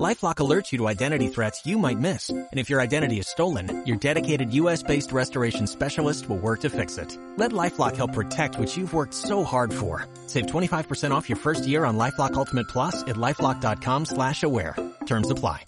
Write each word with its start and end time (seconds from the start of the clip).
LifeLock 0.00 0.36
alerts 0.36 0.72
you 0.72 0.78
to 0.78 0.88
identity 0.88 1.28
threats 1.28 1.66
you 1.66 1.78
might 1.78 1.98
miss. 1.98 2.30
And 2.30 2.48
if 2.58 2.70
your 2.70 2.80
identity 2.80 3.18
is 3.18 3.28
stolen, 3.28 3.84
your 3.84 3.98
dedicated 3.98 4.54
US-based 4.54 5.12
restoration 5.12 5.66
specialist 5.66 6.28
will 6.28 6.38
work 6.38 6.60
to 6.60 6.70
fix 6.70 6.96
it. 6.96 7.16
Let 7.36 7.52
LifeLock 7.52 7.96
help 7.96 8.14
protect 8.14 8.58
what 8.58 8.74
you've 8.74 8.94
worked 8.94 9.12
so 9.12 9.44
hard 9.44 9.72
for. 9.72 10.06
Save 10.26 10.46
25% 10.46 11.10
off 11.10 11.28
your 11.28 11.36
first 11.36 11.66
year 11.66 11.84
on 11.84 11.98
LifeLock 11.98 12.34
Ultimate 12.34 12.68
Plus 12.68 13.02
at 13.02 13.16
LifeLock.com 13.16 14.06
slash 14.06 14.42
aware. 14.42 14.74
Terms 15.04 15.30
apply. 15.30 15.66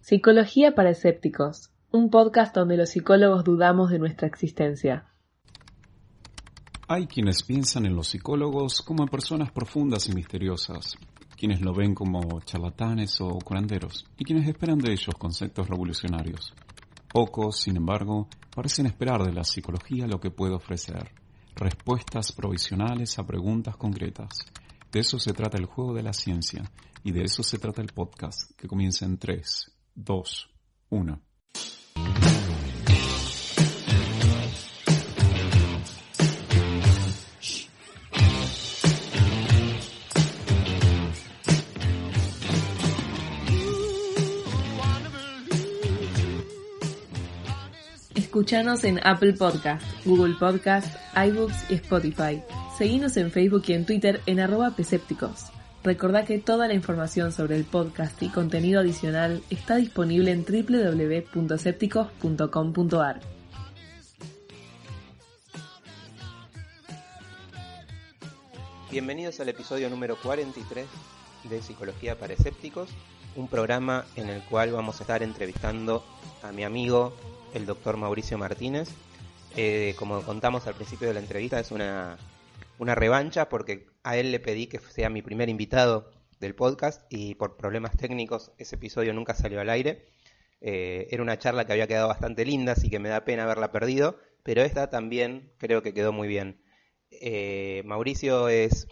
Psicología 0.00 0.74
para 0.74 0.90
escépticos. 0.90 1.70
Un 1.92 2.10
podcast 2.10 2.54
donde 2.54 2.76
los 2.76 2.90
psicólogos 2.90 3.44
dudamos 3.44 3.90
de 3.90 3.98
nuestra 3.98 4.26
existencia. 4.26 5.04
Hay 6.90 7.06
quienes 7.06 7.42
piensan 7.42 7.84
en 7.84 7.94
los 7.94 8.08
psicólogos 8.08 8.80
como 8.80 9.02
en 9.02 9.10
personas 9.10 9.52
profundas 9.52 10.08
y 10.08 10.14
misteriosas, 10.14 10.96
quienes 11.38 11.60
lo 11.60 11.72
ven 11.72 11.94
como 11.94 12.40
charlatanes 12.40 13.20
o 13.20 13.38
curanderos, 13.38 14.04
y 14.18 14.24
quienes 14.24 14.48
esperan 14.48 14.78
de 14.78 14.90
ellos 14.90 15.14
conceptos 15.16 15.68
revolucionarios. 15.68 16.52
Pocos, 17.08 17.60
sin 17.60 17.76
embargo, 17.76 18.28
parecen 18.54 18.86
esperar 18.86 19.22
de 19.22 19.32
la 19.32 19.44
psicología 19.44 20.08
lo 20.08 20.18
que 20.18 20.32
puede 20.32 20.54
ofrecer, 20.54 21.12
respuestas 21.54 22.32
provisionales 22.32 23.18
a 23.20 23.26
preguntas 23.26 23.76
concretas. 23.76 24.30
De 24.90 25.00
eso 25.00 25.20
se 25.20 25.32
trata 25.32 25.58
el 25.58 25.66
juego 25.66 25.94
de 25.94 26.02
la 26.02 26.12
ciencia, 26.12 26.64
y 27.04 27.12
de 27.12 27.22
eso 27.22 27.44
se 27.44 27.58
trata 27.58 27.82
el 27.82 27.92
podcast, 27.94 28.50
que 28.56 28.66
comienza 28.66 29.06
en 29.06 29.16
3, 29.16 29.72
2, 29.94 30.50
1. 30.90 31.27
Escuchanos 48.38 48.84
en 48.84 49.04
Apple 49.04 49.32
Podcast, 49.32 49.84
Google 50.04 50.36
Podcast, 50.38 50.94
iBooks 51.16 51.72
y 51.72 51.74
Spotify. 51.74 52.40
Seguinos 52.78 53.16
en 53.16 53.32
Facebook 53.32 53.64
y 53.66 53.72
en 53.72 53.84
Twitter 53.84 54.20
en 54.26 54.38
arroba 54.38 54.76
Pesépticos. 54.76 55.46
Recordá 55.82 56.24
que 56.24 56.38
toda 56.38 56.68
la 56.68 56.74
información 56.74 57.32
sobre 57.32 57.56
el 57.56 57.64
podcast 57.64 58.22
y 58.22 58.28
contenido 58.28 58.78
adicional 58.78 59.42
está 59.50 59.74
disponible 59.74 60.30
en 60.30 60.44
www.sépticos.com.ar. 60.44 63.20
Bienvenidos 68.92 69.40
al 69.40 69.48
episodio 69.48 69.90
número 69.90 70.16
43 70.22 70.86
de 71.42 71.60
Psicología 71.60 72.16
para 72.16 72.34
Escépticos, 72.34 72.88
un 73.34 73.48
programa 73.48 74.04
en 74.14 74.28
el 74.28 74.44
cual 74.44 74.70
vamos 74.70 75.00
a 75.00 75.02
estar 75.02 75.24
entrevistando 75.24 76.04
a 76.44 76.52
mi 76.52 76.62
amigo, 76.62 77.16
el 77.54 77.66
doctor 77.66 77.96
Mauricio 77.96 78.38
Martínez. 78.38 78.90
Eh, 79.56 79.94
como 79.98 80.22
contamos 80.22 80.66
al 80.66 80.74
principio 80.74 81.08
de 81.08 81.14
la 81.14 81.20
entrevista, 81.20 81.58
es 81.58 81.70
una, 81.70 82.16
una 82.78 82.94
revancha 82.94 83.48
porque 83.48 83.86
a 84.02 84.16
él 84.16 84.30
le 84.30 84.40
pedí 84.40 84.66
que 84.66 84.78
sea 84.78 85.10
mi 85.10 85.22
primer 85.22 85.48
invitado 85.48 86.10
del 86.40 86.54
podcast 86.54 87.04
y 87.10 87.34
por 87.34 87.56
problemas 87.56 87.96
técnicos 87.96 88.52
ese 88.58 88.76
episodio 88.76 89.12
nunca 89.12 89.34
salió 89.34 89.60
al 89.60 89.70
aire. 89.70 90.06
Eh, 90.60 91.08
era 91.10 91.22
una 91.22 91.38
charla 91.38 91.64
que 91.66 91.72
había 91.72 91.86
quedado 91.86 92.08
bastante 92.08 92.44
linda, 92.44 92.72
así 92.72 92.90
que 92.90 92.98
me 92.98 93.08
da 93.08 93.24
pena 93.24 93.44
haberla 93.44 93.72
perdido, 93.72 94.18
pero 94.42 94.62
esta 94.62 94.90
también 94.90 95.52
creo 95.58 95.82
que 95.82 95.94
quedó 95.94 96.12
muy 96.12 96.28
bien. 96.28 96.60
Eh, 97.10 97.82
Mauricio 97.84 98.48
es, 98.48 98.86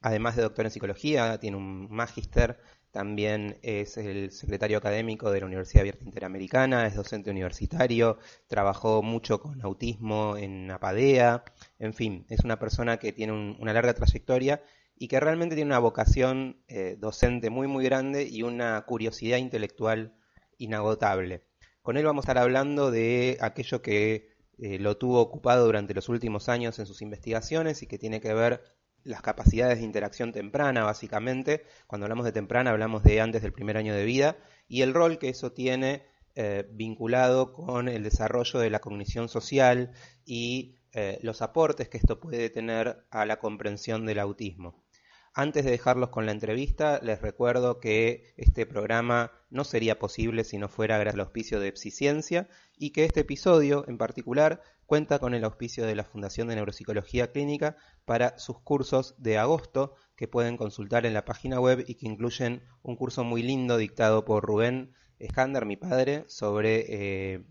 además 0.00 0.36
de 0.36 0.42
doctor 0.42 0.66
en 0.66 0.70
psicología, 0.70 1.38
tiene 1.38 1.56
un 1.56 1.90
magíster, 1.90 2.60
también 2.92 3.58
es 3.62 3.96
el 3.96 4.30
secretario 4.32 4.78
académico 4.78 5.30
de 5.30 5.40
la 5.40 5.46
Universidad 5.46 5.82
Abierta 5.82 6.04
Interamericana, 6.04 6.86
es 6.86 6.94
docente 6.96 7.30
universitario, 7.30 8.18
trabajó 8.48 9.02
mucho 9.02 9.40
con 9.40 9.62
autismo 9.62 10.36
en 10.36 10.70
Apadea, 10.70 11.44
en 11.78 11.94
fin, 11.94 12.26
es 12.28 12.40
una 12.44 12.58
persona 12.58 12.98
que 12.98 13.12
tiene 13.12 13.32
un- 13.32 13.56
una 13.60 13.72
larga 13.72 13.94
trayectoria 13.94 14.62
y 14.96 15.08
que 15.08 15.20
realmente 15.20 15.54
tiene 15.54 15.68
una 15.70 15.78
vocación 15.78 16.62
eh, 16.68 16.96
docente 16.98 17.50
muy 17.50 17.66
muy 17.66 17.84
grande 17.84 18.24
y 18.24 18.42
una 18.42 18.80
curiosidad 18.86 19.38
intelectual 19.38 20.14
inagotable. 20.58 21.42
Con 21.82 21.96
él 21.96 22.04
vamos 22.04 22.22
a 22.24 22.26
estar 22.26 22.38
hablando 22.38 22.90
de 22.90 23.38
aquello 23.40 23.82
que 23.82 24.28
eh, 24.58 24.78
lo 24.78 24.96
tuvo 24.98 25.20
ocupado 25.20 25.64
durante 25.64 25.94
los 25.94 26.08
últimos 26.08 26.48
años 26.48 26.78
en 26.78 26.86
sus 26.86 27.00
investigaciones 27.02 27.82
y 27.82 27.86
que 27.86 27.98
tiene 27.98 28.20
que 28.20 28.34
ver 28.34 28.62
las 29.04 29.22
capacidades 29.22 29.78
de 29.78 29.84
interacción 29.84 30.32
temprana, 30.32 30.84
básicamente. 30.84 31.64
Cuando 31.86 32.06
hablamos 32.06 32.24
de 32.24 32.32
temprana 32.32 32.70
hablamos 32.70 33.02
de 33.02 33.20
antes 33.20 33.42
del 33.42 33.52
primer 33.52 33.76
año 33.76 33.94
de 33.94 34.04
vida 34.04 34.36
y 34.68 34.82
el 34.82 34.94
rol 34.94 35.18
que 35.18 35.28
eso 35.28 35.52
tiene 35.52 36.04
eh, 36.34 36.68
vinculado 36.70 37.52
con 37.52 37.88
el 37.88 38.02
desarrollo 38.02 38.60
de 38.60 38.70
la 38.70 38.80
cognición 38.80 39.28
social 39.28 39.92
y 40.24 40.76
eh, 40.92 41.18
los 41.22 41.42
aportes 41.42 41.88
que 41.88 41.98
esto 41.98 42.20
puede 42.20 42.50
tener 42.50 43.04
a 43.10 43.26
la 43.26 43.38
comprensión 43.38 44.06
del 44.06 44.18
autismo. 44.18 44.82
Antes 45.32 45.64
de 45.64 45.70
dejarlos 45.70 46.10
con 46.10 46.26
la 46.26 46.32
entrevista, 46.32 46.98
les 47.02 47.20
recuerdo 47.22 47.78
que 47.78 48.32
este 48.36 48.66
programa 48.66 49.32
no 49.48 49.62
sería 49.64 49.98
posible 49.98 50.42
si 50.44 50.58
no 50.58 50.68
fuera 50.68 50.98
gracias 50.98 51.14
al 51.14 51.20
auspicio 51.20 51.60
de 51.60 51.76
Psiciencia 51.76 52.48
y 52.76 52.90
que 52.90 53.04
este 53.04 53.20
episodio 53.20 53.84
en 53.88 53.96
particular 53.96 54.60
cuenta 54.86 55.20
con 55.20 55.34
el 55.34 55.44
auspicio 55.44 55.86
de 55.86 55.94
la 55.94 56.02
Fundación 56.04 56.48
de 56.48 56.56
Neuropsicología 56.56 57.30
Clínica 57.30 57.76
para 58.04 58.38
sus 58.40 58.60
cursos 58.60 59.14
de 59.18 59.38
agosto 59.38 59.94
que 60.16 60.26
pueden 60.26 60.56
consultar 60.56 61.06
en 61.06 61.14
la 61.14 61.24
página 61.24 61.60
web 61.60 61.84
y 61.86 61.94
que 61.94 62.06
incluyen 62.06 62.62
un 62.82 62.96
curso 62.96 63.22
muy 63.22 63.42
lindo 63.44 63.76
dictado 63.76 64.24
por 64.24 64.44
Rubén 64.44 64.92
Escándar, 65.20 65.64
mi 65.64 65.76
padre, 65.76 66.24
sobre 66.28 66.86
eh, 66.88 67.44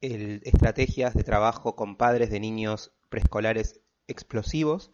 el- 0.00 0.40
estrategias 0.44 1.14
de 1.14 1.24
trabajo 1.24 1.74
con 1.74 1.96
padres 1.96 2.30
de 2.30 2.40
niños 2.40 2.92
preescolares 3.08 3.80
explosivos, 4.06 4.90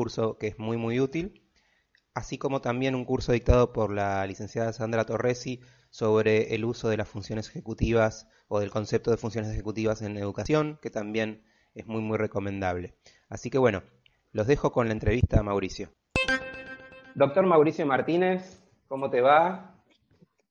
curso 0.00 0.38
que 0.38 0.46
es 0.46 0.58
muy 0.58 0.78
muy 0.78 0.98
útil, 0.98 1.42
así 2.14 2.38
como 2.38 2.62
también 2.62 2.94
un 2.94 3.04
curso 3.04 3.32
dictado 3.32 3.70
por 3.70 3.92
la 3.92 4.26
licenciada 4.26 4.72
Sandra 4.72 5.04
Torresi 5.04 5.60
sobre 5.90 6.54
el 6.54 6.64
uso 6.64 6.88
de 6.88 6.96
las 6.96 7.06
funciones 7.06 7.50
ejecutivas 7.50 8.26
o 8.48 8.60
del 8.60 8.70
concepto 8.70 9.10
de 9.10 9.18
funciones 9.18 9.50
ejecutivas 9.50 10.00
en 10.00 10.16
educación, 10.16 10.78
que 10.80 10.88
también 10.88 11.44
es 11.74 11.86
muy 11.86 12.00
muy 12.00 12.16
recomendable. 12.16 12.94
Así 13.28 13.50
que 13.50 13.58
bueno, 13.58 13.82
los 14.32 14.46
dejo 14.46 14.72
con 14.72 14.86
la 14.86 14.94
entrevista 14.94 15.38
a 15.38 15.42
Mauricio. 15.42 15.90
Doctor 17.14 17.44
Mauricio 17.44 17.84
Martínez, 17.84 18.64
¿cómo 18.88 19.10
te 19.10 19.20
va? 19.20 19.84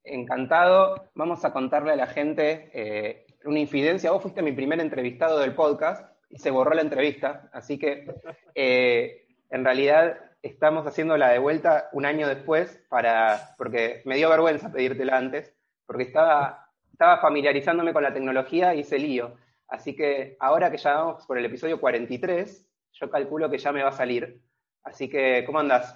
Encantado. 0.04 1.10
Vamos 1.16 1.44
a 1.44 1.52
contarle 1.54 1.94
a 1.94 1.96
la 1.96 2.06
gente 2.06 2.70
eh, 2.72 3.26
una 3.46 3.58
infidencia. 3.58 4.12
Vos 4.12 4.22
fuiste 4.22 4.44
mi 4.44 4.52
primer 4.52 4.80
entrevistado 4.80 5.40
del 5.40 5.56
podcast 5.56 6.06
y 6.30 6.38
se 6.38 6.52
borró 6.52 6.76
la 6.76 6.84
entrevista, 6.84 7.50
así 7.52 7.80
que 7.80 8.06
eh, 8.54 9.29
en 9.50 9.64
realidad 9.66 10.18
estamos 10.42 10.86
haciéndola 10.86 11.30
de 11.30 11.40
vuelta 11.40 11.90
un 11.92 12.06
año 12.06 12.28
después 12.28 12.82
para, 12.90 13.56
porque 13.58 14.02
me 14.06 14.16
dio 14.16 14.30
vergüenza 14.30 14.72
pedírtela 14.72 15.18
antes, 15.18 15.54
porque 15.86 16.04
estaba, 16.04 16.70
estaba 16.92 17.20
familiarizándome 17.20 17.94
con 17.94 18.04
la 18.04 18.14
tecnología 18.14 18.74
y 18.74 18.82
hice 18.82 19.00
lío. 19.00 19.36
Así 19.68 19.96
que 19.96 20.36
ahora 20.40 20.72
que 20.72 20.78
ya 20.78 20.94
vamos 20.94 21.26
por 21.26 21.38
el 21.38 21.46
episodio 21.46 21.80
43, 21.80 22.68
yo 22.94 23.10
calculo 23.10 23.50
que 23.50 23.58
ya 23.58 23.72
me 23.72 23.84
va 23.84 23.90
a 23.90 23.94
salir. 23.94 24.42
Así 24.84 25.10
que, 25.10 25.44
¿cómo 25.46 25.60
andás? 25.60 25.96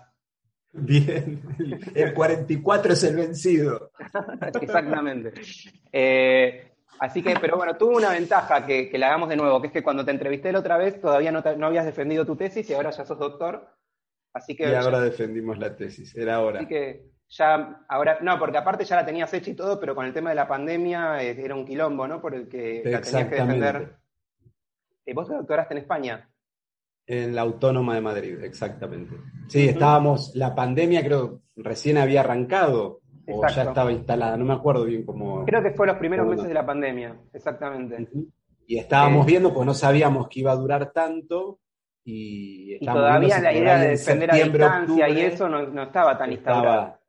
Bien, 0.72 1.42
el 1.94 2.14
44 2.14 2.94
es 2.94 3.04
el 3.04 3.16
vencido. 3.16 3.92
Exactamente. 4.62 5.34
Eh, 5.92 6.73
así 7.00 7.22
que, 7.24 7.36
pero 7.40 7.58
bueno, 7.58 7.76
tuvo 7.78 7.98
una 7.98 8.12
ventaja 8.12 8.66
que, 8.66 8.90
que 8.90 8.98
la 8.98 9.08
hagamos 9.08 9.30
de 9.30 9.36
nuevo, 9.36 9.60
que 9.62 9.68
es 9.68 9.74
que 9.74 9.84
cuando 9.84 10.04
te 10.06 10.12
entrevisté 10.12 10.52
la 10.52 10.60
otra 10.60 10.78
vez 10.78 11.00
todavía 11.02 11.32
no, 11.32 11.42
te- 11.44 11.56
no 11.58 11.68
habías 11.68 11.86
defendido 11.86 12.26
tu 12.26 12.36
tesis 12.36 12.70
y 12.70 12.74
ahora 12.74 12.92
ya 12.92 13.06
sos 13.06 13.20
doctor. 13.20 13.68
Así 14.34 14.56
que, 14.56 14.70
Y 14.70 14.74
ahora 14.74 15.00
defendimos 15.00 15.58
la 15.60 15.76
tesis, 15.76 16.16
era 16.16 16.40
hora. 16.42 16.60
así 16.60 16.68
que 16.68 17.06
ya, 17.30 17.84
ahora, 17.88 18.18
no, 18.22 18.38
porque 18.40 18.58
aparte 18.58 18.84
ya 18.86 18.96
la 18.96 19.06
tenías 19.06 19.34
hecha 19.34 19.50
y 19.52 19.56
todo, 19.56 19.80
pero 19.80 19.94
con 19.96 20.06
el 20.06 20.14
tema 20.14 20.30
de 20.30 20.36
la 20.36 20.48
pandemia 20.48 21.22
eh, 21.24 21.36
era 21.40 21.56
un 21.56 21.66
quilombo, 21.66 22.08
¿no? 22.08 22.20
Por 22.22 22.34
el 22.36 22.48
que 22.48 22.82
la 22.86 23.02
tenías 23.02 23.28
que 23.28 23.36
defender. 23.36 23.96
Eh, 25.06 25.14
vos 25.14 25.28
te 25.28 25.36
doctoraste 25.36 25.74
en 25.74 25.80
España. 25.80 26.30
En 27.06 27.36
la 27.36 27.42
Autónoma 27.42 27.96
de 27.96 28.02
Madrid, 28.02 28.44
exactamente. 28.44 29.18
Sí, 29.50 29.68
estábamos, 29.68 30.34
la 30.36 30.56
pandemia 30.56 31.04
creo 31.04 31.42
recién 31.58 31.98
había 31.98 32.22
arrancado 32.22 33.02
o 33.28 33.48
ya 33.48 33.64
estaba 33.64 33.92
instalada, 33.92 34.38
no 34.38 34.46
me 34.46 34.54
acuerdo 34.54 34.86
bien 34.86 35.06
cómo. 35.06 35.46
Creo 35.46 35.64
que 35.64 35.72
fue 35.72 35.88
los 35.88 35.98
primeros 35.98 36.28
meses 36.28 36.48
de 36.48 36.54
la 36.54 36.66
pandemia, 36.66 37.16
exactamente. 37.34 38.08
Y 38.68 38.78
estábamos 38.78 39.26
Eh. 39.26 39.30
viendo, 39.30 39.54
pues 39.54 39.66
no 39.66 39.74
sabíamos 39.74 40.28
que 40.28 40.40
iba 40.42 40.52
a 40.52 40.56
durar 40.56 40.92
tanto, 40.92 41.60
y, 42.06 42.76
y 42.76 42.86
todavía 42.86 43.40
la 43.40 43.54
idea 43.54 43.80
de 43.80 43.90
defender 43.90 44.32
a 44.32 44.36
distancia 44.36 45.10
y 45.10 45.22
eso 45.22 45.48
no, 45.48 45.84
estaba 45.84 46.18
tan 46.18 46.32
instaurada. 46.34 47.00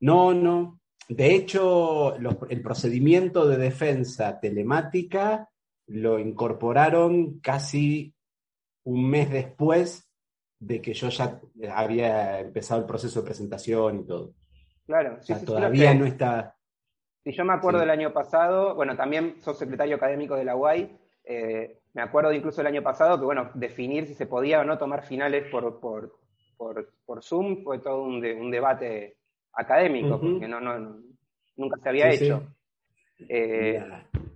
No, 0.00 0.34
no. 0.34 0.80
De 1.08 1.34
hecho, 1.34 2.16
el 2.16 2.62
procedimiento 2.62 3.46
de 3.46 3.56
defensa 3.56 4.40
telemática 4.40 5.48
lo 5.86 6.18
incorporaron 6.18 7.38
casi 7.40 8.14
un 8.84 9.10
mes 9.10 9.30
después 9.30 10.10
de 10.58 10.80
que 10.80 10.94
yo 10.94 11.08
ya 11.10 11.40
había 11.74 12.40
empezado 12.40 12.80
el 12.80 12.86
proceso 12.86 13.20
de 13.20 13.26
presentación 13.26 14.00
y 14.00 14.06
todo. 14.06 14.34
Claro, 14.86 15.18
sí, 15.22 15.34
todavía 15.44 15.94
no 15.94 16.04
está. 16.04 16.56
Si 17.24 17.32
yo 17.32 17.44
me 17.44 17.54
acuerdo 17.54 17.80
del 17.80 17.90
año 17.90 18.12
pasado, 18.12 18.74
bueno, 18.74 18.96
también 18.96 19.40
sos 19.40 19.58
secretario 19.58 19.96
académico 19.96 20.36
de 20.36 20.44
la 20.44 20.56
UAI, 20.56 20.98
eh, 21.24 21.80
me 21.94 22.02
acuerdo 22.02 22.32
incluso 22.32 22.60
el 22.60 22.66
año 22.66 22.82
pasado 22.82 23.18
que, 23.18 23.24
bueno, 23.24 23.50
definir 23.54 24.06
si 24.06 24.14
se 24.14 24.26
podía 24.26 24.60
o 24.60 24.64
no 24.64 24.76
tomar 24.76 25.06
finales 25.06 25.48
por, 25.50 25.80
por, 25.80 26.18
por, 26.56 27.22
Zoom 27.22 27.62
fue 27.62 27.78
todo 27.78 28.02
un, 28.02 28.50
debate 28.50 29.16
académico, 29.54 30.20
porque 30.20 30.46
no, 30.46 30.60
no, 30.60 31.00
nunca 31.56 31.78
se 31.80 31.88
había 31.88 32.10
hecho. 32.10 32.42
Eh, 33.28 33.82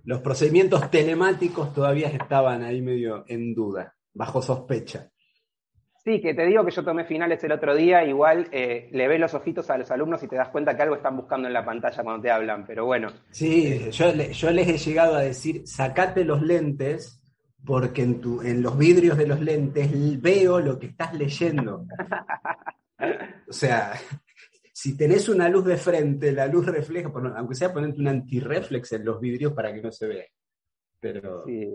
los 0.05 0.21
procedimientos 0.21 0.89
telemáticos 0.89 1.73
todavía 1.73 2.07
estaban 2.07 2.63
ahí 2.63 2.81
medio 2.81 3.25
en 3.27 3.53
duda, 3.53 3.93
bajo 4.13 4.41
sospecha. 4.41 5.11
Sí, 6.09 6.19
que 6.21 6.33
te 6.33 6.43
digo 6.47 6.65
que 6.65 6.71
yo 6.71 6.83
tomé 6.83 7.05
finales 7.05 7.43
el 7.43 7.51
otro 7.51 7.75
día, 7.75 8.03
igual 8.03 8.47
eh, 8.51 8.89
le 8.91 9.07
ves 9.07 9.19
los 9.19 9.35
ojitos 9.35 9.69
a 9.69 9.77
los 9.77 9.91
alumnos 9.91 10.23
y 10.23 10.27
te 10.27 10.37
das 10.37 10.49
cuenta 10.49 10.75
que 10.75 10.81
algo 10.81 10.95
están 10.95 11.15
buscando 11.15 11.47
en 11.47 11.53
la 11.53 11.63
pantalla 11.63 12.01
cuando 12.01 12.23
te 12.23 12.31
hablan, 12.31 12.65
pero 12.65 12.87
bueno. 12.87 13.09
Sí, 13.29 13.91
yo, 13.91 14.11
yo 14.11 14.49
les 14.49 14.67
he 14.67 14.77
llegado 14.79 15.17
a 15.17 15.21
decir, 15.21 15.67
sacate 15.67 16.25
los 16.25 16.41
lentes, 16.41 17.21
porque 17.63 18.01
en, 18.01 18.19
tu, 18.19 18.41
en 18.41 18.63
los 18.63 18.75
vidrios 18.75 19.19
de 19.19 19.27
los 19.27 19.39
lentes 19.39 19.91
veo 20.19 20.59
lo 20.59 20.79
que 20.79 20.87
estás 20.87 21.13
leyendo. 21.13 21.85
o 23.47 23.53
sea, 23.53 23.93
si 24.73 24.97
tenés 24.97 25.29
una 25.29 25.47
luz 25.47 25.65
de 25.65 25.77
frente, 25.77 26.31
la 26.31 26.47
luz 26.47 26.65
refleja, 26.65 27.11
aunque 27.35 27.53
sea 27.53 27.71
ponerte 27.71 28.01
un 28.01 28.07
antirreflex 28.07 28.93
en 28.93 29.05
los 29.05 29.21
vidrios 29.21 29.53
para 29.53 29.71
que 29.71 29.83
no 29.83 29.91
se 29.91 30.07
vea. 30.07 30.25
Pero... 30.99 31.43
Sí. 31.45 31.69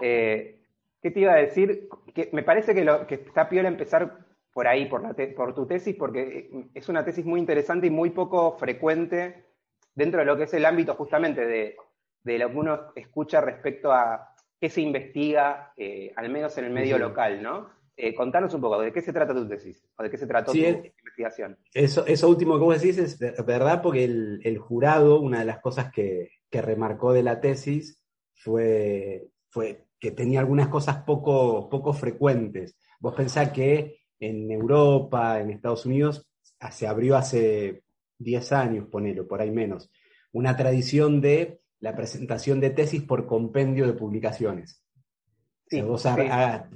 Eh, 0.00 0.62
¿Qué 1.02 1.10
te 1.10 1.20
iba 1.20 1.34
a 1.34 1.42
decir? 1.42 1.88
Que 2.16 2.30
me 2.32 2.42
parece 2.42 2.74
que, 2.74 2.82
lo, 2.82 3.06
que 3.06 3.16
está 3.16 3.48
piola 3.48 3.68
empezar 3.68 4.24
por 4.54 4.66
ahí, 4.66 4.86
por, 4.86 5.02
la 5.02 5.14
por 5.36 5.54
tu 5.54 5.66
tesis, 5.66 5.94
porque 5.94 6.50
es 6.72 6.88
una 6.88 7.04
tesis 7.04 7.26
muy 7.26 7.38
interesante 7.38 7.88
y 7.88 7.90
muy 7.90 8.08
poco 8.08 8.56
frecuente 8.56 9.44
dentro 9.94 10.20
de 10.20 10.26
lo 10.26 10.34
que 10.34 10.44
es 10.44 10.54
el 10.54 10.64
ámbito 10.64 10.94
justamente 10.94 11.46
de, 11.46 11.76
de 12.22 12.38
lo 12.38 12.50
que 12.50 12.56
uno 12.56 12.80
escucha 12.96 13.42
respecto 13.42 13.92
a 13.92 14.34
qué 14.58 14.70
se 14.70 14.80
investiga, 14.80 15.74
eh, 15.76 16.10
al 16.16 16.30
menos 16.30 16.56
en 16.56 16.64
el 16.64 16.72
medio 16.72 16.98
local, 16.98 17.42
¿no? 17.42 17.68
Eh, 17.98 18.14
contanos 18.14 18.52
un 18.52 18.60
poco, 18.60 18.80
¿de 18.80 18.92
qué 18.92 19.00
se 19.00 19.12
trata 19.12 19.34
tu 19.34 19.48
tesis? 19.48 19.86
¿O 19.96 20.02
de 20.02 20.10
qué 20.10 20.18
se 20.18 20.26
trató 20.26 20.52
tu 20.52 20.58
investigación? 20.58 21.58
Eso, 21.72 22.06
eso 22.06 22.28
último 22.28 22.58
que 22.58 22.64
vos 22.64 22.80
decís 22.80 22.98
es 22.98 23.18
verdad, 23.46 23.80
porque 23.80 24.04
el, 24.04 24.58
jurado, 24.58 25.20
una 25.20 25.40
de 25.40 25.44
las 25.44 25.60
cosas 25.60 25.92
que, 25.92 26.30
remarcó 26.50 27.12
de 27.12 27.22
la 27.22 27.38
tesis 27.42 28.02
fue, 28.32 29.28
fue 29.50 29.85
que 30.06 30.12
tenía 30.12 30.40
algunas 30.40 30.68
cosas 30.68 31.02
poco, 31.02 31.68
poco 31.68 31.92
frecuentes. 31.92 32.76
Vos 33.00 33.14
pensás 33.14 33.50
que 33.50 33.98
en 34.20 34.50
Europa, 34.50 35.40
en 35.40 35.50
Estados 35.50 35.84
Unidos, 35.84 36.28
se 36.70 36.86
abrió 36.86 37.16
hace 37.16 37.82
10 38.18 38.52
años, 38.52 38.86
ponelo, 38.88 39.26
por 39.26 39.40
ahí 39.40 39.50
menos, 39.50 39.90
una 40.32 40.56
tradición 40.56 41.20
de 41.20 41.60
la 41.80 41.96
presentación 41.96 42.60
de 42.60 42.70
tesis 42.70 43.02
por 43.02 43.26
compendio 43.26 43.86
de 43.86 43.92
publicaciones 43.94 44.82
vos 45.84 46.06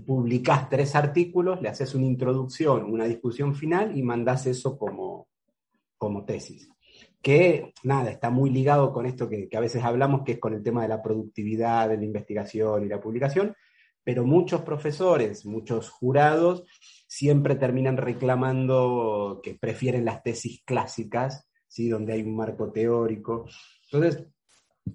publicás 0.05 0.69
tres 0.69 0.95
artículos, 0.97 1.63
le 1.63 1.69
haces 1.69 1.95
una 1.95 2.07
introducción, 2.07 2.85
una 2.85 3.05
discusión 3.05 3.55
final 3.55 3.97
y 3.97 4.03
mandás 4.03 4.47
eso 4.47 4.77
como, 4.77 5.29
como 5.97 6.25
tesis. 6.25 6.69
Que 7.23 7.73
nada, 7.83 8.11
está 8.11 8.31
muy 8.31 8.51
ligado 8.51 8.93
con 8.93 9.07
esto 9.07 9.29
que, 9.29 9.49
a 9.53 9.61
veces 9.61 9.85
hablamos, 9.85 10.23
que 10.25 10.33
es 10.33 10.39
con 10.39 10.55
el 10.55 10.63
tema 10.63 10.83
de 10.83 10.89
la 10.89 11.03
productividad, 11.03 11.89
de 11.89 11.99
la 11.99 12.05
investigación 12.05 12.85
y 12.85 12.89
la 12.89 13.01
publicación, 13.01 13.55
pero 14.03 14.25
muchos 14.25 14.63
profesores, 14.63 15.45
muchos 15.45 15.91
jurados, 15.91 16.65
siempre 17.07 17.57
terminan 17.57 17.97
reclamando 17.97 19.41
que 19.43 19.55
prefieren 19.55 20.05
las 20.05 20.23
tesis 20.23 20.63
clásicas, 20.65 21.49
¿sí? 21.69 21.89
donde 21.89 22.15
hay 22.15 22.23
un 22.23 22.37
marco 22.37 22.73
teórico. 22.73 23.47
Entonces, 23.91 24.27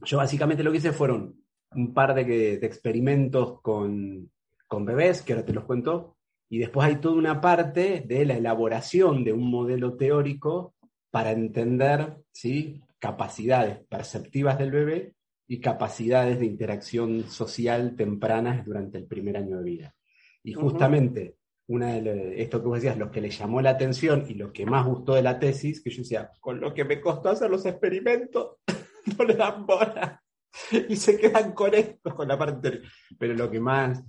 yo 0.03 0.17
básicamente 0.17 0.63
lo 0.63 0.71
que 0.71 0.77
hice 0.77 0.91
fueron 0.91 1.45
un 1.71 1.93
par 1.93 2.13
de, 2.13 2.53
experimentos 2.55 3.61
con, 3.61 4.31
bebés, 4.69 5.21
que 5.21 5.33
ahora 5.33 5.45
te 5.45 5.53
los 5.53 5.65
cuento, 5.65 6.17
y 6.49 6.59
después 6.59 6.87
hay 6.87 6.97
toda 6.97 7.15
una 7.15 7.41
parte 7.41 8.03
de 8.05 8.25
la 8.25 8.35
elaboración 8.35 9.23
de 9.23 9.33
un 9.33 9.49
modelo 9.49 9.95
teórico 9.95 10.74
para 11.15 11.31
entender 11.31 12.17
¿sí? 12.33 12.81
capacidades 12.99 13.79
perceptivas 13.87 14.59
del 14.59 14.71
bebé 14.71 15.15
y 15.47 15.61
capacidades 15.61 16.41
de 16.41 16.45
interacción 16.45 17.29
social 17.29 17.95
tempranas 17.95 18.65
durante 18.65 18.97
el 18.97 19.05
primer 19.05 19.37
año 19.37 19.59
de 19.59 19.63
vida. 19.63 19.95
Y 20.43 20.51
justamente, 20.55 21.37
una 21.67 21.93
de 21.93 22.41
esto 22.41 22.61
que 22.61 22.67
vos 22.67 22.81
decías, 22.81 22.97
lo 22.97 23.11
que 23.11 23.21
le 23.21 23.29
llamó 23.29 23.61
la 23.61 23.69
atención 23.69 24.25
y 24.27 24.33
lo 24.33 24.51
que 24.51 24.65
más 24.65 24.85
gustó 24.85 25.13
de 25.13 25.21
la 25.21 25.39
tesis, 25.39 25.81
que 25.81 25.89
yo 25.89 25.99
decía, 25.99 26.31
con 26.41 26.59
lo 26.59 26.73
que 26.73 26.83
me 26.83 26.99
costó 26.99 27.29
hacer 27.29 27.49
los 27.49 27.65
experimentos, 27.65 28.57
no 29.17 29.23
le 29.23 29.35
dan 29.35 29.65
bola. 29.65 30.21
y 30.89 30.97
se 30.97 31.17
quedan 31.17 31.53
con 31.53 31.73
esto, 31.75 32.13
con 32.13 32.27
la 32.27 32.37
parte 32.37 32.55
anterior. 32.55 32.83
Pero 33.17 33.35
lo 33.35 33.49
que 33.49 33.61
más, 33.61 34.03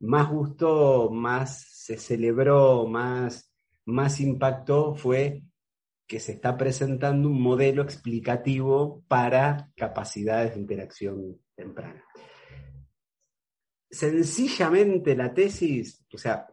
más 0.00 0.30
gustó, 0.30 1.10
más 1.10 1.66
se 1.70 1.98
celebró, 1.98 2.86
más, 2.86 3.52
más 3.84 4.20
impactó 4.20 4.94
fue 4.94 5.42
que 6.06 6.20
se 6.20 6.32
está 6.32 6.56
presentando 6.56 7.28
un 7.28 7.40
modelo 7.40 7.82
explicativo 7.82 9.02
para 9.08 9.70
capacidades 9.74 10.54
de 10.54 10.60
interacción 10.60 11.40
temprana. 11.54 12.04
Sencillamente 13.90 15.16
la 15.16 15.32
tesis, 15.34 16.04
o 16.12 16.18
sea, 16.18 16.46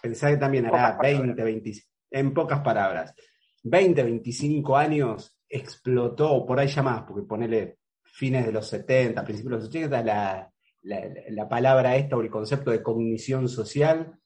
pensá 0.00 0.30
que 0.30 0.36
también 0.36 0.66
hará 0.66 0.98
20, 1.00 1.42
20, 1.42 1.72
en 2.10 2.34
pocas 2.34 2.60
palabras, 2.60 3.14
20, 3.62 4.02
25 4.02 4.76
años 4.76 5.36
explotó, 5.48 6.44
por 6.44 6.58
ahí 6.58 6.68
ya 6.68 6.82
más, 6.82 7.02
porque 7.02 7.26
ponele 7.26 7.78
fines 8.02 8.46
de 8.46 8.52
los 8.52 8.68
70, 8.68 9.24
principios 9.24 9.50
de 9.50 9.56
los 9.58 9.68
80, 9.68 10.02
la, 10.02 10.52
la, 10.82 11.48
palabra 11.48 11.96
esta 11.96 12.16
o 12.16 12.22
el 12.22 12.30
concepto 12.30 12.70
de 12.70 12.82
cognición 12.82 13.48
social, 13.48 14.18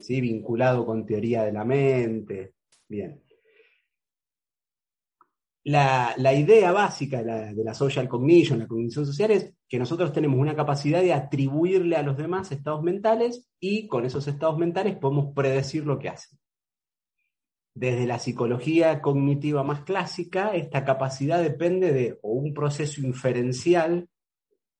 ¿sí? 0.00 0.20
vinculado 0.20 0.84
con 0.84 1.06
teoría 1.06 1.44
de 1.44 1.52
la 1.52 1.64
mente. 1.64 2.54
Bien. 2.88 3.22
La, 5.64 6.14
idea 6.34 6.72
básica 6.72 7.22
de 7.22 7.62
la, 7.62 7.74
social 7.74 8.08
cognition, 8.08 8.58
la 8.58 8.66
cognición 8.66 9.04
social, 9.04 9.30
es 9.32 9.54
que 9.68 9.78
nosotros 9.78 10.12
tenemos 10.12 10.38
una 10.38 10.56
capacidad 10.56 11.02
de 11.02 11.12
atribuirle 11.12 11.96
a 11.96 12.02
los 12.02 12.16
demás 12.16 12.50
estados 12.52 12.82
mentales 12.82 13.48
y 13.60 13.86
con 13.86 14.04
esos 14.04 14.26
estados 14.28 14.56
mentales 14.56 14.96
podemos 14.96 15.34
predecir 15.34 15.84
lo 15.84 15.98
que 15.98 16.08
hacen. 16.08 16.38
Desde 17.74 18.06
la 18.06 18.18
psicología 18.18 19.00
cognitiva 19.02 19.62
más 19.62 19.82
clásica, 19.82 20.54
esta 20.54 20.84
capacidad 20.84 21.40
depende 21.42 21.92
de 21.92 22.18
un 22.22 22.54
proceso 22.54 23.00
inferencial, 23.02 24.08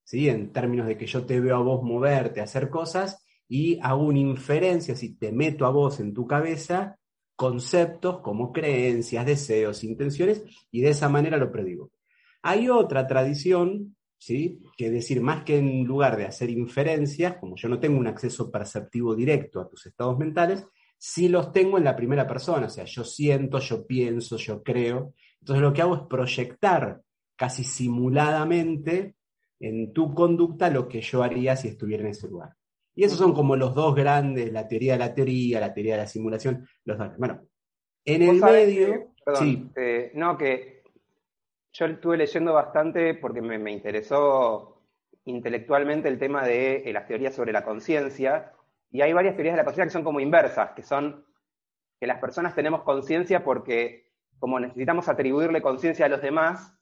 ¿sí? 0.05 0.29
en 0.29 0.53
términos 0.53 0.87
de 0.87 0.97
que 0.97 1.07
yo 1.07 1.27
te 1.27 1.39
veo 1.39 1.57
a 1.57 1.63
vos 1.63 1.83
moverte, 1.83 2.41
hacer 2.41 2.71
cosas, 2.71 3.25
y 3.47 3.79
hago 3.83 4.05
una 4.05 4.19
inferencia, 4.19 4.97
si 4.97 5.17
te 5.17 5.33
meto 5.33 5.67
a 5.67 5.71
vos 5.71 6.01
en 6.01 6.13
tu 6.13 6.27
cabeza, 6.27 6.99
conceptos 7.39 8.19
como 8.19 8.53
creencias, 8.53 9.25
deseos, 9.25 9.85
intenciones, 9.85 10.43
y 10.73 10.81
de 10.81 10.89
esa 10.89 11.09
manera 11.09 11.37
lo 11.37 11.53
predigo. 11.53 11.93
Hay 12.43 12.69
otra 12.69 13.07
tradición, 13.07 13.95
¿sí? 14.19 14.59
que 14.77 14.91
decir, 14.91 15.21
más 15.21 15.45
que 15.45 15.59
en 15.59 15.85
lugar 15.85 16.17
de 16.17 16.27
hacer 16.27 16.51
inferencias, 16.51 17.37
como 17.37 17.55
yo 17.55 17.69
no 17.69 17.79
tengo 17.79 17.97
un 17.97 18.09
acceso 18.09 18.51
perceptivo 18.51 19.15
directo 19.15 19.61
a 19.61 19.69
tus 19.69 19.87
estados 19.87 20.19
mentales, 20.19 20.67
si 20.99 21.29
los 21.29 21.53
tengo 21.53 21.79
en 21.79 21.85
la 21.85 21.95
primera 21.95 22.27
persona, 22.27 22.67
o 22.67 22.71
sea, 22.71 22.87
yo 22.87 23.05
siento, 23.05 23.61
yo 23.61 23.87
pienso, 23.87 24.37
yo 24.37 24.61
creo. 24.65 25.15
Entonces 25.39 25.63
lo 25.63 25.73
que 25.73 25.83
hago 25.83 25.95
es 25.95 26.03
proyectar 26.11 27.01
casi 27.37 27.63
simuladamente 27.63 29.15
en 29.61 29.93
tu 29.93 30.13
conducta 30.13 30.71
lo 30.71 30.89
que 30.89 31.03
yo 31.03 31.23
haría 31.23 31.55
si 31.55 31.69
estuviera 31.69 32.03
en 32.03 32.11
ese 32.11 32.27
lugar. 32.27 32.58
Y 32.99 33.05
esos 33.05 33.17
son 33.17 33.33
como 33.33 33.55
los 33.55 33.77
dos 33.77 33.95
grandes, 33.95 34.53
la 34.53 34.67
teoría 34.67 34.95
de 34.95 34.99
la 34.99 35.15
teoría, 35.15 35.61
la 35.61 35.73
teoría 35.73 35.95
de 35.95 36.03
la 36.03 36.09
simulación, 36.09 36.67
los 36.85 36.99
dos. 36.99 37.17
Bueno, 37.17 37.47
en 38.05 38.23
el 38.23 38.41
medio... 38.41 39.13
sí. 39.37 39.71
Eh, 39.77 40.11
no, 40.15 40.37
que 40.37 40.83
yo 41.73 41.87
estuve 41.87 42.17
leyendo 42.17 42.55
bastante 42.55 43.15
porque 43.15 43.41
me, 43.41 43.71
interesó 43.71 44.83
intelectualmente 45.27 46.09
el 46.09 46.19
tema 46.19 46.45
de 46.45 46.79
eh, 46.79 46.93
las 46.93 47.07
teorías 47.07 47.37
sobre 47.37 47.53
la 47.53 47.63
conciencia 47.63 48.51
y 48.91 49.01
hay 49.01 49.13
varias 49.13 49.37
teorías 49.37 49.55
de 49.55 49.59
la 49.59 49.65
conciencia 49.65 49.91
que 49.91 49.93
son 49.93 50.05
como 50.05 50.19
inversas, 50.19 50.73
que 50.73 50.83
son 50.83 51.25
que 52.01 52.07
las 52.09 52.19
personas 52.19 52.57
tenemos 52.57 52.83
conciencia 52.83 53.45
porque 53.45 54.11
como 54.41 54.59
necesitamos 54.59 55.09
atribuirle 55.09 55.63
conciencia 55.63 56.07
a 56.07 56.09
los 56.09 56.21
demás, 56.21 56.77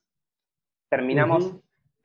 terminamos, 0.88 1.56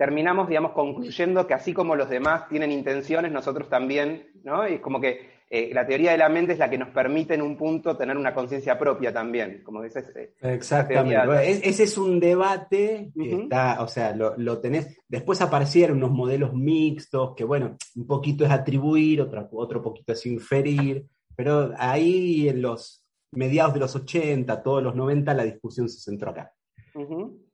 terminamos, 0.01 0.47
digamos, 0.47 0.71
concluyendo 0.71 1.45
que 1.45 1.53
así 1.53 1.75
como 1.75 1.95
los 1.95 2.09
demás 2.09 2.49
tienen 2.49 2.71
intenciones, 2.71 3.31
nosotros 3.31 3.69
también, 3.69 4.31
¿no? 4.43 4.67
Y 4.67 4.79
como 4.79 4.99
que 4.99 5.29
eh, 5.47 5.69
la 5.75 5.85
teoría 5.85 6.13
de 6.13 6.17
la 6.17 6.27
mente 6.27 6.53
es 6.53 6.57
la 6.57 6.71
que 6.71 6.77
nos 6.79 6.89
permite 6.89 7.35
en 7.35 7.43
un 7.43 7.55
punto 7.55 7.95
tener 7.95 8.17
una 8.17 8.33
conciencia 8.33 8.79
propia 8.79 9.13
también, 9.13 9.61
como 9.63 9.83
dices. 9.83 10.11
Eh, 10.15 10.33
Exactamente. 10.41 11.69
ese 11.69 11.83
es 11.83 11.99
un 11.99 12.19
debate 12.19 13.11
que 13.15 13.43
está, 13.43 13.79
o 13.83 13.87
sea, 13.87 14.15
lo, 14.15 14.57
tenés. 14.57 14.97
Después 15.07 15.39
aparecieron 15.39 15.97
unos 15.97 16.09
modelos 16.09 16.51
mixtos, 16.55 17.35
que 17.35 17.43
bueno, 17.43 17.77
un 17.95 18.07
poquito 18.07 18.43
es 18.43 18.49
atribuir, 18.49 19.21
otro, 19.21 19.47
otro 19.51 19.83
poquito 19.83 20.13
es 20.13 20.25
inferir, 20.25 21.05
pero 21.35 21.75
ahí 21.77 22.49
en 22.49 22.59
los 22.63 23.03
mediados 23.33 23.75
de 23.75 23.81
los 23.81 23.95
80, 23.95 24.63
todos 24.63 24.81
los 24.81 24.95
90, 24.95 25.31
la 25.35 25.43
discusión 25.43 25.87
se 25.87 26.01
centró 26.01 26.31
acá. 26.31 26.51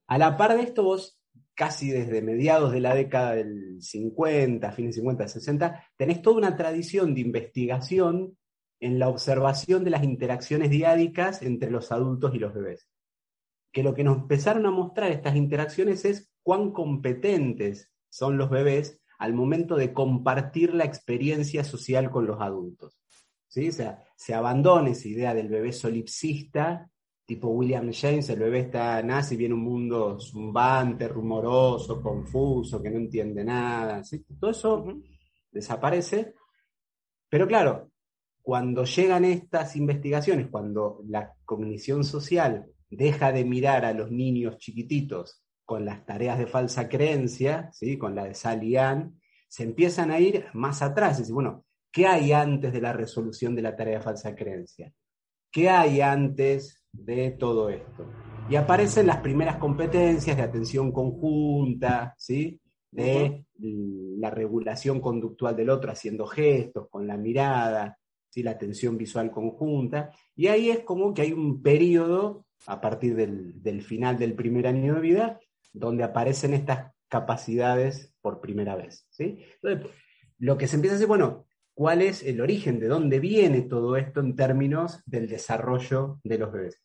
A 0.08 0.18
la 0.18 0.38
par 0.38 0.56
de 0.56 0.64
esto, 0.64 0.84
vos 0.84 1.20
casi 1.58 1.90
desde 1.90 2.22
mediados 2.22 2.72
de 2.72 2.80
la 2.80 2.94
década 2.94 3.34
del 3.34 3.82
50, 3.82 4.72
fines 4.74 4.94
50, 4.96 5.28
60, 5.28 5.84
tenés 5.98 6.22
toda 6.22 6.38
una 6.38 6.56
tradición 6.56 7.16
de 7.16 7.22
investigación 7.22 8.38
en 8.80 9.00
la 9.00 9.10
observación 9.10 9.84
de 9.84 9.90
las 9.90 10.04
interacciones 10.04 10.70
diádicas 10.70 11.42
entre 11.42 11.72
los 11.72 11.92
adultos 11.92 12.36
y 12.36 12.38
los 12.38 12.54
bebés. 12.54 12.88
Que 13.72 13.82
lo 13.82 13.96
que 13.96 14.04
nos 14.04 14.20
empezaron 14.20 14.68
a 14.68 14.72
mostrar 14.72 15.12
estas 15.12 15.36
interacciones 15.36 16.06
es 16.06 16.32
cuán 16.44 16.72
competentes 16.72 17.92
son 18.08 18.38
los 18.38 18.52
bebés 18.52 19.02
al 19.18 19.34
momento 19.34 19.76
de 19.78 19.94
compartir 19.94 20.76
la 20.76 20.86
experiencia 20.86 21.64
social 21.64 22.12
con 22.12 22.28
los 22.28 22.40
adultos. 22.40 23.02
¿Sí? 23.48 23.70
O 23.70 23.72
sea, 23.72 24.04
se 24.16 24.36
abandona 24.36 24.92
esa 24.92 25.08
idea 25.08 25.34
del 25.34 25.48
bebé 25.48 25.74
solipsista 25.74 26.92
tipo 27.28 27.50
William 27.50 27.92
James, 27.92 28.30
el 28.30 28.40
bebé 28.40 28.60
está, 28.60 29.04
nace 29.04 29.36
y 29.36 29.38
viene 29.38 29.54
un 29.54 29.64
mundo 29.64 30.18
zumbante, 30.18 31.10
rumoroso, 31.10 32.02
confuso, 32.02 32.82
que 32.82 32.90
no 32.90 32.98
entiende 32.98 33.44
nada. 33.44 34.02
Todo 34.40 34.52
eso 34.52 34.86
desaparece. 35.52 36.36
Pero 37.30 37.46
claro, 37.46 37.92
cuando 38.42 38.86
llegan 38.86 39.26
estas 39.26 39.76
investigaciones, 39.76 40.48
cuando 40.48 41.02
la 41.10 41.34
cognición 41.44 42.06
social 42.06 42.66
deja 42.90 43.34
de 43.34 43.44
mirar 43.44 43.84
a 43.84 43.92
los 43.92 44.10
niños 44.10 44.58
chiquititos 44.58 45.44
con 45.66 45.84
las 45.84 46.06
tareas 46.06 46.40
de 46.40 46.48
falsa 46.48 46.88
creencia, 46.88 47.70
¿sí? 47.74 47.98
con 47.98 48.16
la 48.16 48.24
de 48.24 48.36
Sally 48.36 48.78
Ann, 48.78 49.20
se 49.50 49.64
empiezan 49.64 50.12
a 50.12 50.20
ir 50.22 50.46
más 50.54 50.82
atrás. 50.82 51.30
Y 51.30 51.34
bueno, 51.34 51.66
¿qué 51.92 52.08
hay 52.08 52.32
antes 52.32 52.72
de 52.72 52.80
la 52.80 52.94
resolución 52.94 53.54
de 53.54 53.64
la 53.64 53.76
tarea 53.76 53.98
de 53.98 54.04
falsa 54.04 54.34
creencia? 54.34 54.94
¿Qué 55.52 55.70
hay 55.70 56.00
antes 56.00 56.77
de 56.92 57.32
todo 57.32 57.70
esto. 57.70 58.06
Y 58.50 58.56
aparecen 58.56 59.08
las 59.08 59.18
primeras 59.18 59.58
competencias 59.58 60.38
de 60.38 60.44
atención 60.44 60.92
conjunta, 60.92 62.16
¿sí? 62.18 62.60
de 62.92 63.46
la 63.60 64.30
regulación 64.30 65.02
conductual 65.02 65.56
del 65.56 65.70
otro 65.70 65.92
haciendo 65.92 66.26
gestos, 66.26 66.88
con 66.90 67.06
la 67.06 67.18
mirada, 67.18 67.98
¿sí? 68.30 68.44
la 68.44 68.52
atención 68.52 68.98
visual 68.98 69.32
conjunta. 69.32 70.12
Y 70.36 70.48
ahí 70.48 70.70
es 70.70 70.80
como 70.80 71.14
que 71.14 71.24
hay 71.24 71.34
un 71.34 71.62
periodo, 71.62 72.46
a 72.66 72.82
partir 72.82 73.16
del, 73.16 73.82
final 73.82 74.18
del 74.18 74.34
primer 74.34 74.68
año 74.68 74.96
de 74.96 75.02
vida, 75.02 75.40
donde 75.74 76.04
aparecen 76.04 76.54
estas 76.54 76.94
capacidades 77.08 78.14
por 78.22 78.42
primera 78.42 78.76
vez. 78.76 79.06
¿sí? 79.10 79.44
Entonces, 79.62 79.92
lo 80.40 80.58
que 80.58 80.68
se 80.68 80.76
empieza 80.76 80.94
a 80.94 80.98
decir, 80.98 81.08
bueno, 81.08 81.47
¿cuál 81.78 82.02
es 82.02 82.24
el 82.24 82.42
origen? 82.42 82.80
¿De 82.80 82.88
dónde 82.88 83.20
viene 83.20 83.62
todo 83.62 83.98
esto 83.98 84.20
en 84.20 84.36
términos 84.36 85.04
del 85.06 85.28
desarrollo 85.30 86.20
de 86.24 86.40
los 86.40 86.52
bebés? 86.52 86.82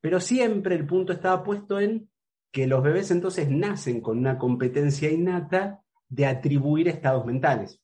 Pero 0.00 0.18
siempre 0.18 0.76
el 0.76 0.86
punto 0.86 1.12
estaba 1.12 1.44
puesto 1.44 1.78
en 1.78 2.08
que 2.50 2.66
los 2.66 2.82
bebés 2.82 3.10
entonces 3.10 3.50
nacen 3.50 4.00
con 4.00 4.16
una 4.16 4.38
competencia 4.38 5.10
innata 5.10 5.82
de 6.08 6.24
atribuir 6.24 6.88
estados 6.88 7.26
mentales. 7.26 7.82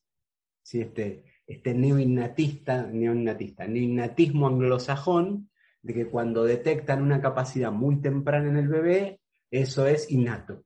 ¿Sí? 0.63 0.81
Este, 0.81 1.25
este 1.45 1.75
neoinnatista, 1.75 2.87
neoinnatista, 2.87 3.67
neoinnatismo 3.67 4.47
anglosajón, 4.47 5.51
de 5.83 5.93
que 5.93 6.07
cuando 6.07 6.43
detectan 6.43 7.03
una 7.03 7.21
capacidad 7.21 7.71
muy 7.71 8.01
temprana 8.01 8.49
en 8.49 8.57
el 8.57 8.67
bebé, 8.67 9.21
eso 9.51 9.85
es 9.85 10.09
innato. 10.09 10.63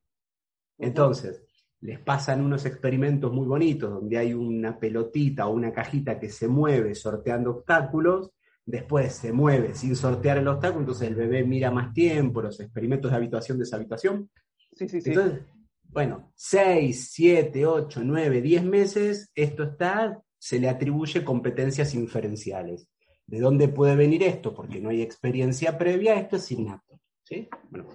Entonces, 0.78 1.44
les 1.82 2.00
pasan 2.00 2.40
unos 2.40 2.64
experimentos 2.64 3.32
muy 3.32 3.46
bonitos 3.46 3.90
donde 3.90 4.18
hay 4.18 4.34
una 4.34 4.78
pelotita 4.78 5.46
o 5.46 5.52
una 5.52 5.72
cajita 5.72 6.18
que 6.18 6.30
se 6.30 6.48
mueve 6.48 6.94
sorteando 6.94 7.50
obstáculos 7.50 8.32
después 8.64 9.14
se 9.14 9.32
mueve 9.32 9.74
sin 9.74 9.96
sortear 9.96 10.38
el 10.38 10.48
obstáculo, 10.48 10.80
entonces 10.80 11.08
el 11.08 11.14
bebé 11.14 11.44
mira 11.44 11.70
más 11.70 11.92
tiempo, 11.92 12.42
los 12.42 12.60
experimentos 12.60 13.10
de 13.10 13.16
habituación, 13.16 13.58
deshabituación. 13.58 14.30
Sí, 14.72 14.88
sí, 14.88 15.00
sí. 15.00 15.10
Entonces, 15.10 15.40
bueno, 15.88 16.32
6, 16.34 17.10
7, 17.12 17.66
8, 17.66 18.00
9, 18.04 18.40
10 18.40 18.64
meses, 18.64 19.30
esto 19.34 19.64
está, 19.64 20.22
se 20.38 20.58
le 20.58 20.68
atribuye 20.68 21.24
competencias 21.24 21.94
inferenciales. 21.94 22.88
¿De 23.26 23.40
dónde 23.40 23.68
puede 23.68 23.96
venir 23.96 24.22
esto? 24.22 24.54
Porque 24.54 24.80
no 24.80 24.88
hay 24.88 25.02
experiencia 25.02 25.76
previa, 25.76 26.14
esto 26.14 26.36
es 26.36 26.50
innato. 26.50 27.00
¿sí? 27.24 27.48
Bueno, 27.70 27.88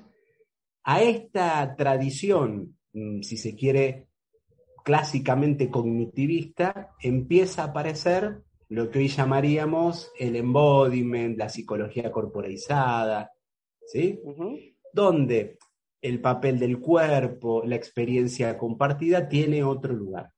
a 0.84 1.02
esta 1.02 1.76
tradición, 1.76 2.77
si 2.94 3.38
se 3.38 3.56
quiere, 3.56 4.08
clásicamente 4.84 5.70
cognitivista, 5.70 6.96
empieza 7.02 7.64
a 7.64 7.66
aparecer 7.68 8.44
lo 8.70 8.90
que 8.90 9.00
hoy 9.00 9.08
llamaríamos 9.08 10.12
el 10.18 10.36
embodiment, 10.36 11.38
la 11.38 11.50
psicología 11.50 12.12
corporalizada, 12.12 13.32
¿sí? 13.86 14.20
Donde 14.94 15.58
el 16.02 16.22
papel 16.22 16.60
del 16.60 16.80
cuerpo, 16.80 17.64
la 17.66 17.76
experiencia 17.76 18.58
compartida 18.58 19.28
tiene 19.28 19.64
otro 19.64 19.94
lugar. 19.94 20.32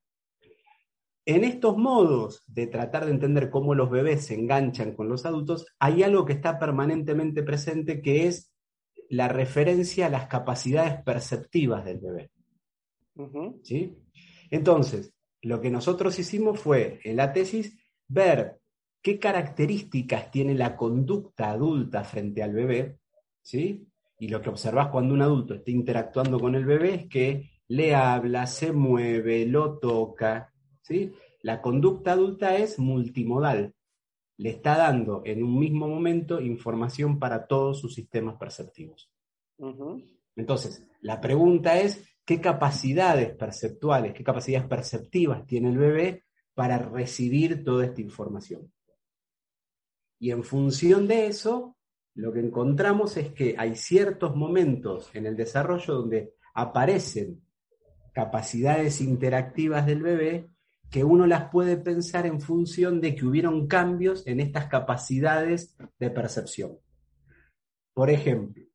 En 1.26 1.44
estos 1.44 1.78
modos 1.78 2.44
de 2.48 2.68
tratar 2.68 3.06
de 3.06 3.12
entender 3.12 3.50
cómo 3.52 3.76
los 3.76 3.90
bebés 3.92 4.26
se 4.26 4.34
enganchan 4.34 4.96
con 4.96 5.10
los 5.10 5.26
adultos, 5.26 5.68
hay 5.78 6.02
algo 6.02 6.26
que 6.26 6.34
está 6.34 6.58
permanentemente 6.58 7.44
presente 7.44 8.02
que 8.02 8.28
es 8.28 8.52
la 9.10 9.28
referencia 9.28 10.08
a 10.08 10.10
las 10.10 10.28
capacidades 10.28 11.04
perceptivas 11.04 11.86
del 11.86 12.00
bebé. 12.00 12.32
¿Sí? 13.64 13.98
Entonces, 14.50 15.14
lo 15.42 15.62
que 15.62 15.70
nosotros 15.70 16.18
hicimos 16.20 16.60
fue, 16.60 17.00
en 17.04 17.18
la 17.18 17.34
tesis, 17.34 17.78
ver 18.08 18.60
qué 19.02 19.20
características 19.20 20.32
tiene 20.32 20.56
la 20.56 20.76
conducta 20.76 21.52
adulta 21.52 22.04
frente 22.04 22.44
al 22.44 22.54
bebé, 22.54 23.00
¿sí? 23.42 23.88
Y 24.20 24.28
lo 24.28 24.42
que 24.42 24.50
observas 24.50 24.90
cuando 24.90 25.14
un 25.14 25.22
adulto 25.22 25.54
está 25.54 25.72
interactuando 25.72 26.40
con 26.40 26.56
el 26.56 26.66
bebé 26.66 26.96
es 26.96 27.08
que 27.08 27.50
le 27.70 27.96
habla, 27.96 28.48
se 28.48 28.72
mueve, 28.74 29.46
lo 29.46 29.78
toca, 29.80 30.54
¿sí? 30.82 31.14
La 31.42 31.62
conducta 31.62 32.14
adulta 32.14 32.58
es 32.58 32.80
multimodal. 32.80 33.74
Le 34.38 34.50
está 34.50 34.78
dando 34.78 35.22
en 35.26 35.44
un 35.44 35.58
mismo 35.58 35.88
momento 35.88 36.42
información 36.42 37.20
para 37.20 37.48
todos 37.48 37.80
sus 37.80 37.94
sistemas 37.94 38.36
perceptivos. 38.36 39.10
Entonces, 40.36 40.86
la 41.02 41.20
pregunta 41.22 41.80
es, 41.80 42.06
¿qué 42.30 42.40
capacidades 42.40 43.36
perceptuales, 43.36 44.14
qué 44.14 44.24
capacidades 44.24 44.68
perceptivas 44.68 45.48
tiene 45.48 45.70
el 45.70 45.80
bebé 45.80 46.26
para 46.54 46.78
recibir 46.78 47.64
toda 47.64 47.86
esta 47.86 48.02
información. 48.02 48.72
Y 50.20 50.30
en 50.30 50.44
función 50.44 51.08
de 51.08 51.26
eso, 51.26 51.76
lo 52.14 52.32
que 52.32 52.42
encontramos 52.42 53.18
es 53.18 53.32
que 53.32 53.56
hay 53.58 53.76
ciertos 53.76 54.36
momentos 54.36 55.10
en 55.16 55.26
el 55.26 55.36
desarrollo 55.36 55.96
donde 55.96 56.36
aparecen 56.54 57.42
capacidades 58.14 59.02
interactivas 59.02 59.88
del 59.88 60.04
bebé 60.04 60.52
que 60.92 61.04
uno 61.04 61.26
las 61.26 61.50
puede 61.50 61.78
pensar 61.78 62.28
en 62.28 62.40
función 62.40 63.02
de 63.02 63.16
que 63.16 63.26
hubieron 63.26 63.66
cambios 63.66 64.28
en 64.28 64.40
estas 64.40 64.68
capacidades 64.68 65.76
de 65.98 66.12
percepción. 66.12 66.78
Por 67.92 68.12
ejemplo, 68.12 68.69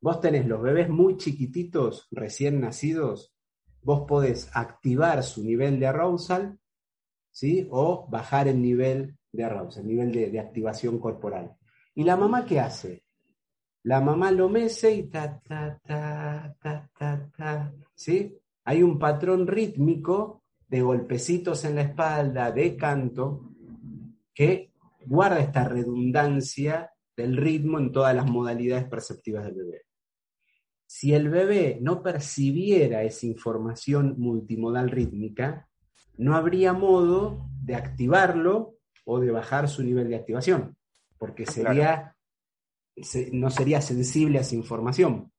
vos 0.00 0.20
tenés 0.20 0.46
los 0.46 0.62
bebés 0.62 0.88
muy 0.88 1.16
chiquititos, 1.16 2.08
recién 2.10 2.60
nacidos, 2.60 3.34
vos 3.82 4.04
podés 4.06 4.50
activar 4.54 5.22
su 5.22 5.44
nivel 5.44 5.78
de 5.78 5.86
arousal 5.86 6.60
¿sí? 7.30 7.66
O 7.70 8.06
bajar 8.08 8.48
el 8.48 8.60
nivel 8.60 9.16
de 9.32 9.44
arousal, 9.44 9.82
el 9.82 9.88
nivel 9.88 10.12
de, 10.12 10.40
activación 10.40 10.98
corporal. 10.98 11.56
¿Y 11.94 12.04
la 12.04 12.16
mamá 12.16 12.44
qué 12.44 12.60
hace? 12.60 13.04
La 13.82 14.00
mamá 14.00 14.30
lo 14.30 14.48
mece 14.48 14.92
y 14.92 15.02
ta, 15.04 15.40
ta, 15.40 15.78
ta, 15.82 16.54
ta, 16.60 16.90
ta, 16.96 17.30
ta, 17.36 17.72
¿sí? 17.94 18.36
Hay 18.64 18.82
un 18.82 18.98
patrón 18.98 19.46
rítmico 19.46 20.42
de 20.68 20.82
golpecitos 20.82 21.64
en 21.64 21.76
la 21.76 21.82
espalda, 21.82 22.52
de 22.52 22.76
canto, 22.76 23.52
que 24.34 24.72
guarda 25.06 25.40
esta 25.40 25.64
redundancia 25.64 26.92
del 27.16 27.36
ritmo 27.36 27.78
en 27.78 27.90
todas 27.90 28.14
las 28.14 28.26
modalidades 28.26 28.84
perceptivas 28.84 29.44
del 29.44 29.54
bebé. 29.54 29.82
Si 30.92 31.14
el 31.14 31.28
bebé 31.28 31.78
no 31.80 32.02
percibiera 32.02 33.04
esa 33.04 33.24
información 33.24 34.16
multimodal 34.18 34.90
rítmica, 34.90 35.68
no 36.16 36.34
habría 36.34 36.72
modo 36.72 37.48
de 37.62 37.76
activarlo 37.76 38.74
o 39.04 39.20
de 39.20 39.30
bajar 39.30 39.68
su 39.68 39.84
nivel 39.84 40.08
de 40.08 40.16
activación, 40.16 40.76
porque 41.16 41.46
sería, 41.46 42.16
no 43.30 43.50
sería 43.50 43.80
sensible 43.80 44.38
a 44.38 44.40
esa 44.40 44.56
información. 44.56 45.32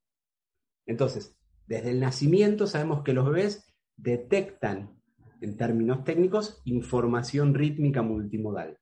Entonces, 0.85 1.35
desde 1.67 1.89
el 1.89 1.99
nacimiento 1.99 2.65
sabemos 2.65 3.03
que 3.03 3.11
los 3.11 3.25
bebés 3.25 3.75
detectan, 3.97 5.01
en 5.41 5.57
términos 5.57 6.05
técnicos, 6.05 6.61
información 6.63 7.53
rítmica 7.55 8.01
multimodal. 8.01 8.79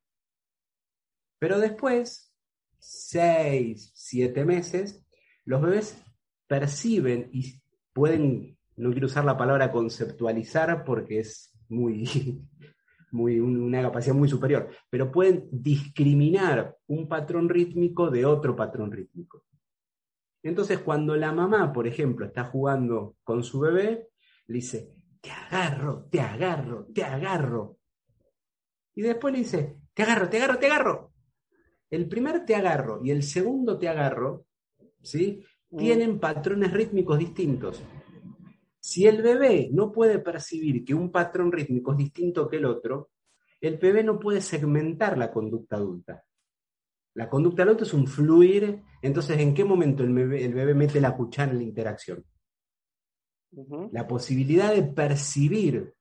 Pero 1.40 1.58
después, 1.58 2.32
seis, 2.78 3.92
siete 3.96 4.46
meses, 4.46 5.04
los 5.46 5.64
bebés 5.64 6.06
perciben 6.50 7.30
y 7.32 7.62
pueden, 7.94 8.58
no 8.76 8.92
quiero 8.92 9.06
usar 9.06 9.24
la 9.24 9.38
palabra 9.38 9.72
conceptualizar 9.72 10.84
porque 10.84 11.20
es 11.20 11.54
muy, 11.70 12.10
muy, 13.12 13.40
una 13.40 13.84
capacidad 13.84 14.16
muy 14.16 14.28
superior, 14.28 14.68
pero 14.90 15.12
pueden 15.12 15.48
discriminar 15.52 16.76
un 16.88 17.08
patrón 17.08 17.48
rítmico 17.48 18.10
de 18.10 18.26
otro 18.26 18.56
patrón 18.56 18.92
rítmico. 18.92 19.46
Entonces, 20.42 20.80
cuando 20.80 21.16
la 21.16 21.32
mamá, 21.32 21.72
por 21.72 21.86
ejemplo, 21.86 22.26
está 22.26 22.46
jugando 22.46 23.16
con 23.24 23.44
su 23.44 23.60
bebé, 23.60 24.08
le 24.48 24.56
dice, 24.56 24.92
te 25.22 25.30
agarro, 25.30 26.08
te 26.10 26.20
agarro, 26.20 26.88
te 26.94 27.04
agarro. 27.04 27.78
Y 28.96 29.02
después 29.02 29.34
le 29.34 29.40
dice, 29.40 29.78
te 29.94 30.02
agarro, 30.02 30.30
te 30.30 30.38
agarro, 30.38 30.58
te 30.58 30.66
agarro. 30.66 31.14
El 31.92 32.08
primer 32.08 32.44
te 32.46 32.56
agarro 32.56 33.02
y 33.04 33.12
el 33.12 33.22
segundo 33.22 33.78
te 33.78 33.88
agarro, 33.88 34.46
¿sí? 35.04 35.44
Tienen 35.78 36.20
patrones 36.20 36.72
rítmicos 36.72 37.20
distintos. 37.20 37.84
Si 38.80 39.06
el 39.06 39.22
bebé 39.22 39.70
no 39.72 39.92
puede 39.92 40.20
percibir 40.20 40.84
que 40.84 40.96
un 40.96 41.12
patrón 41.12 41.52
rítmico 41.52 41.92
es 41.92 41.98
distinto 41.98 42.50
que 42.50 42.58
el 42.58 42.66
otro, 42.66 43.12
el 43.62 43.78
bebé 43.78 44.04
no 44.04 44.18
puede 44.18 44.42
segmentar 44.42 45.18
la 45.18 45.32
conducta 45.32 45.76
adulta. 45.76 46.24
La 47.14 47.30
conducta 47.30 47.64
adulta 47.64 47.84
es 47.84 47.94
un 47.94 48.08
fluir, 48.08 48.82
entonces 49.02 49.38
¿en 49.40 49.54
qué 49.54 49.66
momento 49.66 50.04
el 50.04 50.14
bebé, 50.14 50.74
mete 50.74 51.02
la 51.02 51.16
cuchara 51.16 51.52
en 51.52 51.58
la 51.58 51.64
interacción? 51.64 52.24
La 53.92 54.08
posibilidad 54.08 54.74
de 54.74 54.84
percibir 54.84 55.94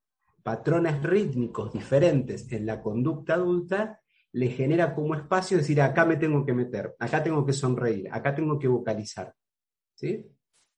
patrones 0.43 1.03
rítmicos 1.03 1.73
diferentes 1.73 2.51
en 2.53 2.65
la 2.65 2.81
conducta 2.81 3.35
adulta 3.35 4.01
le 4.33 4.49
genera 4.49 4.95
como 4.95 5.15
espacio 5.15 5.57
decir, 5.57 5.81
acá 5.81 6.05
me 6.05 6.17
tengo 6.17 6.45
que 6.47 6.55
meter, 6.55 6.95
acá 6.99 7.23
tengo 7.23 7.45
que 7.45 7.53
sonreír, 7.53 8.09
acá 8.11 8.35
tengo 8.35 8.59
que 8.59 8.69
vocalizar. 8.69 9.35
¿Sí? 9.99 10.25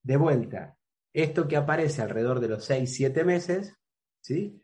De 0.02 0.16
vuelta, 0.16 0.78
esto 1.12 1.46
que 1.46 1.56
aparece 1.56 2.00
alrededor 2.00 2.40
de 2.40 2.48
los 2.48 2.64
6, 2.64 2.90
7 2.90 3.22
meses, 3.22 3.76
¿sí? 4.22 4.62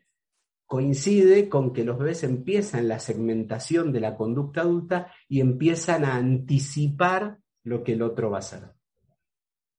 coincide 0.65 1.47
con 1.47 1.73
que 1.73 1.83
los 1.83 1.99
bebés 1.99 2.23
empiezan 2.23 2.87
la 2.87 2.97
segmentación 2.97 3.93
de 3.93 3.99
la 3.99 4.17
conducta 4.17 4.61
adulta 4.61 5.13
y 5.29 5.41
empiezan 5.41 6.05
a 6.05 6.15
anticipar 6.15 7.37
lo 7.63 7.83
que 7.83 7.93
el 7.93 8.01
otro 8.01 8.31
va 8.31 8.37
a 8.37 8.39
hacer. 8.39 8.73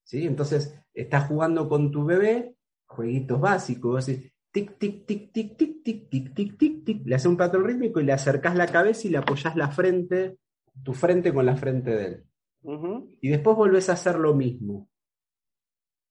¿Sí? 0.04 0.24
Entonces, 0.24 0.80
estás 0.94 1.26
jugando 1.26 1.68
con 1.68 1.90
tu 1.90 2.04
bebé, 2.04 2.54
jueguitos 2.86 3.40
básicos, 3.40 4.06
tic, 4.06 4.78
tic, 4.78 4.78
tic, 4.78 5.06
tic, 5.06 5.32
tic, 5.32 5.82
tic, 5.82 6.08
tic, 6.08 6.34
tic, 6.34 6.56
tic, 6.56 6.84
tic, 6.84 7.02
le 7.04 7.16
haces 7.16 7.26
un 7.26 7.36
patrón 7.36 7.64
rítmico 7.64 7.98
y 7.98 8.04
le 8.04 8.12
acercas 8.12 8.54
la 8.54 8.68
cabeza 8.68 9.08
y 9.08 9.10
le 9.10 9.18
apoyas 9.18 9.56
la 9.56 9.72
frente, 9.72 10.38
tu 10.84 10.94
frente 10.94 11.34
con 11.34 11.44
la 11.44 11.56
frente 11.56 11.90
de 11.90 12.06
él. 12.06 12.27
Y 12.62 13.28
después 13.28 13.56
volvés 13.56 13.88
a 13.88 13.94
hacer 13.94 14.18
lo 14.18 14.34
mismo. 14.34 14.88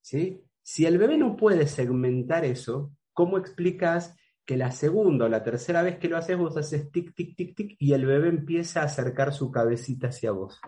¿Sí? 0.00 0.42
Si 0.62 0.86
el 0.86 0.98
bebé 0.98 1.18
no 1.18 1.36
puede 1.36 1.66
segmentar 1.66 2.44
eso, 2.44 2.92
¿cómo 3.12 3.38
explicas 3.38 4.14
que 4.44 4.56
la 4.56 4.70
segunda 4.70 5.26
o 5.26 5.28
la 5.28 5.42
tercera 5.42 5.82
vez 5.82 5.98
que 5.98 6.08
lo 6.08 6.16
haces 6.16 6.38
vos 6.38 6.56
haces 6.56 6.90
tic, 6.90 7.14
tic, 7.14 7.36
tic, 7.36 7.54
tic 7.54 7.76
y 7.78 7.92
el 7.92 8.06
bebé 8.06 8.28
empieza 8.28 8.80
a 8.80 8.84
acercar 8.84 9.32
su 9.32 9.50
cabecita 9.50 10.08
hacia 10.08 10.32
vos? 10.32 10.60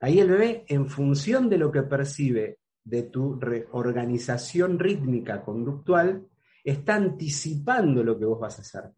Ahí 0.00 0.20
el 0.20 0.30
bebé, 0.30 0.64
en 0.68 0.88
función 0.88 1.48
de 1.48 1.58
lo 1.58 1.72
que 1.72 1.82
percibe 1.82 2.58
de 2.84 3.02
tu 3.04 3.38
organización 3.72 4.78
rítmica 4.78 5.42
conductual, 5.44 6.28
está 6.62 6.94
anticipando 6.94 8.04
lo 8.04 8.18
que 8.18 8.24
vos 8.24 8.38
vas 8.38 8.58
a 8.58 8.62
hacer. 8.62 8.92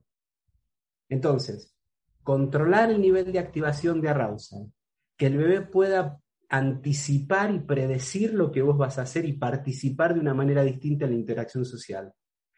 Entonces, 1.08 1.74
controlar 2.22 2.90
el 2.90 3.00
nivel 3.00 3.32
de 3.32 3.38
activación 3.38 4.00
de 4.00 4.08
arousal, 4.08 4.72
que 5.20 5.26
el 5.26 5.36
bebé 5.36 5.60
pueda 5.60 6.18
anticipar 6.48 7.50
y 7.54 7.58
predecir 7.58 8.32
lo 8.32 8.50
que 8.50 8.62
vos 8.62 8.78
vas 8.78 8.98
a 8.98 9.02
hacer 9.02 9.26
y 9.26 9.34
participar 9.34 10.14
de 10.14 10.20
una 10.20 10.32
manera 10.32 10.62
distinta 10.62 11.04
en 11.04 11.10
la 11.10 11.18
interacción 11.18 11.66
social. 11.66 12.14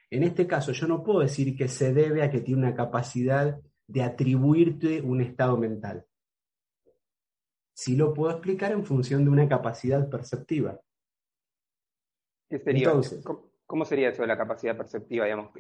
En 0.09 0.23
este 0.23 0.47
caso, 0.47 0.71
yo 0.71 0.87
no 0.87 1.03
puedo 1.03 1.19
decir 1.19 1.57
que 1.57 1.67
se 1.67 1.93
debe 1.93 2.23
a 2.23 2.31
que 2.31 2.41
tiene 2.41 2.61
una 2.61 2.77
capacidad 2.77 3.59
de 3.89 4.03
atribuirte 4.05 5.01
un 5.01 5.23
estado 5.23 5.57
mental. 5.57 6.07
Sí 7.75 7.97
lo 7.97 8.15
puedo 8.15 8.31
explicar 8.31 8.71
en 8.71 8.85
función 8.85 9.25
de 9.25 9.31
una 9.31 9.49
capacidad 9.49 10.09
perceptiva. 10.09 10.79
¿Qué 12.49 12.61
sería, 12.61 12.93
¿cómo, 13.67 13.85
sería 13.85 14.11
eso 14.11 14.23
de 14.23 14.29
la 14.29 14.39
capacidad 14.39 14.77
perceptiva? 14.77 15.25
Digamos, 15.25 15.51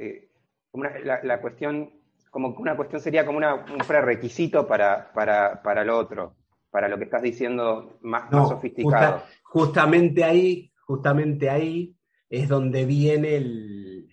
la, 1.02 1.40
cuestión, 1.40 2.00
como 2.30 2.50
una 2.50 2.76
cuestión 2.76 3.00
sería 3.00 3.26
como 3.26 3.38
un 3.38 3.78
prerequisito 3.88 4.68
para, 4.68 5.12
para, 5.12 5.60
para 5.64 5.84
lo 5.84 5.98
otro 5.98 6.36
para 6.72 6.88
lo 6.88 6.96
que 6.96 7.04
estás 7.04 7.22
diciendo 7.22 7.98
más, 8.00 8.30
sofisticado. 8.30 9.22
justamente 9.42 10.24
ahí, 10.24 10.72
justamente 10.86 11.50
ahí 11.50 11.94
es 12.30 12.48
donde 12.48 12.86
viene 12.86 14.06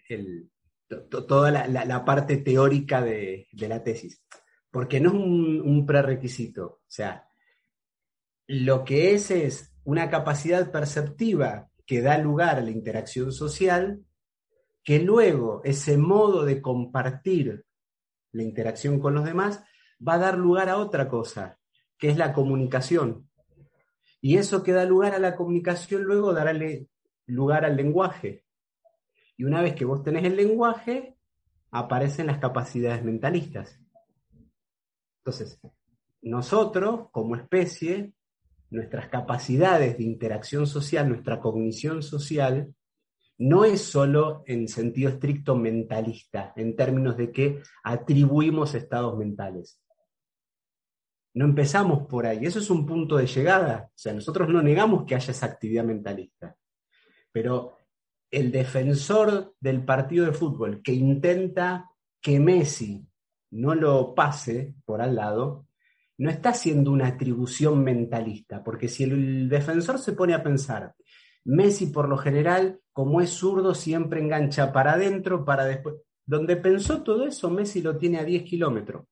toda 1.10 1.52
la, 1.52 2.06
parte 2.06 2.36
teórica 2.38 3.02
de, 3.02 3.48
la 3.54 3.82
tesis. 3.82 4.22
Porque 4.70 5.00
no 5.00 5.10
es 5.10 5.16
un, 5.16 5.62
un 5.62 5.86
prerequisito. 5.86 6.66
O 6.66 6.92
sea, 6.92 7.26
lo 8.46 8.84
que 8.84 9.14
es 9.14 9.32
es 9.32 9.74
una 9.86 10.10
capacidad 10.10 10.70
perceptiva 10.70 11.70
que 11.86 12.02
da 12.02 12.18
lugar 12.18 12.58
a 12.58 12.62
la 12.62 12.72
interacción 12.72 13.32
social, 13.32 14.04
que 14.84 15.00
luego 15.00 15.62
ese 15.64 15.98
modo 15.98 16.44
de 16.44 16.62
compartir 16.62 17.66
la 18.34 18.44
interacción 18.44 19.00
con 19.00 19.14
los 19.14 19.24
demás 19.24 19.64
va 20.06 20.16
a 20.16 20.20
dar 20.20 20.38
lugar 20.38 20.68
a 20.68 20.78
otra 20.78 21.08
cosa, 21.08 21.59
que 22.00 22.10
es 22.10 22.18
la 22.18 22.34
comunicación. 22.34 23.30
Y 24.22 24.38
eso 24.38 24.64
que 24.64 24.72
da 24.72 24.86
lugar 24.86 25.14
a 25.14 25.20
la 25.20 25.36
comunicación 25.36 26.04
luego 26.04 26.34
dará 26.34 26.54
lugar 27.28 27.66
al 27.66 27.76
lenguaje. 27.76 28.44
Y 29.38 29.44
una 29.44 29.62
vez 29.62 29.76
que 29.76 29.86
vos 29.86 30.04
tenés 30.04 30.26
el 30.26 30.36
lenguaje, 30.36 31.16
aparecen 31.72 32.28
las 32.28 32.40
capacidades 32.40 33.04
mentalistas. 33.04 33.80
Entonces, 35.20 35.60
nosotros 36.22 37.08
como 37.12 37.36
especie, 37.36 38.14
nuestras 38.70 39.08
capacidades 39.10 39.98
de 39.98 40.04
interacción 40.04 40.68
social, 40.68 41.08
nuestra 41.08 41.40
cognición 41.40 42.02
social, 42.02 42.74
no 43.38 43.64
es 43.64 43.82
solo 43.82 44.44
en 44.48 44.68
sentido 44.68 45.10
estricto 45.10 45.56
mentalista, 45.56 46.52
en 46.58 46.76
términos 46.76 47.16
de 47.16 47.32
que 47.32 47.62
atribuimos 47.84 48.76
estados 48.76 49.18
mentales. 49.18 49.82
No 51.34 51.46
empezamos 51.46 52.08
por 52.08 52.26
ahí. 52.26 52.46
Eso 52.46 52.60
es 52.60 52.70
un 52.70 52.86
punto 52.86 53.18
de 53.18 53.28
llegada. 53.28 53.90
O 53.90 53.98
sea, 53.98 54.14
nosotros 54.14 54.50
no 54.50 54.62
negamos 54.62 55.06
que 55.06 55.16
haya 55.16 55.32
esa 55.32 55.46
actividad 55.46 55.84
mentalista. 55.84 56.56
Pero 57.32 57.78
el 58.32 58.52
defensor 58.52 59.56
del 59.60 59.84
partido 59.84 60.26
de 60.26 60.34
fútbol 60.34 60.82
que 60.82 60.94
intenta 60.94 61.90
que 62.22 62.40
Messi 62.40 63.08
no 63.52 63.76
lo 63.76 64.14
pase 64.14 64.76
por 64.86 65.02
al 65.02 65.16
lado, 65.16 65.68
no 66.18 66.30
está 66.30 66.50
haciendo 66.50 66.92
una 66.92 67.08
atribución 67.08 67.84
mentalista, 67.84 68.64
porque 68.64 68.90
si 68.90 69.06
el 69.06 69.48
defensor 69.48 70.00
se 70.00 70.14
pone 70.14 70.34
a 70.34 70.44
pensar, 70.44 70.94
Messi 71.46 71.88
por 71.88 72.10
lo 72.10 72.18
general, 72.18 72.82
como 72.92 73.22
es 73.22 73.30
zurdo, 73.30 73.74
siempre 73.74 74.20
engancha 74.20 74.72
para 74.74 74.94
adentro, 74.94 75.46
para 75.46 75.66
después. 75.66 75.96
Donde 76.26 76.58
pensó 76.58 77.02
todo 77.02 77.26
eso, 77.26 77.50
Messi 77.50 77.82
lo 77.82 77.98
tiene 77.98 78.20
a 78.20 78.24
10 78.24 78.44
kilómetros. 78.44 79.06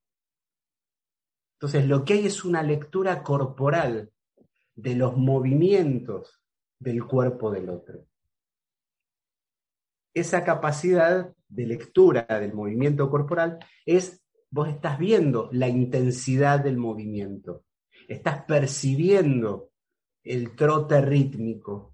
Entonces, 1.60 1.88
lo 1.88 2.06
que 2.06 2.14
hay 2.14 2.28
es 2.28 2.46
una 2.46 2.62
lectura 2.62 3.24
corporal 3.24 4.12
de 4.76 4.96
los 4.96 5.18
movimientos 5.18 6.40
del 6.80 7.04
cuerpo 7.06 7.50
del 7.50 7.70
otro. 7.70 8.06
Esa 10.14 10.44
capacidad 10.44 11.34
de 11.48 11.66
lectura 11.66 12.28
del 12.30 12.54
movimiento 12.54 13.10
corporal 13.10 13.58
es, 13.86 14.24
vos 14.52 14.70
estás 14.70 15.00
viendo 15.00 15.50
la 15.52 15.68
intensidad 15.68 16.60
del 16.60 16.78
movimiento, 16.78 17.66
estás 18.08 18.44
percibiendo 18.46 19.72
el 20.24 20.56
trote 20.56 21.02
rítmico. 21.02 21.94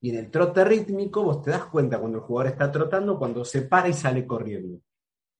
Y 0.00 0.10
en 0.10 0.16
el 0.16 0.30
trote 0.30 0.64
rítmico 0.64 1.24
vos 1.24 1.42
te 1.42 1.50
das 1.50 1.64
cuenta 1.64 1.98
cuando 1.98 2.18
el 2.18 2.24
jugador 2.24 2.52
está 2.52 2.70
trotando, 2.70 3.18
cuando 3.18 3.44
se 3.44 3.62
para 3.62 3.88
y 3.88 3.92
sale 3.92 4.24
corriendo. 4.24 4.80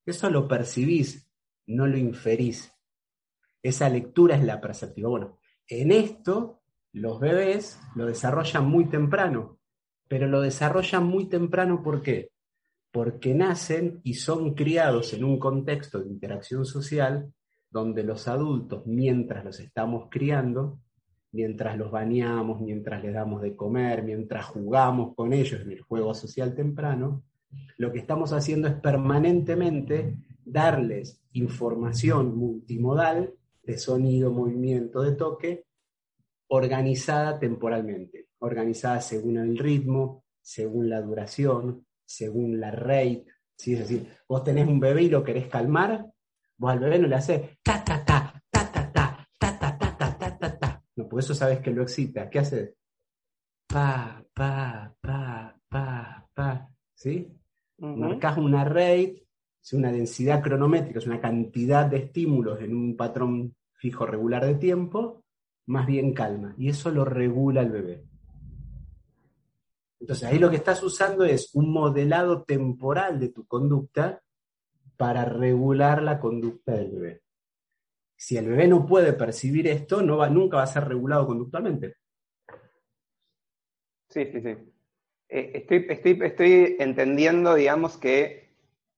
Eso 0.05 0.29
lo 0.29 0.49
percibís, 0.49 1.31
no 1.67 1.87
lo 1.87 1.97
inferís. 1.97 2.74
Esa 3.65 3.89
lectura 3.89 4.37
es 4.37 4.45
la 4.45 4.61
perceptiva. 4.61 5.09
Bueno, 5.09 5.39
en 5.67 5.91
esto 5.91 6.61
los 6.93 7.19
bebés 7.19 7.81
lo 7.97 8.05
desarrollan 8.05 8.67
muy 8.67 8.91
temprano, 8.91 9.59
pero 10.07 10.29
lo 10.29 10.43
desarrollan 10.43 11.05
muy 11.07 11.31
temprano 11.31 11.83
¿por 11.83 12.03
qué? 12.03 12.31
Porque 12.93 13.35
nacen 13.35 14.01
y 14.05 14.15
son 14.15 14.53
criados 14.53 15.15
en 15.15 15.25
un 15.25 15.39
contexto 15.39 15.99
de 15.99 16.11
interacción 16.11 16.67
social 16.67 17.33
donde 17.71 18.05
los 18.05 18.29
adultos, 18.29 18.87
mientras 18.87 19.43
los 19.47 19.59
estamos 19.59 20.09
criando, 20.11 20.79
mientras 21.33 21.79
los 21.79 21.91
bañamos, 21.91 22.61
mientras 22.61 23.03
les 23.03 23.15
damos 23.15 23.41
de 23.41 23.57
comer, 23.57 24.03
mientras 24.03 24.45
jugamos 24.45 25.15
con 25.17 25.33
ellos 25.33 25.63
en 25.63 25.73
el 25.73 25.81
juego 25.81 26.13
social 26.13 26.55
temprano, 26.55 27.25
lo 27.79 27.91
que 27.91 27.99
estamos 27.99 28.35
haciendo 28.35 28.69
es 28.69 28.75
permanentemente 28.75 30.19
darles 30.45 31.25
información 31.33 32.37
multimodal 32.37 33.33
de 33.67 33.79
sonido, 33.79 34.31
movimiento, 34.31 35.03
de 35.03 35.13
toque, 35.13 35.67
organizada 36.49 37.39
temporalmente, 37.39 38.29
organizada 38.39 39.01
según 39.01 39.39
el 39.39 39.59
ritmo, 39.59 40.25
según 40.41 40.89
la 40.89 41.01
duración, 41.01 41.87
según 42.05 42.61
la 42.61 42.71
rate. 42.71 43.27
¿sí? 43.57 43.75
Es 43.75 43.81
decir, 43.81 44.09
vos 44.29 44.45
tenés 44.45 44.69
un 44.69 44.81
bebé 44.81 45.05
y 45.05 45.09
lo 45.09 45.25
querés 45.25 45.49
calmar, 45.49 46.07
vos 46.57 46.71
al 46.71 46.79
bebé 46.79 46.99
no 46.99 47.09
le 47.09 47.17
haces 47.17 47.59
ta 47.63 47.83
ta 47.83 48.05
ta, 48.05 48.43
ta 48.51 48.71
ta 48.73 48.93
ta, 48.93 49.27
ta 49.39 49.59
ta 49.59 49.79
ta 49.79 49.97
ta 49.97 50.19
ta 50.19 50.39
ta 50.39 50.59
ta. 50.59 50.83
No, 50.97 51.09
por 51.09 51.21
eso 51.21 51.35
sabes 51.35 51.61
que 51.61 51.71
lo 51.71 51.83
excita. 51.83 52.31
¿Qué 52.31 52.39
haces? 52.39 52.75
Pa, 53.67 54.25
pa, 54.33 54.95
pa, 55.01 55.59
pa, 55.69 56.29
pa. 56.33 56.71
¿Sí? 56.95 57.33
Marcas 57.79 58.39
una 58.39 58.65
rate, 58.65 59.24
es 59.65 59.73
una 59.73 59.91
densidad 59.91 60.43
cronométrica, 60.43 60.99
es 60.99 61.07
una 61.07 61.23
cantidad 61.23 61.87
de 61.87 61.97
estímulos 61.97 62.61
en 62.61 62.77
un 62.77 62.97
patrón 62.99 63.57
fijo 63.73 64.05
regular 64.05 64.45
de 64.45 64.57
tiempo, 64.57 65.25
más 65.67 65.87
bien 65.87 66.13
calma. 66.13 66.55
Y 66.59 66.69
eso 66.69 66.91
lo 66.91 67.07
regula 67.07 67.63
el 67.63 67.71
bebé. 67.71 68.05
Entonces 70.01 70.29
ahí 70.29 70.39
lo 70.39 70.51
que 70.51 70.57
estás 70.57 70.83
usando 70.83 71.25
es 71.25 71.55
un 71.55 71.73
modelado 71.73 72.43
temporal 72.43 73.19
de 73.19 73.31
tu 73.31 73.47
conducta 73.47 74.23
para 74.99 75.25
regular 75.25 76.03
la 76.03 76.21
conducta 76.21 76.73
del 76.73 76.91
bebé. 76.91 77.23
Si 78.17 78.37
el 78.37 78.47
bebé 78.47 78.69
no 78.69 78.85
puede 78.85 79.15
percibir 79.15 79.67
esto, 79.67 80.03
no 80.03 80.19
va, 80.19 80.29
nunca 80.29 80.59
va 80.59 80.65
a 80.65 80.67
ser 80.67 80.87
regulado 80.87 81.27
conductualmente. 81.27 81.97
Sí, 84.11 84.27
sí, 84.27 84.43
sí. 84.43 84.57
Eh, 85.27 85.53
estoy, 85.55 85.87
estoy, 85.89 86.19
estoy, 86.23 86.77
entendiendo, 86.79 87.55
digamos, 87.55 87.97
que 87.97 88.44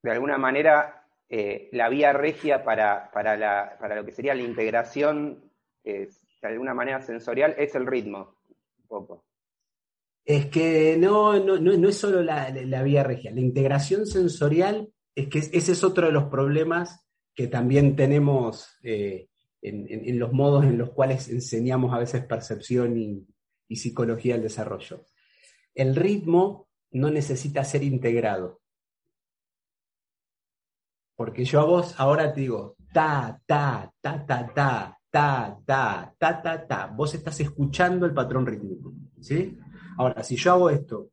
de 0.03 0.11
alguna 0.11 0.39
manera 0.39 1.05
eh, 1.29 1.69
la 1.73 1.89
vía 1.89 2.13
regia 2.13 2.65
para, 2.65 3.11
para, 3.11 3.37
la, 3.37 3.77
para, 3.81 3.97
lo 3.97 4.05
que 4.05 4.13
sería 4.13 4.35
la 4.35 4.43
integración, 4.43 5.51
de 5.85 6.09
alguna 6.43 6.75
manera 6.75 7.01
sensorial, 7.03 7.55
es 7.59 7.75
el 7.75 7.87
ritmo. 7.87 8.37
Un 8.83 8.87
poco. 8.89 9.25
Es 10.25 10.47
que 10.47 10.97
no, 10.99 11.39
no, 11.39 11.57
no, 11.59 11.89
es 11.89 11.97
solo 11.97 12.23
la, 12.23 12.51
la, 12.51 12.83
vía 12.83 13.05
regia. 13.05 13.31
La 13.31 13.41
integración 13.41 14.07
sensorial 14.07 14.93
es 15.15 15.29
que 15.29 15.39
ese 15.39 15.73
es 15.73 15.85
otro 15.85 16.07
de 16.07 16.13
los 16.13 16.25
problemas 16.25 17.05
que 17.33 17.47
también 17.47 17.95
tenemos 17.95 18.77
eh, 18.83 19.29
en, 19.63 20.19
los 20.19 20.33
modos 20.33 20.65
en 20.65 20.79
los 20.79 20.91
cuales 20.91 21.29
enseñamos 21.29 21.95
a 21.95 21.99
veces 21.99 22.25
percepción 22.25 22.97
y, 22.97 23.25
y 23.69 23.77
psicología 23.77 24.35
del 24.35 24.43
desarrollo. 24.43 25.05
El 25.75 25.95
ritmo 25.95 26.69
no 26.91 27.11
necesita 27.11 27.63
ser 27.63 27.85
integrado. 27.85 28.61
Porque 31.17 31.45
yo 31.45 31.61
a 31.61 31.65
vos 31.65 31.99
ahora 31.99 32.33
te 32.33 32.43
digo, 32.43 32.77
ta, 32.93 33.41
ta, 33.47 33.91
ta, 34.01 34.27
ta, 34.27 34.53
ta, 34.55 34.99
ta, 35.11 35.59
ta, 35.65 36.15
ta, 36.19 36.43
ta, 36.43 36.67
ta. 36.67 36.87
Vos 36.89 37.15
estás 37.15 37.41
escuchando 37.41 38.05
el 38.05 38.13
patrón 38.13 38.47
rítmico. 38.47 38.93
¿Sí? 39.21 39.59
Ahora, 39.97 40.23
si 40.23 40.37
yo 40.37 40.53
hago 40.53 40.71
esto, 40.71 41.11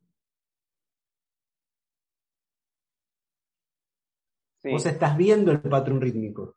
vos 4.62 4.86
estás 4.86 5.16
viendo 5.16 5.50
el 5.50 5.60
patrón 5.60 6.00
rítmico. 6.00 6.56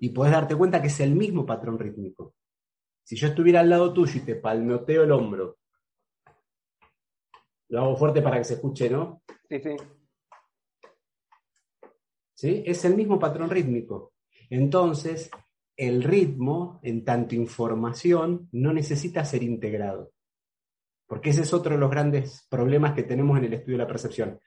Y 0.00 0.08
podés 0.10 0.32
darte 0.32 0.56
cuenta 0.56 0.80
que 0.80 0.86
es 0.86 1.00
el 1.00 1.14
mismo 1.14 1.44
patrón 1.44 1.78
rítmico. 1.78 2.34
Si 3.04 3.16
yo 3.16 3.28
estuviera 3.28 3.60
al 3.60 3.68
lado 3.68 3.92
tuyo 3.92 4.12
y 4.16 4.24
te 4.24 4.36
palmoteo 4.36 5.02
el 5.02 5.12
hombro, 5.12 5.58
lo 7.68 7.80
hago 7.80 7.96
fuerte 7.96 8.22
para 8.22 8.38
que 8.38 8.44
se 8.44 8.54
escuche, 8.54 8.88
¿no? 8.88 9.22
Sí, 9.48 9.60
sí. 9.60 9.76
Es 12.42 12.84
el 12.84 12.96
mismo 12.96 13.18
patrón 13.18 13.50
rítmico. 13.50 14.12
Entonces, 14.50 15.30
el 15.76 16.02
ritmo, 16.02 16.80
en 16.82 17.04
tanto 17.04 17.34
información, 17.34 18.48
no 18.52 18.72
necesita 18.72 19.24
ser 19.24 19.42
integrado. 19.42 20.12
Porque 21.06 21.30
ese 21.30 21.42
es 21.42 21.52
otro 21.52 21.74
de 21.74 21.80
los 21.80 21.90
grandes 21.90 22.46
problemas 22.48 22.94
que 22.94 23.02
tenemos 23.02 23.38
en 23.38 23.44
el 23.44 23.54
estudio 23.54 23.78
de 23.78 23.84
la 23.84 23.88
percepción. 23.88 24.40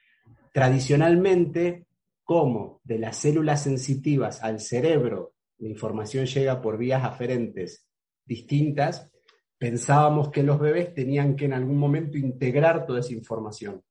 Tradicionalmente, 0.52 1.86
como 2.24 2.80
de 2.84 2.98
las 2.98 3.16
células 3.16 3.62
sensitivas 3.62 4.42
al 4.42 4.60
cerebro 4.60 5.36
la 5.58 5.68
información 5.68 6.26
llega 6.26 6.60
por 6.60 6.76
vías 6.76 7.02
aferentes 7.02 7.86
distintas, 8.24 9.10
pensábamos 9.58 10.30
que 10.30 10.42
los 10.42 10.58
bebés 10.58 10.92
tenían 10.92 11.36
que 11.36 11.46
en 11.46 11.54
algún 11.54 11.78
momento 11.78 12.18
integrar 12.18 12.84
toda 12.84 13.00
esa 13.00 13.14
información. 13.14 13.82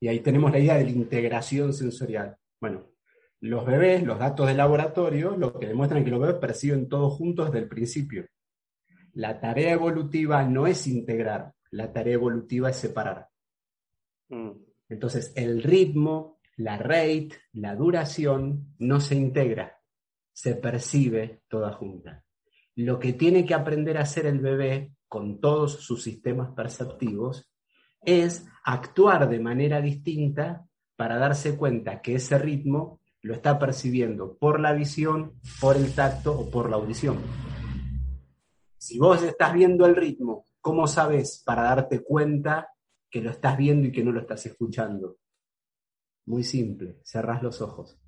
Y 0.00 0.08
ahí 0.08 0.20
tenemos 0.20 0.50
la 0.50 0.58
idea 0.58 0.76
de 0.76 0.84
la 0.84 0.90
integración 0.90 1.72
sensorial. 1.72 2.36
Bueno, 2.60 2.90
los 3.40 3.64
bebés, 3.64 4.02
los 4.02 4.18
datos 4.18 4.46
de 4.46 4.54
laboratorio, 4.54 5.36
lo 5.36 5.58
que 5.58 5.66
demuestran 5.66 6.04
que 6.04 6.10
los 6.10 6.20
bebés 6.20 6.36
perciben 6.36 6.88
todo 6.88 7.10
juntos 7.10 7.46
desde 7.46 7.60
el 7.60 7.68
principio. 7.68 8.26
La 9.14 9.40
tarea 9.40 9.72
evolutiva 9.72 10.44
no 10.44 10.66
es 10.66 10.86
integrar, 10.86 11.52
la 11.70 11.92
tarea 11.92 12.14
evolutiva 12.14 12.70
es 12.70 12.76
separar. 12.76 13.28
Mm. 14.28 14.50
Entonces, 14.90 15.32
el 15.36 15.62
ritmo, 15.62 16.38
la 16.56 16.76
rate, 16.76 17.30
la 17.52 17.74
duración 17.74 18.74
no 18.78 19.00
se 19.00 19.14
integra, 19.14 19.80
se 20.32 20.54
percibe 20.54 21.42
toda 21.48 21.72
junta. 21.72 22.24
Lo 22.76 22.98
que 22.98 23.14
tiene 23.14 23.46
que 23.46 23.54
aprender 23.54 23.96
a 23.96 24.02
hacer 24.02 24.26
el 24.26 24.40
bebé 24.40 24.94
con 25.08 25.40
todos 25.40 25.82
sus 25.82 26.02
sistemas 26.02 26.52
perceptivos 26.52 27.50
es 28.02 28.46
actuar 28.64 29.28
de 29.28 29.40
manera 29.40 29.80
distinta 29.80 30.66
para 31.00 31.16
darse 31.16 31.56
cuenta 31.56 32.02
que 32.02 32.16
ese 32.16 32.36
ritmo 32.36 33.00
lo 33.22 33.32
está 33.32 33.58
percibiendo 33.58 34.36
por 34.36 34.60
la 34.60 34.74
visión, 34.74 35.40
por 35.58 35.78
el 35.78 35.94
tacto 35.94 36.38
o 36.38 36.50
por 36.50 36.68
la 36.68 36.76
audición. 36.76 37.16
Si 38.76 38.98
vos 38.98 39.22
estás 39.22 39.54
viendo 39.54 39.86
el 39.86 39.96
ritmo 39.96 40.44
¿Cómo 40.60 40.86
sabes 40.86 41.42
para 41.42 41.62
darte 41.62 42.04
cuenta 42.04 42.68
que 43.08 43.22
lo 43.22 43.30
estás 43.30 43.56
viendo 43.56 43.88
y 43.88 43.92
que 43.92 44.04
no 44.04 44.12
lo 44.12 44.20
estás 44.20 44.44
escuchando? 44.44 45.16
Muy 46.26 46.44
simple, 46.44 47.00
cerrás 47.02 47.42
los 47.42 47.62
ojos. 47.62 47.98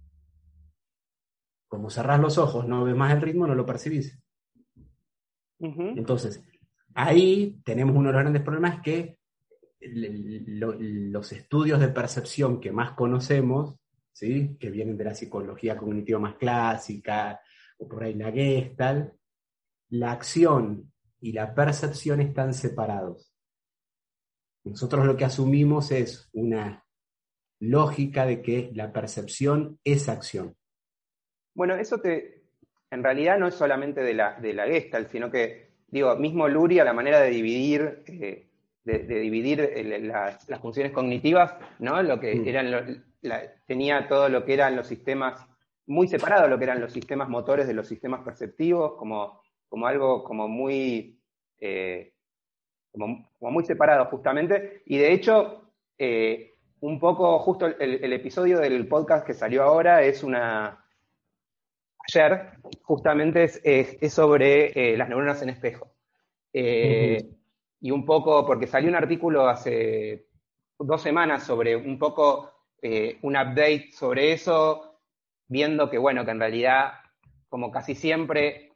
Como 1.69 1.89
cerrás 1.89 2.21
los 2.21 2.37
ojos, 2.37 2.69
no 2.69 2.85
ves 2.85 2.95
más 2.95 3.15
el 3.15 3.23
ritmo, 3.23 3.47
no 3.47 3.55
lo 3.55 3.65
percibís. 3.65 4.23
Entonces, 5.59 6.45
ahí 6.93 7.59
tenemos 7.65 7.97
uno 7.97 8.11
de 8.11 8.13
los 8.13 8.21
grandes 8.21 8.43
problemas 8.43 8.83
que 8.83 9.19
los 9.91 11.33
estudios 11.33 11.81
de 11.81 11.89
percepción 11.89 12.61
que 12.61 12.73
más 12.73 12.93
conocemos, 12.93 13.77
¿sí? 14.13 14.57
que 14.59 14.71
vienen 14.71 14.97
de 14.97 15.05
la 15.05 15.15
psicología 15.15 15.77
cognitiva 15.77 16.19
más 16.19 16.37
clásica, 16.37 17.41
o 17.79 17.89
por 17.89 18.05
ahí 18.05 18.15
la 18.15 18.31
Gestalt, 18.31 19.13
la 19.91 20.13
acción 20.13 20.93
y 21.21 21.33
la 21.33 21.55
percepción 21.55 22.21
están 22.21 22.55
separados. 22.55 23.35
Nosotros 24.65 25.05
lo 25.07 25.17
que 25.17 25.25
asumimos 25.25 25.91
es 25.91 26.31
una 26.33 26.85
lógica 27.61 28.27
de 28.27 28.43
que 28.43 28.71
la 28.75 28.93
percepción 28.93 29.79
es 29.85 30.09
acción. 30.09 30.57
Bueno, 31.55 31.75
eso 31.75 31.99
te, 31.99 32.45
en 32.91 33.03
realidad 33.03 33.39
no 33.39 33.49
es 33.49 33.55
solamente 33.55 34.03
de 34.03 34.15
la, 34.15 34.39
de 34.41 34.53
la 34.53 34.67
Gestalt, 34.67 35.11
sino 35.11 35.31
que, 35.31 35.73
digo, 35.89 36.15
mismo 36.17 36.49
Luria, 36.49 36.85
la 36.85 36.93
manera 36.93 37.21
de 37.21 37.31
dividir, 37.31 38.03
eh, 38.07 38.52
de, 38.85 38.99
dividir 38.99 39.71
las, 40.03 40.47
funciones 40.61 40.93
cognitivas, 40.93 41.55
¿no? 41.79 42.03
Lo 42.03 42.19
que 42.21 42.35
mm. 42.35 42.49
eran, 42.49 43.05
tenía 43.67 44.09
todo 44.09 44.29
lo 44.29 44.45
que 44.45 44.55
eran 44.55 44.77
los 44.77 44.87
sistemas, 44.87 45.47
muy 45.87 46.09
separado 46.09 46.49
lo 46.49 46.59
que 46.59 46.65
eran 46.65 46.81
los 46.81 46.93
sistemas 46.93 47.29
motores 47.29 47.67
de 47.67 47.75
los 47.75 47.87
sistemas 47.87 48.23
perceptivos, 48.23 48.95
como 48.95 49.43
como 49.73 49.87
algo 49.87 50.23
como 50.23 50.49
muy, 50.49 51.19
eh, 51.59 52.13
como, 52.91 53.27
muy 53.41 53.65
separado 53.65 54.05
justamente. 54.05 54.83
Y 54.85 54.99
de 54.99 55.15
hecho, 55.15 55.73
eh, 55.97 56.57
un 56.81 57.01
poco, 57.01 57.39
justo 57.39 57.67
el, 57.67 58.13
episodio 58.13 58.59
del 58.59 58.87
podcast 58.87 59.27
que 59.27 59.33
salió 59.33 59.63
ahora 59.63 60.03
es 60.03 60.23
una... 60.23 60.85
Ayer, 62.07 62.51
justamente 62.83 63.45
es, 63.45 64.13
sobre 64.13 64.93
eh, 64.93 64.95
las 64.99 65.09
neuronas 65.09 65.41
en 65.41 65.49
espejo. 65.49 65.95
Y 67.83 67.91
un 67.91 68.07
poco, 68.07 68.47
porque 68.47 68.67
salió 68.67 68.89
un 68.89 68.97
artículo 68.97 69.47
hace 69.49 70.29
dos 70.79 71.03
semanas 71.03 71.45
sobre 71.45 71.77
un 71.77 71.99
poco 71.99 72.51
un 73.23 73.37
update 73.37 73.91
sobre 73.93 74.33
eso, 74.33 74.99
viendo 75.47 75.91
que, 75.91 75.99
bueno, 75.99 76.25
que 76.25 76.31
en 76.33 76.41
realidad, 76.41 76.95
como 77.49 77.71
casi 77.71 77.95
siempre, 77.95 78.73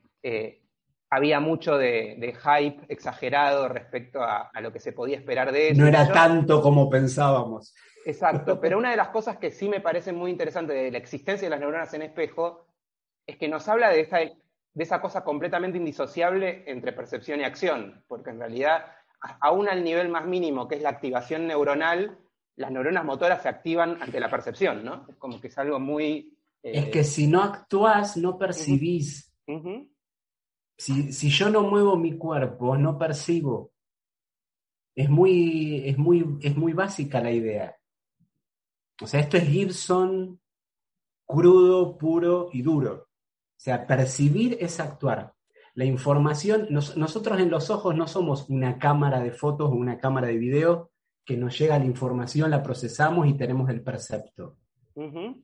había 1.11 1.41
mucho 1.41 1.79
de, 1.79 2.35
hype 2.37 2.85
exagerado 2.89 3.69
respecto 3.69 4.23
a, 4.23 4.51
lo 4.61 4.73
que 4.73 4.81
se 4.81 4.93
podía 4.93 5.17
esperar 5.17 5.53
de 5.53 5.71
eso. 5.71 5.81
No 5.81 5.87
era 5.87 6.11
tanto 6.13 6.61
como 6.61 6.91
pensábamos. 6.91 7.75
Exacto, 8.05 8.61
pero 8.61 8.79
una 8.79 8.91
de 8.91 8.97
las 8.97 9.09
cosas 9.09 9.39
que 9.39 9.51
sí 9.51 9.69
me 9.69 9.81
parece 9.81 10.13
muy 10.13 10.31
interesante 10.31 10.73
de 10.73 10.91
la 10.91 10.99
existencia 10.99 11.47
de 11.47 11.51
las 11.51 11.61
neuronas 11.61 11.93
en 11.95 12.03
espejo 12.03 12.67
es 13.27 13.37
que 13.37 13.49
nos 13.49 13.69
habla 13.69 13.91
de 13.91 14.01
esa, 14.01 14.19
de 14.77 14.85
esa 14.85 15.01
cosa 15.01 15.25
completamente 15.25 15.79
indisociable 15.79 16.63
entre 16.67 16.93
percepción 16.93 17.41
y 17.41 17.45
acción, 17.45 18.05
porque 18.07 18.29
en 18.29 18.39
realidad, 18.39 18.85
aún 19.41 19.71
al 19.71 19.83
nivel 19.83 20.11
más 20.11 20.27
mínimo, 20.27 20.69
que 20.69 20.75
es 20.75 20.83
la 20.83 20.91
activación 20.91 21.47
neuronal, 21.47 22.19
las 22.57 22.71
neuronas 22.71 23.03
motoras 23.03 23.41
se 23.41 23.49
activan 23.49 23.97
ante 24.03 24.21
la 24.21 24.29
percepción, 24.29 24.85
¿no? 24.85 25.07
Es 25.09 25.17
como 25.17 25.41
que 25.41 25.49
es 25.49 25.57
algo 25.57 25.81
muy 25.81 26.37
Es 26.63 26.91
que 26.91 27.05
si 27.05 27.27
no 27.27 27.43
actuás, 27.43 28.19
no 28.19 28.37
percibís. 28.37 29.35
si, 30.77 31.11
si, 31.11 31.31
yo 31.31 31.49
no 31.49 31.63
muevo 31.63 31.97
mi 31.97 32.19
cuerpo, 32.19 32.77
no 32.77 32.99
percibo. 32.99 33.73
Es 34.95 35.09
muy, 35.09 35.89
es 35.89 35.97
muy, 35.97 36.37
es 36.43 36.55
muy 36.55 36.75
básica 36.75 37.23
la 37.23 37.31
idea. 37.31 37.75
O 39.01 39.07
sea, 39.07 39.21
esto 39.21 39.39
es 39.39 39.45
Gibson 39.45 40.39
crudo, 41.25 41.97
puro 41.97 42.51
y 42.53 42.61
duro. 42.61 43.06
O 43.57 43.59
sea, 43.59 43.87
percibir 43.87 44.59
es 44.61 44.81
actuar. 44.81 45.33
La 45.75 45.85
información, 45.85 46.69
nosotros 46.71 47.39
en 47.41 47.51
los 47.51 47.71
ojos 47.71 47.95
no 47.95 48.07
somos 48.07 48.49
una 48.49 48.79
cámara 48.79 49.21
de 49.21 49.33
fotos 49.33 49.71
o 49.71 49.75
una 49.75 49.99
cámara 49.99 50.29
de 50.29 50.39
video 50.39 50.91
que 51.25 51.37
nos 51.37 51.59
llega 51.59 51.79
la 51.79 51.85
información, 51.85 52.51
la 52.51 52.63
procesamos 52.63 53.27
y 53.27 53.35
tenemos 53.35 53.69
el 53.69 53.83
percepto. 53.83 54.57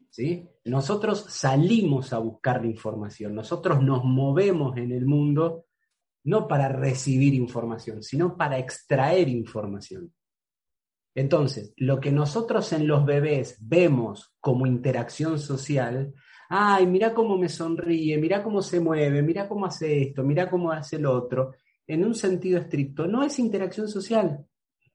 ¿Sí? 0.08 0.48
Nosotros 0.64 1.26
salimos 1.28 2.14
a 2.14 2.18
buscar 2.18 2.62
la 2.62 2.68
información, 2.68 3.34
nosotros 3.34 3.82
nos 3.82 4.04
movemos 4.04 4.76
en 4.78 4.92
el 4.92 5.04
mundo 5.04 5.66
no 6.24 6.48
para 6.48 6.68
recibir 6.68 7.34
información, 7.34 8.02
sino 8.02 8.36
para 8.36 8.58
extraer 8.58 9.28
información. 9.28 10.14
Entonces, 11.14 11.74
lo 11.76 12.00
que 12.00 12.12
nosotros 12.12 12.72
en 12.72 12.86
los 12.86 13.04
bebés 13.04 13.58
vemos 13.60 14.34
como 14.40 14.66
interacción 14.66 15.38
social, 15.38 16.14
ay, 16.54 16.86
mira 16.86 17.14
cómo 17.14 17.38
me 17.38 17.48
sonríe, 17.48 18.18
mira 18.18 18.42
cómo 18.42 18.60
se 18.60 18.78
mueve, 18.78 19.22
mira 19.22 19.48
cómo 19.48 19.64
hace 19.64 20.02
esto, 20.02 20.22
mira 20.22 20.50
cómo 20.50 20.70
hace 20.70 20.96
el 20.96 21.06
otro, 21.06 21.54
en 21.86 22.04
un 22.04 22.14
sentido 22.14 22.60
estricto, 22.60 23.06
no 23.06 23.22
es 23.22 23.38
interacción 23.38 23.88
social. 23.88 24.46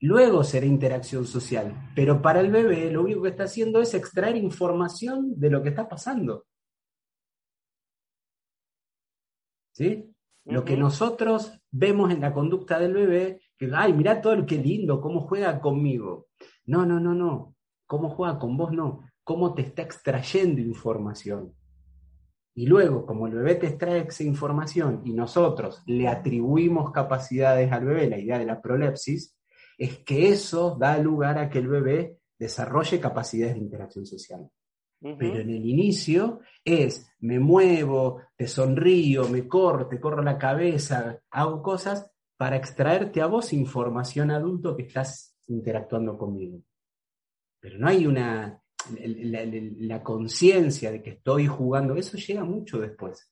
Luego 0.02 0.44
será 0.44 0.68
interacción 0.68 1.26
social, 1.26 1.74
pero 1.96 2.22
para 2.22 2.42
el 2.42 2.52
bebé 2.52 2.92
lo 2.92 3.02
único 3.02 3.24
que 3.24 3.30
está 3.30 3.46
haciendo 3.46 3.82
es 3.82 3.96
extraer 3.96 4.36
información 4.36 5.34
de 5.40 5.50
lo 5.50 5.64
que 5.64 5.70
está 5.70 5.90
pasando. 5.90 6.46
¿Sí? 9.72 10.14
Lo 10.46 10.64
que 10.64 10.78
nosotros 10.78 11.60
vemos 11.72 12.12
en 12.12 12.22
la 12.22 12.34
conducta 12.34 12.78
del 12.78 12.94
bebé 12.94 13.42
que, 13.58 13.72
ay, 13.74 13.94
mira 13.94 14.22
todo 14.22 14.36
lo 14.36 14.46
que 14.46 14.58
lindo, 14.58 15.02
cómo 15.02 15.22
juega 15.22 15.60
conmigo. 15.60 16.28
No, 16.68 16.86
no, 16.86 17.00
no, 17.00 17.16
no. 17.16 17.56
¿Cómo 17.88 18.12
juega 18.12 18.38
con 18.38 18.56
vos? 18.58 18.72
No. 18.72 19.07
¿Cómo 19.28 19.54
te 19.54 19.62
está 19.62 19.82
extrayendo 19.82 20.62
información? 20.62 21.54
Y 22.56 22.66
luego, 22.66 23.06
como 23.06 23.28
el 23.28 23.34
bebé 23.34 23.56
te 23.56 23.68
extrae 23.68 24.08
esa 24.08 24.24
información 24.24 25.02
y 25.04 25.12
nosotros 25.12 25.84
le 25.86 26.08
atribuimos 26.08 26.94
capacidades 26.94 27.70
al 27.74 27.84
bebé, 27.84 28.08
la 28.08 28.20
idea 28.20 28.40
de 28.40 28.46
la 28.46 28.62
prolepsis, 28.62 29.38
es 29.78 29.98
que 29.98 30.30
eso 30.30 30.78
da 30.80 30.98
lugar 30.98 31.40
a 31.40 31.50
que 31.50 31.60
el 31.60 31.68
bebé 31.68 32.20
desarrolle 32.40 33.02
capacidades 33.02 33.56
de 33.56 33.60
interacción 33.60 34.06
social. 34.06 34.50
Pero 35.02 35.42
en 35.42 35.50
el 35.50 35.66
inicio 35.66 36.40
es, 36.64 37.14
me 37.20 37.38
muevo, 37.38 38.22
te 38.38 38.48
sonrío, 38.48 39.28
me 39.28 39.46
corro, 39.46 39.90
te 39.90 40.00
corro 40.00 40.24
la 40.24 40.38
cabeza, 40.38 41.20
hago 41.32 41.62
cosas 41.62 42.10
para 42.38 42.56
extraerte 42.56 43.22
a 43.22 43.26
vos 43.26 43.52
información 43.52 44.32
adulto 44.32 44.74
que 44.78 44.84
estás 44.84 45.36
interactuando 45.48 46.18
conmigo. 46.18 46.62
Pero 47.60 47.78
no 47.78 47.90
hay 47.90 48.08
una, 48.08 48.64
la, 48.96 50.04
conciencia 50.04 50.92
de 50.92 51.02
que 51.02 51.12
estoy 51.12 51.48
jugando, 51.48 51.96
eso 51.96 52.18
llega 52.18 52.44
mucho 52.44 52.80
después. 52.80 53.32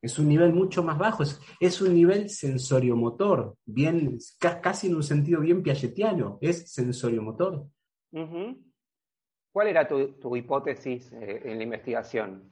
Es 0.00 0.18
un 0.18 0.28
nivel 0.28 0.52
mucho 0.52 0.82
más 0.82 0.98
bajo, 0.98 1.22
es, 1.60 1.80
un 1.80 1.94
nivel 1.94 2.28
sensoriomotor, 2.28 3.56
bien, 3.64 4.18
casi 4.38 4.88
en 4.88 4.96
un 4.96 5.02
sentido 5.02 5.40
bien 5.40 5.62
piagetiano, 5.62 6.38
es 6.40 6.72
sensoriomotor. 6.72 7.66
¿Cuál 9.52 9.68
era 9.68 9.86
tu, 9.86 10.36
hipótesis 10.36 11.12
eh, 11.12 11.42
en 11.44 11.58
la 11.58 11.64
investigación? 11.64 12.50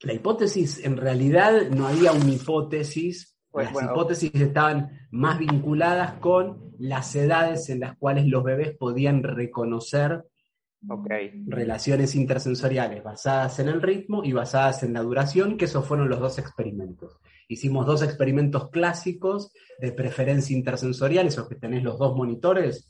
La 0.00 0.12
hipótesis, 0.12 0.84
en 0.84 0.96
realidad 0.96 1.68
no 1.70 1.86
había 1.86 2.12
una 2.12 2.32
hipótesis 2.32 3.31
pues, 3.52 3.72
las 3.72 3.84
hipótesis 3.84 4.34
estaban 4.34 5.06
más 5.10 5.38
vinculadas 5.38 6.14
con 6.14 6.72
las 6.78 7.14
edades 7.14 7.68
en 7.68 7.80
las 7.80 7.96
cuales 7.98 8.26
los 8.26 8.42
bebés 8.42 8.74
podían 8.76 9.22
reconocer 9.22 10.24
relaciones 11.46 12.16
intersensoriales 12.16 13.04
basadas 13.04 13.60
en 13.60 13.68
el 13.68 13.80
ritmo 13.80 14.24
y 14.24 14.32
basadas 14.32 14.82
en 14.82 14.94
la 14.94 15.02
duración, 15.02 15.56
que 15.56 15.66
esos 15.66 15.86
fueron 15.86 16.08
los 16.08 16.18
dos 16.18 16.38
experimentos. 16.38 17.20
Hicimos 17.46 17.86
dos 17.86 18.02
experimentos 18.02 18.70
clásicos 18.70 19.52
de 19.78 19.92
preferencia 19.92 20.56
intersensorial, 20.56 21.26
esos 21.26 21.48
que 21.48 21.54
tenés 21.54 21.84
los 21.84 21.98
dos 21.98 22.16
monitores. 22.16 22.88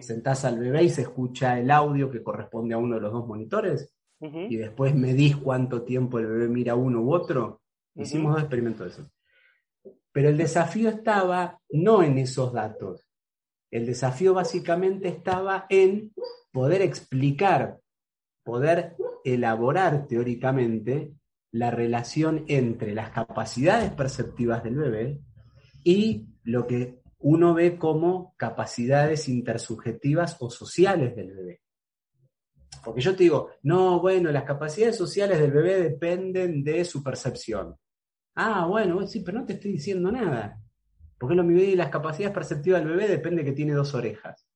Sentás 0.00 0.44
al 0.44 0.58
bebé 0.58 0.82
y 0.82 0.90
se 0.90 1.02
escucha 1.02 1.58
el 1.58 1.70
audio 1.70 2.10
que 2.10 2.22
corresponde 2.22 2.74
a 2.74 2.78
uno 2.78 2.96
de 2.96 3.00
los 3.00 3.12
dos 3.12 3.26
monitores. 3.26 3.94
Y 4.20 4.56
después 4.56 4.94
medís 4.94 5.36
cuánto 5.36 5.82
tiempo 5.82 6.18
el 6.18 6.26
bebé 6.26 6.48
mira 6.48 6.74
uno 6.74 7.00
u 7.00 7.14
otro. 7.14 7.62
Hicimos 7.94 8.34
dos 8.34 8.42
experimentos 8.42 8.84
de 8.84 8.92
esos. 8.92 9.19
Pero 10.12 10.28
el 10.28 10.36
desafío 10.36 10.88
estaba 10.88 11.60
no 11.70 12.02
en 12.02 12.18
esos 12.18 12.52
datos. 12.52 13.06
El 13.70 13.86
desafío 13.86 14.34
básicamente 14.34 15.08
estaba 15.08 15.66
en 15.68 16.12
poder 16.50 16.82
explicar, 16.82 17.80
poder 18.42 18.96
elaborar 19.24 20.06
teóricamente 20.08 21.14
la 21.52 21.70
relación 21.70 22.44
entre 22.48 22.94
las 22.94 23.10
capacidades 23.10 23.92
perceptivas 23.92 24.62
del 24.64 24.76
bebé 24.76 25.20
y 25.84 26.26
lo 26.44 26.66
que 26.66 27.00
uno 27.18 27.54
ve 27.54 27.76
como 27.76 28.34
capacidades 28.36 29.28
intersubjetivas 29.28 30.36
o 30.40 30.50
sociales 30.50 31.14
del 31.14 31.34
bebé. 31.34 31.60
Porque 32.82 33.00
yo 33.00 33.14
te 33.14 33.24
digo, 33.24 33.50
no, 33.62 34.00
bueno, 34.00 34.30
las 34.32 34.44
capacidades 34.44 34.96
sociales 34.96 35.38
del 35.38 35.50
bebé 35.50 35.82
dependen 35.82 36.64
de 36.64 36.84
su 36.84 37.02
percepción. 37.02 37.76
Ah, 38.34 38.66
bueno, 38.66 39.06
sí, 39.06 39.20
pero 39.20 39.40
no 39.40 39.46
te 39.46 39.54
estoy 39.54 39.72
diciendo 39.72 40.10
nada. 40.10 40.60
Porque 41.18 41.34
lo 41.34 41.44
y 41.50 41.76
las 41.76 41.90
capacidades 41.90 42.34
perceptivas 42.34 42.80
del 42.80 42.90
bebé 42.90 43.08
depende 43.08 43.44
que 43.44 43.52
tiene 43.52 43.72
dos 43.72 43.94
orejas. 43.94 44.48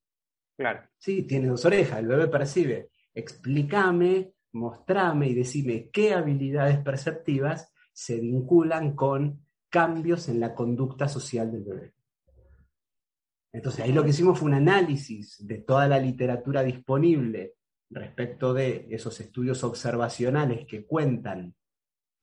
Claro. 0.57 0.89
Sí, 0.97 1.25
tiene 1.25 1.49
dos 1.49 1.65
orejas, 1.65 1.99
el 1.99 2.07
bebé 2.07 2.29
percibe. 2.29 2.91
Explícame, 3.13 4.33
mostrame 4.53 5.29
y 5.29 5.35
decime 5.35 5.91
qué 5.93 6.15
habilidades 6.15 6.79
perceptivas 6.79 7.73
se 7.93 8.19
vinculan 8.19 8.95
con 8.95 9.45
cambios 9.69 10.29
en 10.29 10.41
la 10.41 10.55
conducta 10.55 11.09
social 11.09 11.51
del 11.53 11.65
bebé. 11.65 11.95
Entonces 13.53 13.85
ahí 13.85 13.93
lo 13.93 14.03
que 14.03 14.11
hicimos 14.11 14.39
fue 14.39 14.49
un 14.49 14.55
análisis 14.55 15.47
de 15.47 15.59
toda 15.59 15.87
la 15.87 15.99
literatura 15.99 16.63
disponible 16.63 17.55
respecto 17.91 18.55
de 18.55 18.87
esos 18.91 19.21
estudios 19.21 19.63
observacionales 19.63 20.67
que 20.67 20.87
cuentan 20.87 21.55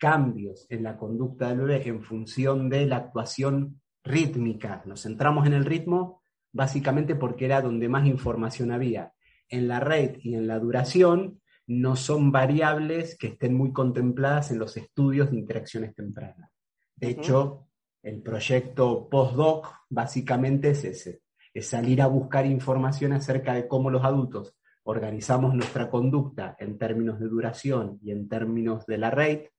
cambios 0.01 0.65
en 0.69 0.81
la 0.81 0.97
conducta 0.97 1.49
del 1.49 1.59
bebé 1.59 1.87
en 1.87 2.01
función 2.01 2.69
de 2.69 2.87
la 2.87 2.97
actuación 2.97 3.79
rítmica. 4.03 4.81
Nos 4.87 5.03
centramos 5.03 5.45
en 5.45 5.53
el 5.53 5.63
ritmo 5.63 6.23
básicamente 6.51 7.13
porque 7.13 7.45
era 7.45 7.61
donde 7.61 7.87
más 7.87 8.07
información 8.07 8.71
había. 8.71 9.13
En 9.47 9.67
la 9.67 9.79
rate 9.79 10.19
y 10.23 10.33
en 10.33 10.47
la 10.47 10.57
duración 10.57 11.39
no 11.67 11.95
son 11.95 12.31
variables 12.31 13.15
que 13.15 13.27
estén 13.27 13.53
muy 13.53 13.71
contempladas 13.73 14.49
en 14.49 14.57
los 14.57 14.75
estudios 14.75 15.29
de 15.29 15.37
interacciones 15.37 15.93
tempranas. 15.93 16.49
De 16.95 17.09
hecho, 17.09 17.67
el 18.01 18.23
proyecto 18.23 19.07
postdoc 19.07 19.67
básicamente 19.87 20.71
es 20.71 20.83
ese, 20.83 21.21
es 21.53 21.67
salir 21.67 22.01
a 22.01 22.07
buscar 22.07 22.47
información 22.47 23.13
acerca 23.13 23.53
de 23.53 23.67
cómo 23.67 23.91
los 23.91 24.03
adultos 24.03 24.55
organizamos 24.81 25.53
nuestra 25.53 25.91
conducta 25.91 26.55
en 26.57 26.79
términos 26.79 27.19
de 27.19 27.27
duración 27.27 27.99
y 28.01 28.09
en 28.09 28.27
términos 28.27 28.87
de 28.87 28.97
la 28.97 29.11
rate 29.11 29.51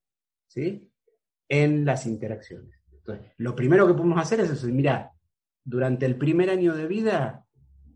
¿sí? 0.52 0.90
en 1.48 1.84
las 1.84 2.06
interacciones. 2.06 2.78
Entonces, 2.92 3.32
lo 3.38 3.56
primero 3.56 3.86
que 3.86 3.94
podemos 3.94 4.18
hacer 4.18 4.40
es 4.40 4.50
eso, 4.50 4.66
mira, 4.68 5.12
durante 5.64 6.06
el 6.06 6.16
primer 6.16 6.50
año 6.50 6.74
de 6.74 6.86
vida, 6.86 7.46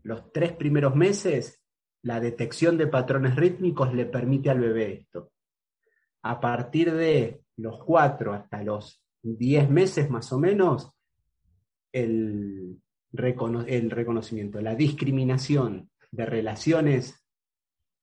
los 0.03 0.31
tres 0.31 0.53
primeros 0.53 0.95
meses, 0.95 1.61
la 2.01 2.19
detección 2.19 2.77
de 2.77 2.87
patrones 2.87 3.35
rítmicos 3.35 3.93
le 3.93 4.05
permite 4.05 4.49
al 4.49 4.59
bebé 4.59 4.93
esto. 4.93 5.31
A 6.23 6.39
partir 6.39 6.93
de 6.93 7.41
los 7.57 7.83
cuatro 7.83 8.33
hasta 8.33 8.63
los 8.63 9.03
diez 9.21 9.69
meses 9.69 10.09
más 10.09 10.31
o 10.33 10.39
menos, 10.39 10.91
el, 11.91 12.81
el 13.13 13.91
reconocimiento, 13.91 14.61
la 14.61 14.75
discriminación 14.75 15.89
de 16.11 16.25
relaciones 16.25 17.26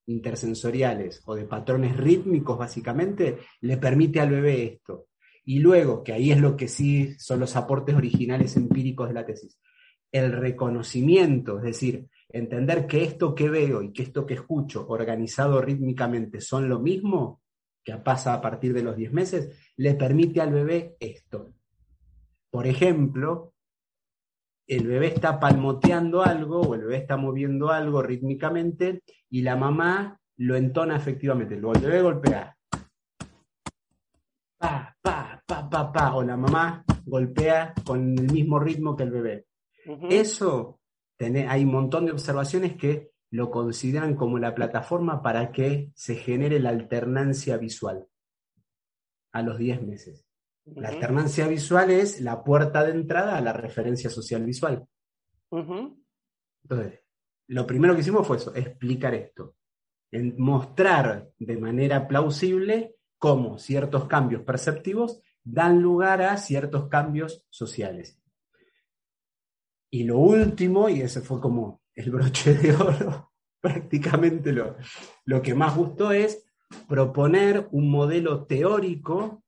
intersensoriales 0.07 1.23
o 1.27 1.35
de 1.35 1.45
patrones 1.45 1.97
rítmicos, 1.97 2.59
básicamente, 2.59 3.39
le 3.61 3.77
permite 3.77 4.21
al 4.21 4.31
bebé 4.31 4.65
esto. 4.65 5.07
Y 5.45 5.59
luego, 5.59 6.03
que 6.03 6.13
ahí 6.13 6.31
es 6.31 6.41
lo 6.41 6.57
que 6.57 6.69
sí 6.69 7.15
son 7.19 7.41
los 7.41 7.57
aportes 7.57 7.95
originales 7.95 8.57
empíricos 8.57 9.09
de 9.09 9.15
la 9.15 9.27
tesis, 9.27 9.59
el 10.11 10.33
reconocimiento, 10.33 11.59
es 11.59 11.65
decir, 11.65 12.07
entender 12.29 12.87
que 12.87 13.03
esto 13.03 13.35
que 13.35 13.49
veo 13.49 13.83
y 13.83 13.93
que 13.93 14.03
esto 14.03 14.27
que 14.27 14.35
escucho 14.35 14.87
organizado 14.89 15.61
rítmicamente 15.61 16.41
son 16.41 16.69
lo 16.69 16.81
mismo, 16.81 17.43
que 17.85 17.97
pasa 17.97 18.33
a 18.33 18.41
partir 18.41 18.73
de 18.73 18.83
los 18.83 18.97
10 18.97 19.13
meses, 19.13 19.73
le 19.77 19.95
permite 19.95 20.41
al 20.41 20.53
bebé 20.53 20.97
esto. 21.01 21.53
Por 22.51 22.67
ejemplo, 22.67 23.54
el 24.67 24.87
bebé 24.87 25.09
está 25.09 25.39
palmoteando 25.39 26.23
algo 26.23 26.63
o 26.63 26.75
el 26.75 26.83
bebé 26.83 26.97
está 26.99 27.17
moviendo 27.17 27.71
algo 27.71 28.03
rítmicamente 28.03 29.03
y 29.31 29.43
la 29.43 29.57
mamá 29.57 30.19
lo 30.37 30.57
entona 30.57 30.97
efectivamente. 30.97 31.55
El 31.55 31.63
bebé 31.63 32.03
golpea. 32.03 32.57
Pa, 34.59 34.97
pa, 35.01 35.43
pa, 35.47 35.69
pa, 35.69 35.93
pa. 35.93 36.15
O 36.15 36.23
la 36.23 36.37
mamá 36.37 36.85
golpea 37.05 37.75
con 37.85 38.19
el 38.19 38.33
mismo 38.33 38.59
ritmo 38.59 38.97
que 38.97 39.03
el 39.03 39.11
bebé. 39.11 39.47
Eso, 40.09 40.81
hay 41.19 41.65
un 41.65 41.73
montón 41.73 42.07
de 42.07 42.13
observaciones 42.13 42.77
que 42.77 43.11
lo 43.31 43.51
consideran 43.51 44.15
como 44.15 44.39
la 44.39 44.55
plataforma 44.55 45.21
para 45.21 45.53
que 45.53 45.91
se 45.95 46.15
genere 46.15 46.61
la 46.61 46.71
alternancia 46.71 47.57
visual 47.57 48.07
a 49.33 49.43
los 49.43 49.59
10 49.59 49.83
meses. 49.83 50.24
La 50.67 50.89
alternancia 50.89 51.47
visual 51.47 51.91
es 51.91 52.21
la 52.21 52.43
puerta 52.43 52.85
de 52.85 52.93
entrada 52.93 53.37
a 53.37 53.41
la 53.41 53.53
referencia 53.53 54.09
social 54.09 54.45
visual. 54.45 54.87
Entonces, 55.51 57.01
lo 57.49 57.67
primero 57.67 57.95
que 57.95 58.01
hicimos 58.01 58.27
fue 58.27 58.39
eso, 58.39 58.55
explicar 58.55 59.15
esto, 59.15 59.57
en 60.11 60.35
mostrar 60.39 61.31
de 61.39 61.57
manera 61.59 62.09
plausible 62.09 62.97
cómo 63.19 63.59
ciertos 63.59 64.07
cambios 64.07 64.43
perceptivos 64.43 65.21
dan 65.43 65.81
lugar 65.83 66.23
a 66.23 66.37
ciertos 66.39 66.89
cambios 66.89 67.45
sociales. 67.51 68.19
Y 69.91 70.05
lo 70.05 70.19
último, 70.19 70.89
y 70.89 71.03
ese 71.03 71.21
fue 71.21 71.41
como 71.41 71.83
el 71.95 72.11
broche 72.11 72.55
de 72.55 72.75
oro, 72.75 73.33
prácticamente 73.61 74.53
lo, 74.53 74.77
lo 75.27 75.43
que 75.43 75.55
más 75.55 75.77
gustó 75.77 76.11
es 76.11 76.45
proponer 76.89 77.69
un 77.71 77.91
modelo 77.91 78.47
teórico 78.47 79.44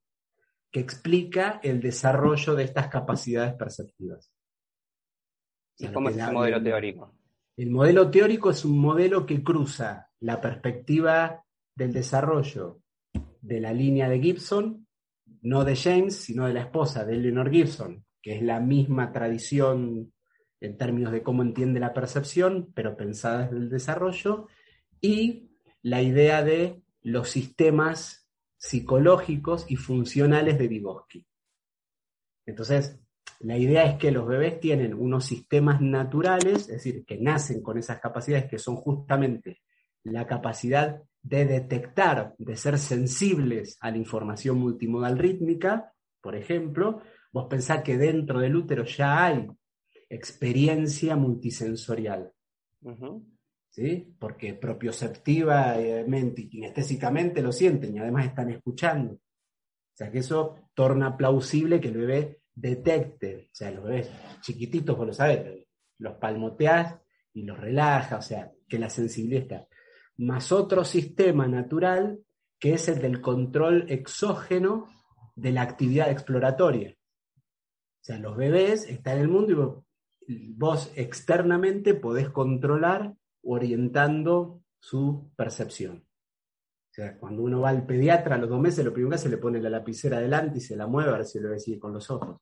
que 0.77 0.81
explica 0.81 1.59
el 1.63 1.81
desarrollo 1.81 2.55
de 2.55 2.65
estas 2.65 2.89
capacidades 2.89 3.55
perceptivas. 3.55 4.31
¿Y 5.79 5.87
cómo 5.87 6.11
es 6.11 6.19
ese 6.19 6.31
modelo 6.31 6.63
teórico? 6.63 7.15
El 7.57 7.71
modelo 7.71 8.11
teórico 8.11 8.51
es 8.51 8.63
un 8.63 8.79
modelo 8.79 9.25
que 9.25 9.43
cruza 9.43 10.11
la 10.21 10.39
perspectiva 10.39 11.43
del 11.75 11.95
desarrollo 11.95 12.83
de 13.41 13.59
la 13.59 13.73
línea 13.73 14.11
de 14.11 14.21
Gibson, 14.21 14.87
no 15.41 15.65
de 15.65 15.77
James, 15.77 16.15
sino 16.15 16.47
de 16.47 16.53
la 16.53 16.61
esposa 16.61 17.07
de 17.07 17.15
Eleanor 17.15 17.51
Gibson, 17.51 18.05
que 18.21 18.37
es 18.37 18.43
la 18.43 18.61
misma 18.61 19.13
tradición 19.13 20.13
en 20.61 20.77
términos 20.77 21.11
de 21.11 21.23
cómo 21.23 21.41
entiende 21.41 21.81
la 21.81 21.95
percepción, 21.95 22.71
pero 22.75 22.99
pensada 22.99 23.45
desde 23.45 23.57
el 23.57 23.71
desarrollo, 23.71 24.49
y 25.01 25.53
la 25.81 26.03
idea 26.03 26.45
de 26.45 26.83
los 27.01 27.31
sistemas 27.31 28.26
psicológicos 28.57 29.67
y 29.69 29.77
funcionales 29.77 30.59
de 30.59 30.69
Vygotsky. 30.69 31.27
Entonces, 32.47 32.99
la 33.41 33.59
idea 33.59 33.85
es 33.85 33.99
que 33.99 34.11
los 34.11 34.27
bebés 34.27 34.61
tienen 34.61 34.95
unos 34.95 35.27
sistemas 35.27 35.81
naturales, 35.81 36.63
es 36.63 36.69
decir, 36.69 37.05
que 37.05 37.19
nacen 37.19 37.63
con 37.63 37.79
esas 37.79 38.01
capacidades 38.01 38.47
que 38.47 38.59
son 38.59 38.77
justamente 38.77 39.61
la 40.05 40.27
capacidad 40.27 41.03
de 41.23 41.45
detectar, 41.45 42.35
de 42.39 42.57
ser 42.57 42.79
sensibles 42.79 43.77
a 43.81 43.91
la 43.91 43.99
información 43.99 44.59
multimodal 44.59 45.19
rítmica, 45.19 45.93
por 46.21 46.37
ejemplo, 46.37 47.03
vos 47.33 47.47
pensás 47.51 47.83
que 47.83 47.99
dentro 47.99 48.41
del 48.41 48.57
útero 48.57 48.85
ya 48.85 49.27
hay 49.27 49.47
experiencia 50.09 51.17
multisensorial. 51.17 52.33
¿Sí? 53.77 54.17
Porque 54.19 54.55
propioceptivamente 54.55 56.41
y 56.41 56.49
kinestésicamente 56.49 57.43
lo 57.43 57.53
sienten 57.53 57.95
y 57.95 57.99
además 57.99 58.25
están 58.25 58.49
escuchando. 58.49 59.13
O 59.17 59.21
sea 59.93 60.11
que 60.11 60.21
eso 60.21 60.71
torna 60.73 61.15
plausible 61.15 61.79
que 61.79 61.89
el 61.89 61.99
bebé 61.99 62.41
detecte, 62.55 63.51
o 63.53 63.55
sea, 63.55 63.71
los 63.73 63.85
bebés 63.85 64.11
chiquititos, 64.41 64.97
vos 64.97 65.09
lo 65.09 65.13
sabés, 65.13 65.67
los 65.99 66.15
palmoteás 66.15 66.99
y 67.35 67.43
los 67.43 67.61
relaja, 67.61 68.17
o 68.17 68.23
sea, 68.23 68.51
que 68.67 68.79
la 68.79 68.89
sensibilidad 68.89 69.43
está. 69.43 69.69
Más 70.17 70.53
otro 70.53 70.83
sistema 70.83 71.47
natural 71.47 72.21
que 72.59 72.73
es 72.73 72.89
el 72.89 73.03
del 73.03 73.21
control 73.21 73.85
exógeno 73.91 74.89
de 75.35 75.53
la 75.53 75.61
actividad 75.61 76.11
exploratoria. 76.11 76.97
O 76.97 78.05
sea, 78.07 78.19
los 78.19 78.39
bebés 78.39 78.89
están 78.89 79.17
en 79.17 79.21
el 79.21 79.29
mundo 79.29 79.85
y 80.27 80.55
vos, 80.55 80.91
externamente 80.97 81.93
podés 81.93 82.31
controlar 82.31 83.13
orientando 83.47 84.63
su 84.79 85.31
percepción. 85.37 86.07
O 86.91 86.95
sea, 86.97 87.19
cuando 87.19 87.43
uno 87.43 87.61
va 87.61 87.71
al 87.71 87.85
pediatra 87.85 88.37
a 88.37 88.39
los 88.39 88.49
dos 88.49 88.61
meses, 88.61 88.85
lo 88.85 88.93
primero 88.93 89.13
que 89.13 89.19
se 89.19 89.29
le 89.29 89.37
pone 89.37 89.61
la 89.61 89.69
lapicera 89.69 90.17
adelante 90.17 90.59
y 90.59 90.61
se 90.61 90.77
la 90.77 90.87
mueve 90.87 91.11
a 91.11 91.17
ver 91.19 91.27
si 91.27 91.39
lo 91.39 91.59
sigue 91.59 91.79
con 91.79 91.93
los 91.93 92.11
ojos. 92.11 92.41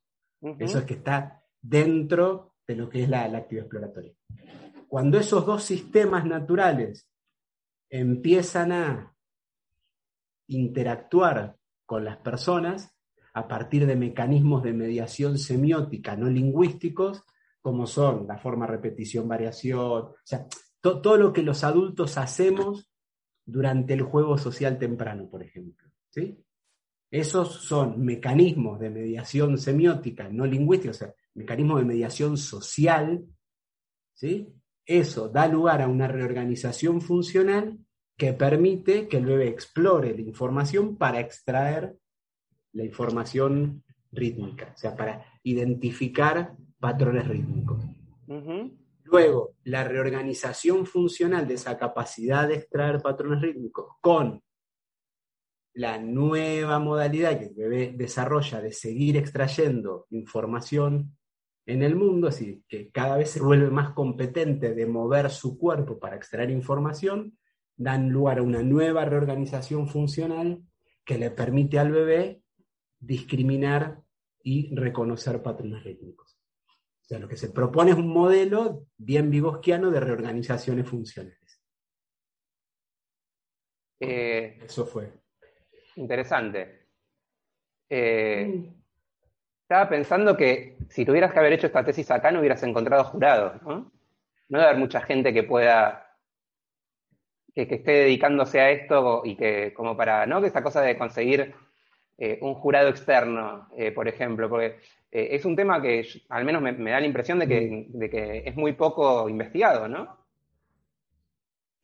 Eso 0.59 0.79
es 0.79 0.85
que 0.85 0.95
está 0.95 1.43
dentro 1.61 2.55
de 2.67 2.77
lo 2.77 2.89
que 2.89 3.03
es 3.03 3.09
la, 3.09 3.25
actividad 3.25 3.65
exploratoria. 3.65 4.13
Cuando 4.89 5.19
esos 5.19 5.45
dos 5.47 5.65
sistemas 5.65 6.25
naturales 6.27 7.09
empiezan 7.89 8.73
a 8.73 9.17
interactuar 10.49 11.57
con 11.87 12.05
las 12.05 12.19
personas 12.19 12.95
a 13.33 13.49
partir 13.49 13.87
de 13.87 13.97
mecanismos 13.97 14.63
de 14.63 14.73
mediación 14.73 15.39
semiótica 15.39 16.17
no 16.17 16.29
lingüísticos, 16.29 17.25
como 17.61 17.87
son 17.87 18.27
la 18.29 18.39
forma 18.39 18.67
repetición, 18.67 19.27
variación, 19.27 19.81
o 19.81 20.17
sea, 20.23 20.47
todo 20.93 21.17
lo 21.17 21.33
que 21.33 21.43
los 21.43 21.65
adultos 21.65 22.19
hacemos 22.19 22.91
durante 23.47 23.95
el 23.95 24.03
juego 24.03 24.37
social 24.37 24.79
temprano, 24.79 25.29
por 25.31 25.43
ejemplo. 25.43 25.89
¿sí? 26.11 26.39
Esos 27.11 27.55
son 27.63 28.05
mecanismos 28.05 28.79
de 28.81 28.91
mediación 28.91 29.57
semiótica, 29.57 30.29
no 30.29 30.45
lingüística, 30.45 30.91
o 30.91 30.95
sea, 30.95 31.15
mecanismos 31.35 31.79
de 31.79 31.87
mediación 31.87 32.37
social, 32.37 33.25
¿sí? 34.13 34.53
Eso 34.85 35.31
da 35.31 35.49
lugar 35.49 35.81
a 35.81 35.89
una 35.89 36.07
reorganización 36.07 37.01
funcional 37.01 37.79
que 38.19 38.35
permite 38.35 39.09
que 39.09 39.17
el 39.17 39.25
bebé 39.25 39.49
explore 39.49 40.15
la 40.15 40.21
información 40.21 40.97
para 40.97 41.21
extraer 41.21 41.97
la 42.73 42.85
información 42.85 43.83
rítmica, 44.13 44.73
o 44.75 44.79
sea, 44.79 44.95
para 44.95 45.25
identificar 45.43 46.55
patrones 46.79 47.27
rítmicos. 47.27 47.83
Luego, 49.05 49.55
la 49.65 49.85
reorganización 49.85 50.87
funcional 50.87 51.47
de 51.47 51.55
esa 51.55 51.77
capacidad 51.79 52.49
de 52.49 52.55
extraer 52.57 53.01
patrones 53.01 53.43
rítmicos 53.43 53.93
con 54.01 54.43
la 55.75 55.99
nueva 55.99 56.79
modalidad 56.79 57.39
que 57.39 57.47
el 57.47 57.55
bebé 57.55 57.93
desarrolla 57.95 58.61
de 58.61 58.73
seguir 58.73 59.17
extrayendo 59.17 60.07
información 60.11 61.17
en 61.67 61.83
el 61.83 61.97
mundo, 61.97 62.29
así 62.29 62.65
que 62.69 62.91
cada 62.91 63.17
vez 63.17 63.31
se 63.31 63.43
vuelve 63.43 63.71
más 63.71 63.93
competente 63.93 64.75
de 64.75 64.87
mover 64.87 65.31
su 65.31 65.59
cuerpo 65.59 65.99
para 65.99 66.17
extraer 66.17 66.51
información, 66.51 67.39
dan 67.77 68.11
lugar 68.11 68.39
a 68.39 68.43
una 68.43 68.63
nueva 68.63 69.05
reorganización 69.05 69.89
funcional 69.89 70.63
que 71.05 71.19
le 71.19 71.31
permite 71.31 71.79
al 71.79 71.91
bebé 71.91 72.43
discriminar 73.01 74.03
y 74.43 74.75
reconocer 74.75 75.43
patrones 75.43 75.83
rítmicos. 75.83 76.34
O 77.05 77.07
sea, 77.07 77.19
lo 77.19 77.29
que 77.29 77.37
se 77.37 77.51
propone 77.51 77.91
es 77.91 77.99
un 77.99 78.09
modelo 78.09 78.87
bien 78.97 79.31
vivosquiano 79.31 79.91
de 79.91 80.01
reorganizaciones 80.01 80.89
funcionales. 80.89 81.63
Eh, 84.01 84.59
Eso 84.65 84.87
fue. 84.87 85.13
Interesante. 85.97 86.89
Eh, 87.91 88.47
mm. 88.47 88.85
Estaba 89.65 89.89
pensando 89.89 90.37
que 90.37 90.79
si 90.89 91.05
tuvieras 91.05 91.33
que 91.33 91.39
haber 91.39 91.53
hecho 91.55 91.67
esta 91.67 91.85
tesis 91.85 92.11
acá 92.11 92.31
no 92.31 92.41
hubieras 92.41 92.63
encontrado 92.63 93.05
jurados, 93.05 93.61
¿no? 93.63 93.93
No 94.49 94.59
debe 94.59 94.71
haber 94.71 94.79
mucha 94.81 95.01
gente 95.03 95.33
que 95.33 95.43
pueda, 95.43 96.17
que, 97.55 97.63
esté 97.63 97.93
dedicándose 97.93 98.61
a 98.61 98.71
esto 98.71 99.23
y 99.25 99.37
que 99.37 99.75
como 99.75 99.97
para, 99.97 100.27
¿no? 100.27 100.41
Que 100.41 100.49
esa 100.49 100.63
cosa 100.63 100.81
de 100.81 100.97
conseguir 100.97 101.55
eh, 102.19 102.39
un 102.43 102.55
jurado 102.55 102.89
externo, 102.89 103.69
eh, 103.77 103.93
por 103.93 104.09
ejemplo, 104.09 104.49
porque 104.49 104.77
es 105.11 105.45
un 105.45 105.55
tema 105.55 105.81
que 105.81 106.05
al 106.29 106.45
menos 106.45 106.61
me, 106.61 106.73
me 106.73 106.91
da 106.91 106.99
la 106.99 107.07
impresión 107.07 107.39
de 107.39 107.47
que, 107.47 107.87
de 107.89 108.11
que 108.11 108.43
es 108.47 108.57
muy 108.57 108.73
poco 108.73 109.29
investigado, 109.29 109.87
¿no? 109.87 110.19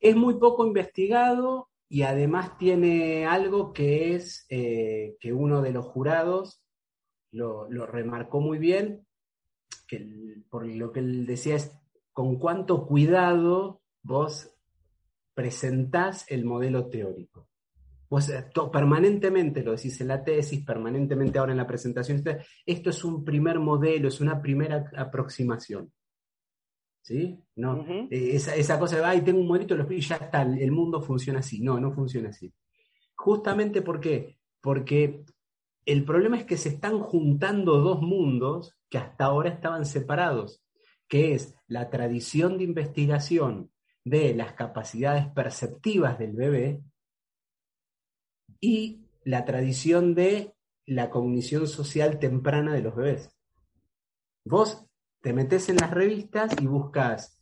Es 0.01 0.15
muy 0.15 0.33
poco 0.33 0.65
investigado 0.65 1.71
y 1.91 2.03
además 2.03 2.57
tiene 2.57 3.25
algo 3.25 3.73
que 3.73 4.15
es 4.15 4.45
eh, 4.47 5.17
que 5.19 5.33
uno 5.33 5.61
de 5.61 5.73
los 5.73 5.85
jurados 5.85 6.63
lo, 7.33 7.67
remarcó 7.85 8.39
muy 8.39 8.59
bien, 8.59 9.05
que 9.89 10.41
por 10.49 10.65
lo 10.65 10.93
que 10.93 11.01
él 11.01 11.25
decía 11.25 11.57
es 11.57 11.77
con 12.13 12.39
cuánto 12.39 12.87
cuidado 12.87 13.81
vos 14.03 14.55
presentás 15.33 16.31
el 16.31 16.45
modelo 16.45 16.89
teórico. 16.89 17.49
Vos 18.11 18.27
eh, 18.27 18.45
permanentemente 18.73 19.63
lo 19.63 19.71
decís 19.71 20.01
en 20.01 20.09
la 20.09 20.21
tesis, 20.21 20.65
permanentemente 20.65 21.39
ahora 21.39 21.53
en 21.53 21.57
la 21.57 21.65
presentación, 21.65 22.21
esto 22.65 22.89
es 22.89 23.05
un 23.05 23.23
primer 23.23 23.57
modelo, 23.57 24.09
es 24.09 24.19
una 24.19 24.41
primera 24.41 24.91
aproximación. 24.97 25.93
¿Sí? 27.01 27.39
No, 27.55 27.85
eh, 27.87 28.35
esa, 28.35 28.77
cosa 28.77 28.97
de, 28.97 29.05
ay, 29.05 29.21
tengo 29.21 29.39
un 29.39 29.47
lo 29.47 29.91
y 29.93 30.01
ya 30.01 30.17
está, 30.17 30.41
el 30.41 30.71
mundo 30.73 31.01
funciona 31.01 31.39
así. 31.39 31.61
No, 31.61 31.79
no 31.79 31.93
funciona 31.93 32.29
así. 32.29 32.53
Justamente 33.15 33.81
¿por 33.81 34.01
qué? 34.01 34.37
Porque 34.59 35.23
el 35.85 36.03
problema 36.03 36.37
es 36.37 36.43
que 36.43 36.57
se 36.57 36.67
están 36.67 36.99
juntando 36.99 37.79
dos 37.79 38.01
mundos 38.01 38.75
que 38.89 38.97
hasta 38.97 39.23
ahora 39.23 39.51
estaban 39.51 39.85
separados, 39.85 40.61
que 41.07 41.33
es 41.33 41.55
la 41.65 41.89
tradición 41.89 42.57
de 42.57 42.65
investigación 42.65 43.71
de 44.03 44.35
las 44.35 44.51
capacidades 44.51 45.27
perceptivas 45.27 46.19
del 46.19 46.33
bebé 46.33 46.81
y 48.61 49.01
la 49.25 49.43
tradición 49.43 50.15
de 50.15 50.53
la 50.85 51.09
cognición 51.09 51.67
social 51.67 52.19
temprana 52.19 52.73
de 52.73 52.81
los 52.81 52.95
bebés. 52.95 53.29
Vos 54.45 54.85
te 55.21 55.33
metes 55.33 55.69
en 55.69 55.77
las 55.77 55.91
revistas 55.91 56.53
y 56.61 56.67
buscas 56.67 57.41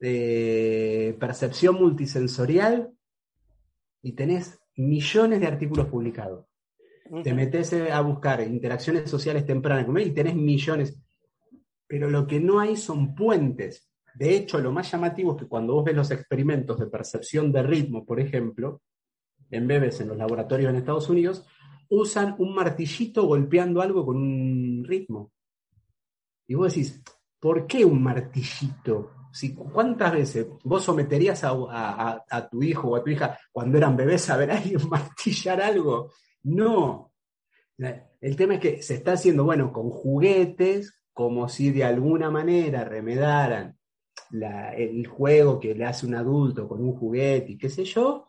eh, 0.00 1.16
percepción 1.18 1.74
multisensorial 1.74 2.92
y 4.02 4.12
tenés 4.12 4.58
millones 4.76 5.40
de 5.40 5.46
artículos 5.46 5.86
publicados. 5.86 6.46
Te 7.24 7.32
metes 7.32 7.72
a 7.72 8.00
buscar 8.02 8.42
interacciones 8.42 9.10
sociales 9.10 9.46
tempranas 9.46 9.86
y 10.06 10.10
tenés 10.10 10.36
millones. 10.36 11.00
Pero 11.86 12.10
lo 12.10 12.26
que 12.26 12.38
no 12.38 12.60
hay 12.60 12.76
son 12.76 13.14
puentes. 13.14 13.90
De 14.14 14.36
hecho, 14.36 14.58
lo 14.58 14.72
más 14.72 14.90
llamativo 14.92 15.32
es 15.32 15.42
que 15.42 15.48
cuando 15.48 15.74
vos 15.74 15.84
ves 15.84 15.96
los 15.96 16.10
experimentos 16.10 16.78
de 16.78 16.86
percepción 16.86 17.50
de 17.50 17.62
ritmo, 17.62 18.04
por 18.04 18.20
ejemplo, 18.20 18.82
en 19.50 19.66
bebés 19.66 20.00
en 20.00 20.08
los 20.08 20.16
laboratorios 20.16 20.70
en 20.70 20.76
Estados 20.76 21.08
Unidos, 21.08 21.44
usan 21.88 22.34
un 22.38 22.54
martillito 22.54 23.26
golpeando 23.26 23.80
algo 23.80 24.04
con 24.04 24.16
un 24.16 24.84
ritmo. 24.84 25.32
Y 26.46 26.54
vos 26.54 26.74
decís, 26.74 27.02
¿por 27.38 27.66
qué 27.66 27.84
un 27.84 28.02
martillito? 28.02 29.12
¿Cuántas 29.72 30.12
veces 30.12 30.46
vos 30.64 30.82
someterías 30.82 31.42
a, 31.44 32.48
tu 32.50 32.62
hijo 32.62 32.88
o 32.88 32.96
a 32.96 33.04
tu 33.04 33.10
hija 33.10 33.38
cuando 33.52 33.78
eran 33.78 33.96
bebés 33.96 34.28
a 34.30 34.36
ver 34.36 34.50
a 34.50 34.56
alguien 34.56 34.80
martillar 34.88 35.60
algo? 35.60 36.12
No. 36.44 37.12
El 37.76 38.36
tema 38.36 38.54
es 38.54 38.60
que 38.60 38.82
se 38.82 38.94
está 38.94 39.12
haciendo, 39.12 39.44
bueno, 39.44 39.72
con 39.72 39.90
juguetes, 39.90 41.04
como 41.12 41.48
si 41.48 41.70
de 41.70 41.84
alguna 41.84 42.30
manera 42.30 42.84
remedaran 42.84 43.76
el 44.30 45.06
juego 45.06 45.58
que 45.58 45.74
le 45.74 45.84
hace 45.84 46.06
un 46.06 46.14
adulto 46.14 46.68
con 46.68 46.82
un 46.82 46.92
juguete 46.96 47.52
y 47.52 47.58
qué 47.58 47.70
sé 47.70 47.84
yo, 47.84 48.27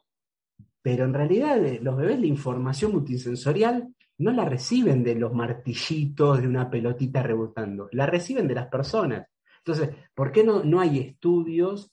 pero 0.81 1.05
en 1.05 1.13
realidad 1.13 1.63
eh, 1.65 1.79
los 1.81 1.97
bebés 1.97 2.19
la 2.19 2.27
información 2.27 2.91
multisensorial 2.91 3.93
no 4.19 4.31
la 4.31 4.45
reciben 4.45 5.03
de 5.03 5.15
los 5.15 5.33
martillitos 5.33 6.41
de 6.41 6.47
una 6.47 6.69
pelotita 6.69 7.23
rebotando, 7.23 7.89
la 7.91 8.05
reciben 8.05 8.47
de 8.47 8.55
las 8.55 8.67
personas. 8.67 9.27
Entonces, 9.59 9.95
¿por 10.13 10.31
qué 10.31 10.43
no, 10.43 10.63
no 10.63 10.79
hay 10.79 10.99
estudios 10.99 11.91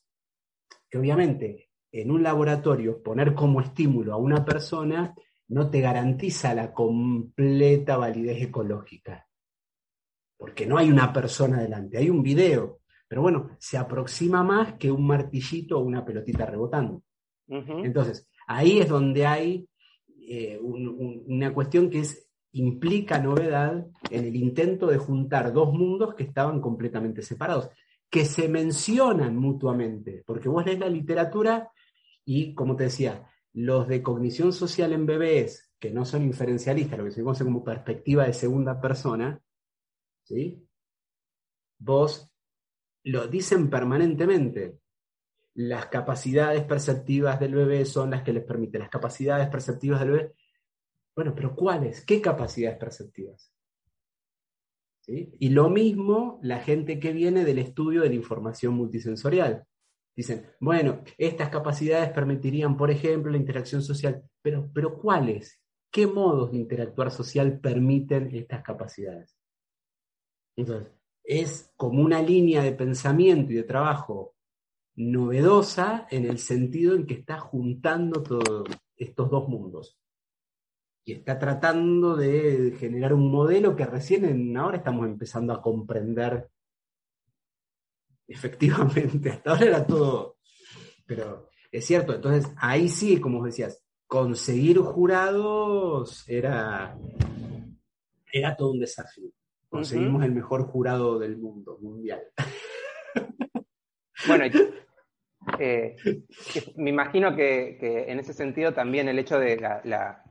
que 0.88 0.98
obviamente 0.98 1.70
en 1.92 2.10
un 2.10 2.22
laboratorio 2.22 3.02
poner 3.02 3.34
como 3.34 3.60
estímulo 3.60 4.12
a 4.12 4.16
una 4.16 4.44
persona 4.44 5.14
no 5.48 5.70
te 5.70 5.80
garantiza 5.80 6.54
la 6.54 6.72
completa 6.72 7.96
validez 7.96 8.42
ecológica? 8.42 9.26
Porque 10.36 10.66
no 10.66 10.78
hay 10.78 10.90
una 10.90 11.12
persona 11.12 11.60
delante, 11.60 11.98
hay 11.98 12.10
un 12.10 12.22
video. 12.22 12.80
Pero 13.08 13.22
bueno, 13.22 13.50
se 13.58 13.78
aproxima 13.78 14.42
más 14.42 14.74
que 14.74 14.90
un 14.90 15.06
martillito 15.06 15.78
o 15.78 15.82
una 15.82 16.04
pelotita 16.04 16.44
rebotando. 16.44 17.02
Entonces, 17.48 18.28
Ahí 18.46 18.78
es 18.78 18.88
donde 18.88 19.26
hay 19.26 19.68
eh, 20.28 20.58
una 20.60 21.52
cuestión 21.52 21.90
que 21.90 22.00
es, 22.00 22.28
implica 22.52 23.18
novedad 23.18 23.86
en 24.10 24.24
el 24.24 24.36
intento 24.36 24.86
de 24.86 24.98
juntar 24.98 25.52
dos 25.52 25.72
mundos 25.72 26.14
que 26.14 26.22
estaban 26.22 26.60
completamente 26.60 27.22
separados, 27.22 27.68
que 28.08 28.24
se 28.24 28.48
mencionan 28.48 29.36
mutuamente, 29.36 30.22
porque 30.26 30.48
vos 30.48 30.64
lees 30.64 30.78
la 30.78 30.88
literatura 30.88 31.70
y, 32.24 32.54
como 32.54 32.76
te 32.76 32.84
decía, 32.84 33.28
los 33.52 33.88
de 33.88 34.02
cognición 34.02 34.52
social 34.52 34.92
en 34.92 35.06
bebés, 35.06 35.72
que 35.78 35.90
no 35.90 36.04
son 36.04 36.22
inferencialistas, 36.22 36.98
lo 36.98 37.04
que 37.04 37.10
se 37.10 37.22
conoce 37.22 37.44
como 37.44 37.64
perspectiva 37.64 38.24
de 38.24 38.32
segunda 38.32 38.80
persona, 38.80 39.40
¿sí? 40.24 40.66
vos 41.78 42.32
lo 43.04 43.28
dicen 43.28 43.70
permanentemente 43.70 44.78
las 45.56 45.86
capacidades 45.86 46.64
perceptivas 46.64 47.40
del 47.40 47.54
bebé 47.54 47.86
son 47.86 48.10
las 48.10 48.22
que 48.22 48.32
les 48.32 48.44
permiten. 48.44 48.82
Las 48.82 48.90
capacidades 48.90 49.48
perceptivas 49.48 50.00
del 50.00 50.10
bebé. 50.10 50.34
Bueno, 51.14 51.34
pero 51.34 51.56
¿cuáles? 51.56 52.04
¿Qué 52.04 52.20
capacidades 52.20 52.78
perceptivas? 52.78 53.50
Y 55.06 55.48
lo 55.50 55.70
mismo 55.70 56.40
la 56.42 56.60
gente 56.60 56.98
que 56.98 57.12
viene 57.12 57.44
del 57.44 57.58
estudio 57.58 58.02
de 58.02 58.08
la 58.10 58.16
información 58.16 58.74
multisensorial. 58.74 59.64
Dicen, 60.14 60.46
bueno, 60.60 61.02
estas 61.16 61.48
capacidades 61.48 62.10
permitirían, 62.10 62.76
por 62.76 62.90
ejemplo, 62.90 63.30
la 63.30 63.38
interacción 63.38 63.82
social, 63.82 64.22
pero, 64.42 64.68
pero 64.74 64.98
¿cuáles? 64.98 65.62
¿Qué 65.90 66.06
modos 66.06 66.52
de 66.52 66.58
interactuar 66.58 67.10
social 67.10 67.60
permiten 67.60 68.34
estas 68.34 68.62
capacidades? 68.62 69.38
Entonces, 70.56 70.92
es 71.24 71.72
como 71.76 72.02
una 72.02 72.20
línea 72.20 72.62
de 72.62 72.72
pensamiento 72.72 73.52
y 73.52 73.56
de 73.56 73.62
trabajo 73.62 74.35
novedosa 74.96 76.06
en 76.10 76.24
el 76.24 76.38
sentido 76.38 76.96
en 76.96 77.06
que 77.06 77.14
está 77.14 77.38
juntando 77.38 78.22
todos 78.22 78.68
estos 78.96 79.30
dos 79.30 79.48
mundos. 79.48 79.98
Y 81.04 81.12
está 81.12 81.38
tratando 81.38 82.16
de 82.16 82.74
generar 82.78 83.14
un 83.14 83.30
modelo 83.30 83.76
que 83.76 83.86
recién 83.86 84.56
ahora 84.56 84.78
estamos 84.78 85.06
empezando 85.06 85.52
a 85.52 85.62
comprender 85.62 86.48
efectivamente. 88.26 89.30
Hasta 89.30 89.50
ahora 89.50 89.66
era 89.66 89.86
todo. 89.86 90.38
Pero 91.06 91.48
es 91.70 91.84
cierto, 91.84 92.14
entonces 92.14 92.52
ahí 92.56 92.88
sí, 92.88 93.20
como 93.20 93.44
decías, 93.44 93.82
conseguir 94.06 94.78
jurados 94.78 96.24
era, 96.28 96.98
era 98.32 98.56
todo 98.56 98.72
un 98.72 98.80
desafío. 98.80 99.30
Conseguimos 99.68 100.24
el 100.24 100.32
mejor 100.32 100.64
jurado 100.64 101.18
del 101.18 101.36
mundo, 101.36 101.78
mundial. 101.80 102.22
Bueno, 104.26 104.44
eh, 105.58 105.96
me 106.76 106.90
imagino 106.90 107.34
que, 107.34 107.78
en 108.08 108.18
ese 108.18 108.32
sentido 108.32 108.72
también 108.72 109.08
el 109.08 109.18
hecho 109.18 109.38
de 109.38 109.56
la, 109.56 110.22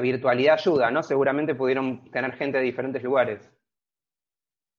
virtualidad 0.00 0.54
ayuda, 0.54 0.90
¿no? 0.90 1.02
Seguramente 1.02 1.54
pudieron 1.54 2.10
tener 2.10 2.32
gente 2.34 2.58
de 2.58 2.64
diferentes 2.64 3.02
lugares. 3.02 3.50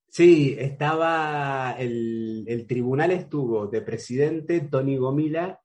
Sí, 0.09 0.55
estaba, 0.59 1.75
el, 1.79 2.65
tribunal 2.67 3.11
estuvo 3.11 3.67
de 3.67 3.81
presidente 3.81 4.61
Tony 4.61 4.97
Gomila, 4.97 5.59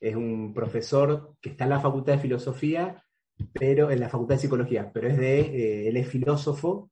es 0.00 0.16
un 0.16 0.52
profesor 0.52 1.36
que 1.40 1.50
está 1.50 1.64
en 1.64 1.70
la 1.70 1.80
Facultad 1.80 2.14
de 2.14 2.18
Filosofía, 2.18 3.04
pero 3.52 3.90
en 3.90 4.00
la 4.00 4.08
Facultad 4.08 4.34
de 4.36 4.40
Psicología, 4.40 4.90
pero 4.92 5.08
es 5.08 5.16
de, 5.16 5.40
eh, 5.40 5.88
él 5.88 5.96
es 5.96 6.08
filósofo, 6.08 6.90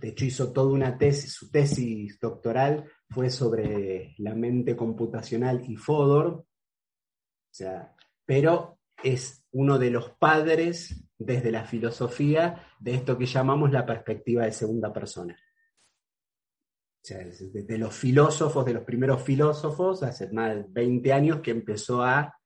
de 0.00 0.08
hecho 0.08 0.24
hizo 0.24 0.52
toda 0.52 0.72
una 0.72 0.96
tesis, 0.96 1.32
su 1.32 1.50
tesis 1.50 2.18
doctoral 2.20 2.84
fue 3.14 3.30
sobre 3.30 4.14
la 4.18 4.34
mente 4.34 4.74
computacional 4.74 5.62
y 5.68 5.76
Fodor, 5.76 6.44
pero 8.26 8.78
es 9.02 9.44
uno 9.52 9.78
de 9.78 9.90
los 9.90 10.10
padres 10.10 11.00
desde 11.16 11.52
la 11.52 11.64
filosofía 11.64 12.66
de 12.80 12.94
esto 12.94 13.16
que 13.16 13.26
llamamos 13.26 13.70
la 13.70 13.86
perspectiva 13.86 14.44
de 14.44 14.52
segunda 14.52 14.92
persona. 14.92 15.38
De 17.08 17.78
los 17.78 17.94
filósofos, 17.94 18.64
de 18.64 18.74
los 18.74 18.82
primeros 18.82 19.22
filósofos, 19.22 20.02
hace 20.02 20.32
más 20.32 20.56
de 20.56 20.64
20 20.68 21.12
años 21.12 21.40
que 21.40 21.52
empezó 21.52 22.02
a 22.02 22.36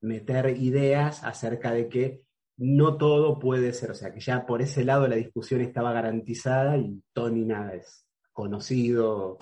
meter 0.00 0.56
ideas 0.58 1.22
acerca 1.22 1.70
de 1.70 1.88
que 1.88 2.24
no 2.56 2.96
todo 2.96 3.38
puede 3.38 3.72
ser, 3.72 3.90
o 3.90 3.94
sea, 3.94 4.12
que 4.12 4.20
ya 4.20 4.44
por 4.44 4.62
ese 4.62 4.84
lado 4.84 5.06
la 5.06 5.16
discusión 5.16 5.60
estaba 5.60 5.92
garantizada 5.92 6.76
y 6.78 7.02
Tony 7.12 7.44
nada 7.44 7.74
es 7.74 8.05
conocido, 8.36 9.38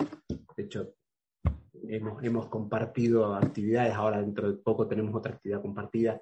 de 0.55 0.63
hecho, 0.63 0.93
hemos, 1.89 2.47
compartido 2.47 3.35
actividades, 3.35 3.93
ahora 3.93 4.21
dentro 4.21 4.49
de 4.49 4.57
poco 4.57 4.87
tenemos 4.87 5.13
otra 5.13 5.33
actividad 5.33 5.61
compartida. 5.61 6.21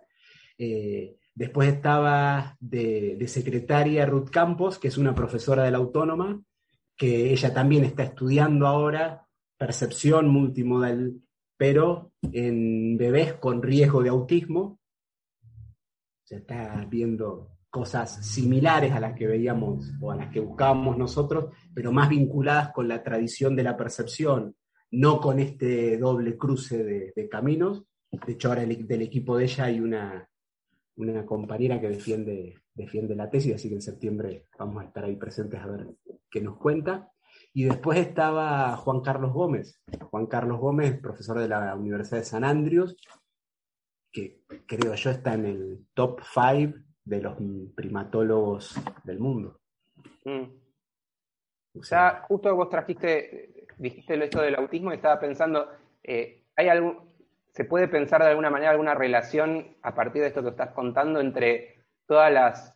Eh, 0.57 1.15
después 1.35 1.71
estaba 1.71 2.57
de, 2.59 3.23
secretaria 3.27 4.07
Ruth 4.07 4.31
Campos, 4.31 4.79
que 4.79 4.87
es 4.87 4.97
una 4.97 5.13
profesora 5.13 5.63
de 5.63 5.69
la 5.69 5.77
Autónoma, 5.77 6.41
que 6.97 7.31
ella 7.31 7.53
también 7.53 7.83
está 7.83 8.01
estudiando 8.01 8.65
ahora 8.65 9.27
percepción 9.55 10.27
multimodal, 10.29 11.21
pero 11.55 12.11
en 12.23 12.97
bebés 12.97 13.33
con 13.33 13.61
riesgo 13.61 14.01
de 14.01 14.09
autismo. 14.09 14.79
Se 16.23 16.37
está 16.37 16.87
viendo 16.89 17.52
cosas 17.73 18.23
similares 18.23 18.91
a 18.91 18.99
las 18.99 19.15
que 19.15 19.25
veíamos 19.25 19.91
o 19.99 20.11
a 20.11 20.15
las 20.15 20.31
que 20.31 20.39
buscábamos 20.39 20.95
nosotros, 20.95 21.55
pero 21.73 21.91
más 21.91 22.07
vinculadas 22.07 22.71
con 22.71 22.87
la 22.87 23.01
tradición 23.01 23.55
de 23.55 23.63
la 23.63 23.75
percepción, 23.75 24.55
no 24.91 25.19
con 25.19 25.39
este 25.39 25.97
doble 25.97 26.37
cruce 26.37 26.83
de, 26.83 27.29
caminos. 27.29 27.83
De 28.11 28.33
hecho, 28.33 28.49
ahora 28.49 28.63
del 28.63 29.01
equipo 29.01 29.35
de 29.35 29.45
ella 29.45 29.63
hay 29.63 29.79
una, 29.79 30.29
una 30.97 31.25
compañera 31.25 31.81
que 31.81 31.89
defiende, 31.89 32.61
defiende 32.75 33.15
la 33.15 33.31
tesis, 33.31 33.55
así 33.55 33.69
que 33.69 33.75
en 33.75 33.81
septiembre 33.81 34.45
vamos 34.59 34.83
a 34.83 34.85
estar 34.85 35.05
ahí 35.05 35.15
presentes 35.15 35.59
a 35.59 35.65
ver 35.65 35.87
qué 36.29 36.41
nos 36.41 36.57
cuenta. 36.57 37.11
Y 37.53 37.63
después 37.63 37.97
estaba 37.97 38.77
Juan 38.77 39.01
Carlos 39.01 39.33
Gómez. 39.33 39.81
Juan 40.11 40.27
Carlos 40.27 40.59
Gómez, 40.59 40.99
profesor 40.99 41.39
de 41.39 41.47
la 41.47 41.75
Universidad 41.75 42.19
de 42.19 42.25
San 42.25 42.43
Andrews, 42.43 42.95
que 44.11 44.43
creo 44.67 44.93
yo 44.93 45.09
está 45.09 45.33
en 45.33 45.45
el 45.47 45.87
top 45.95 46.21
5 46.21 46.92
de 47.05 47.21
los 47.21 47.37
primatólogos 47.75 48.75
del 49.03 49.19
mundo. 49.19 49.59
Mm. 50.25 50.43
O 51.75 51.83
sea, 51.83 52.25
justo 52.27 52.55
vos 52.55 52.69
trajiste, 52.69 53.65
dijiste 53.77 54.23
esto 54.23 54.41
del 54.41 54.55
autismo 54.55 54.91
y 54.91 54.95
estaba 54.95 55.19
pensando, 55.19 55.69
eh, 56.03 56.43
¿hay 56.55 56.67
algún, 56.69 57.13
se 57.53 57.65
puede 57.65 57.87
pensar 57.87 58.21
de 58.21 58.29
alguna 58.29 58.49
manera 58.49 58.71
alguna 58.71 58.95
relación 58.95 59.77
a 59.83 59.93
partir 59.93 60.21
de 60.21 60.29
esto 60.29 60.43
que 60.43 60.49
estás 60.49 60.71
contando 60.71 61.19
entre 61.19 61.85
todas 62.07 62.31
las, 62.31 62.73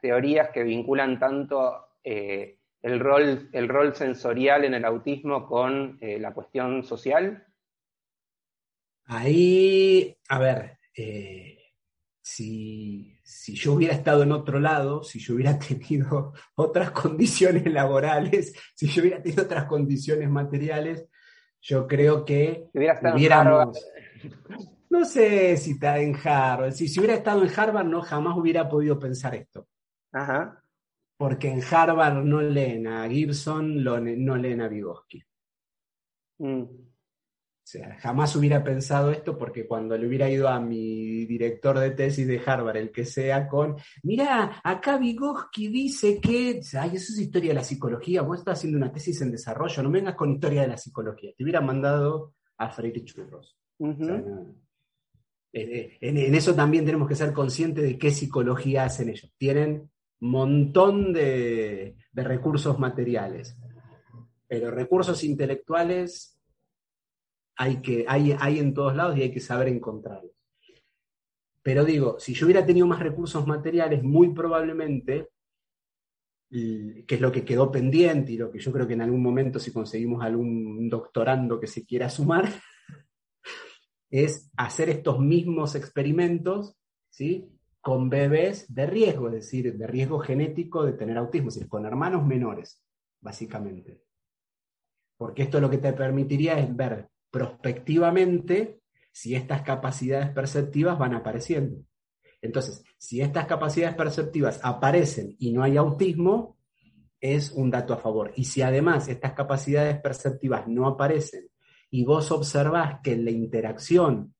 teorías 0.00 0.48
que 0.50 0.62
vinculan 0.62 1.18
tanto 1.18 1.88
eh, 2.02 2.58
el, 2.82 3.00
rol, 3.00 3.50
el 3.52 3.68
rol 3.68 3.94
sensorial 3.94 4.64
en 4.64 4.74
el 4.74 4.84
autismo 4.84 5.46
con 5.46 5.98
eh, 6.00 6.18
la 6.18 6.32
cuestión 6.32 6.82
social? 6.82 7.46
Ahí, 9.04 10.16
a 10.28 10.38
ver, 10.38 10.78
eh, 10.96 11.63
si, 12.24 13.18
si, 13.22 13.54
yo 13.54 13.74
hubiera 13.74 13.92
estado 13.92 14.22
en 14.22 14.32
otro 14.32 14.58
lado, 14.58 15.02
si 15.02 15.18
yo 15.18 15.34
hubiera 15.34 15.58
tenido 15.58 16.32
otras 16.54 16.90
condiciones 16.90 17.70
laborales, 17.70 18.54
si 18.74 18.88
yo 18.88 19.02
hubiera 19.02 19.22
tenido 19.22 19.44
otras 19.44 19.66
condiciones 19.66 20.30
materiales, 20.30 21.06
yo 21.60 21.86
creo 21.86 22.24
que 22.24 22.68
hubiéramos... 22.72 23.78
No 24.88 25.04
sé 25.04 25.56
si 25.56 25.72
está 25.72 25.98
en 25.98 26.14
Harvard. 26.14 26.72
Si, 26.72 26.88
si 26.88 27.00
hubiera 27.00 27.16
estado 27.16 27.42
en 27.42 27.50
Harvard, 27.54 27.86
no 27.86 28.00
jamás 28.00 28.38
hubiera 28.38 28.68
podido 28.68 28.98
pensar 28.98 29.34
esto. 29.34 29.66
Ajá. 30.12 30.62
Porque 31.16 31.50
en 31.50 31.62
Harvard 31.62 32.22
no 32.24 32.40
leen 32.40 32.86
a 32.86 33.08
Gibson, 33.08 33.82
no 33.82 33.98
leen 33.98 34.60
a 34.60 34.68
Vygotsky. 34.68 35.22
Mm. 36.38 36.64
O 37.64 37.66
sea, 37.66 37.96
jamás 37.98 38.36
hubiera 38.36 38.62
pensado 38.62 39.10
esto 39.10 39.38
porque 39.38 39.66
cuando 39.66 39.96
le 39.96 40.06
hubiera 40.06 40.28
ido 40.28 40.48
a 40.48 40.60
mi 40.60 41.24
director 41.24 41.78
de 41.78 41.92
tesis 41.92 42.26
de 42.26 42.38
Harvard, 42.44 42.76
el 42.76 42.92
que 42.92 43.06
sea, 43.06 43.48
con, 43.48 43.76
mira, 44.02 44.60
acá 44.62 44.98
Vygotsky 44.98 45.68
dice 45.68 46.20
que, 46.20 46.60
ay, 46.78 46.90
eso 46.96 47.14
es 47.14 47.20
historia 47.20 47.52
de 47.52 47.54
la 47.54 47.64
psicología, 47.64 48.20
vos 48.20 48.40
estás 48.40 48.58
haciendo 48.58 48.76
una 48.76 48.92
tesis 48.92 49.22
en 49.22 49.30
desarrollo, 49.30 49.82
no 49.82 49.90
vengas 49.90 50.14
con 50.14 50.32
historia 50.32 50.60
de 50.60 50.68
la 50.68 50.76
psicología, 50.76 51.32
te 51.34 51.42
hubiera 51.42 51.62
mandado 51.62 52.34
a 52.58 52.68
Freire 52.68 53.02
Churros. 53.02 53.56
en, 55.54 56.34
eso 56.34 56.54
también 56.54 56.84
tenemos 56.84 57.08
que 57.08 57.14
ser 57.14 57.32
conscientes 57.32 57.82
de 57.82 57.96
qué 57.96 58.10
psicología 58.10 58.84
hacen 58.84 59.08
ellos. 59.08 59.32
Tienen 59.38 59.90
montón 60.20 61.14
de, 61.14 61.96
de 62.12 62.24
recursos 62.24 62.78
materiales, 62.78 63.56
pero 64.46 64.70
recursos 64.70 65.24
intelectuales 65.24 66.33
hay, 67.56 67.80
que, 67.80 68.04
hay, 68.08 68.36
hay 68.38 68.58
en 68.58 68.74
todos 68.74 68.94
lados 68.94 69.16
y 69.16 69.22
hay 69.22 69.32
que 69.32 69.40
saber 69.40 69.68
encontrarlos. 69.68 70.32
Pero 71.62 71.84
digo, 71.84 72.18
si 72.18 72.34
yo 72.34 72.46
hubiera 72.46 72.66
tenido 72.66 72.86
más 72.86 73.00
recursos 73.00 73.46
materiales, 73.46 74.02
muy 74.02 74.34
probablemente, 74.34 75.30
que 76.50 77.04
es 77.08 77.20
lo 77.20 77.32
que 77.32 77.44
quedó 77.44 77.72
pendiente 77.72 78.32
y 78.32 78.36
lo 78.36 78.50
que 78.50 78.58
yo 78.58 78.70
creo 78.70 78.86
que 78.86 78.92
en 78.92 79.00
algún 79.00 79.22
momento 79.22 79.58
si 79.58 79.72
conseguimos 79.72 80.22
algún 80.22 80.88
doctorando 80.88 81.58
que 81.58 81.66
se 81.66 81.84
quiera 81.84 82.10
sumar, 82.10 82.48
es 84.10 84.50
hacer 84.56 84.90
estos 84.90 85.18
mismos 85.18 85.74
experimentos 85.74 86.76
¿sí? 87.08 87.48
con 87.80 88.08
bebés 88.08 88.72
de 88.72 88.86
riesgo, 88.86 89.28
es 89.28 89.34
decir, 89.34 89.76
de 89.76 89.86
riesgo 89.86 90.18
genético 90.18 90.84
de 90.84 90.92
tener 90.92 91.16
autismo, 91.16 91.48
es 91.48 91.54
decir, 91.54 91.68
con 91.68 91.86
hermanos 91.86 92.24
menores, 92.26 92.84
básicamente. 93.20 94.02
Porque 95.16 95.44
esto 95.44 95.60
lo 95.60 95.70
que 95.70 95.78
te 95.78 95.92
permitiría 95.92 96.58
es 96.58 96.74
ver 96.76 97.08
prospectivamente 97.34 98.78
si 99.10 99.34
estas 99.34 99.62
capacidades 99.62 100.30
perceptivas 100.30 100.96
van 100.96 101.14
apareciendo. 101.14 101.82
Entonces, 102.40 102.84
si 102.96 103.20
estas 103.22 103.46
capacidades 103.46 103.96
perceptivas 103.96 104.60
aparecen 104.62 105.34
y 105.40 105.50
no 105.50 105.64
hay 105.64 105.76
autismo, 105.76 106.56
es 107.20 107.50
un 107.50 107.72
dato 107.72 107.92
a 107.92 107.96
favor. 107.96 108.30
Y 108.36 108.44
si 108.44 108.62
además 108.62 109.08
estas 109.08 109.32
capacidades 109.32 110.00
perceptivas 110.00 110.68
no 110.68 110.86
aparecen 110.86 111.48
y 111.90 112.04
vos 112.04 112.30
observás 112.30 113.00
que 113.02 113.14
en 113.14 113.24
la 113.24 113.32
interacción 113.32 114.32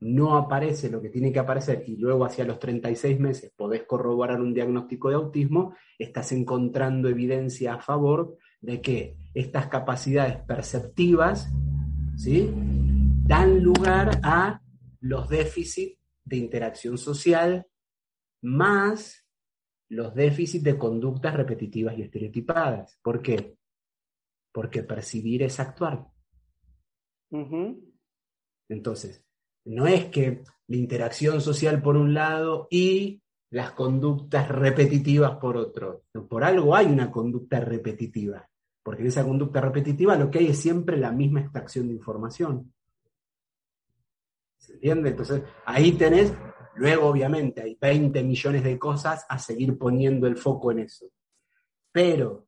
no 0.00 0.36
aparece 0.36 0.90
lo 0.90 1.00
que 1.00 1.08
tiene 1.08 1.32
que 1.32 1.38
aparecer 1.38 1.84
y 1.86 1.96
luego 1.96 2.26
hacia 2.26 2.44
los 2.44 2.58
36 2.58 3.18
meses 3.18 3.50
podés 3.56 3.84
corroborar 3.84 4.42
un 4.42 4.52
diagnóstico 4.52 5.08
de 5.08 5.14
autismo, 5.14 5.74
estás 5.98 6.32
encontrando 6.32 7.08
evidencia 7.08 7.72
a 7.72 7.80
favor 7.80 8.36
de 8.60 8.82
que 8.82 9.16
estas 9.32 9.68
capacidades 9.68 10.36
perceptivas 10.36 11.50
¿sí? 12.16 12.50
dan 13.24 13.62
lugar 13.62 14.20
a 14.22 14.60
los 15.00 15.28
déficits 15.28 15.98
de 16.24 16.36
interacción 16.36 16.98
social 16.98 17.66
más 18.42 19.22
los 19.88 20.14
déficits 20.14 20.64
de 20.64 20.78
conductas 20.78 21.34
repetitivas 21.34 21.96
y 21.98 22.02
estereotipadas. 22.02 22.98
¿Por 23.02 23.20
qué? 23.22 23.56
Porque 24.52 24.82
percibir 24.82 25.42
es 25.42 25.60
actuar. 25.60 26.06
Entonces, 28.68 29.24
no 29.66 29.86
es 29.86 30.06
que 30.06 30.44
la 30.66 30.76
interacción 30.76 31.40
social 31.40 31.82
por 31.82 31.96
un 31.96 32.14
lado 32.14 32.68
y 32.70 33.22
las 33.50 33.72
conductas 33.72 34.48
repetitivas 34.48 35.36
por 35.36 35.58
otro. 35.58 36.04
Por 36.28 36.42
algo 36.42 36.74
hay 36.74 36.86
una 36.86 37.10
conducta 37.10 37.60
repetitiva. 37.60 38.48
Porque 38.82 39.02
en 39.02 39.08
esa 39.08 39.24
conducta 39.24 39.60
repetitiva 39.60 40.16
lo 40.16 40.30
que 40.30 40.40
hay 40.40 40.48
es 40.48 40.58
siempre 40.58 40.96
la 40.96 41.12
misma 41.12 41.40
extracción 41.40 41.88
de 41.88 41.94
información. 41.94 42.72
¿Se 44.58 44.74
entiende? 44.74 45.10
Entonces, 45.10 45.42
ahí 45.64 45.92
tenés, 45.92 46.32
luego 46.74 47.06
obviamente 47.06 47.62
hay 47.62 47.76
20 47.80 48.22
millones 48.22 48.64
de 48.64 48.78
cosas 48.78 49.24
a 49.28 49.38
seguir 49.38 49.78
poniendo 49.78 50.26
el 50.26 50.36
foco 50.36 50.72
en 50.72 50.80
eso. 50.80 51.06
Pero, 51.90 52.46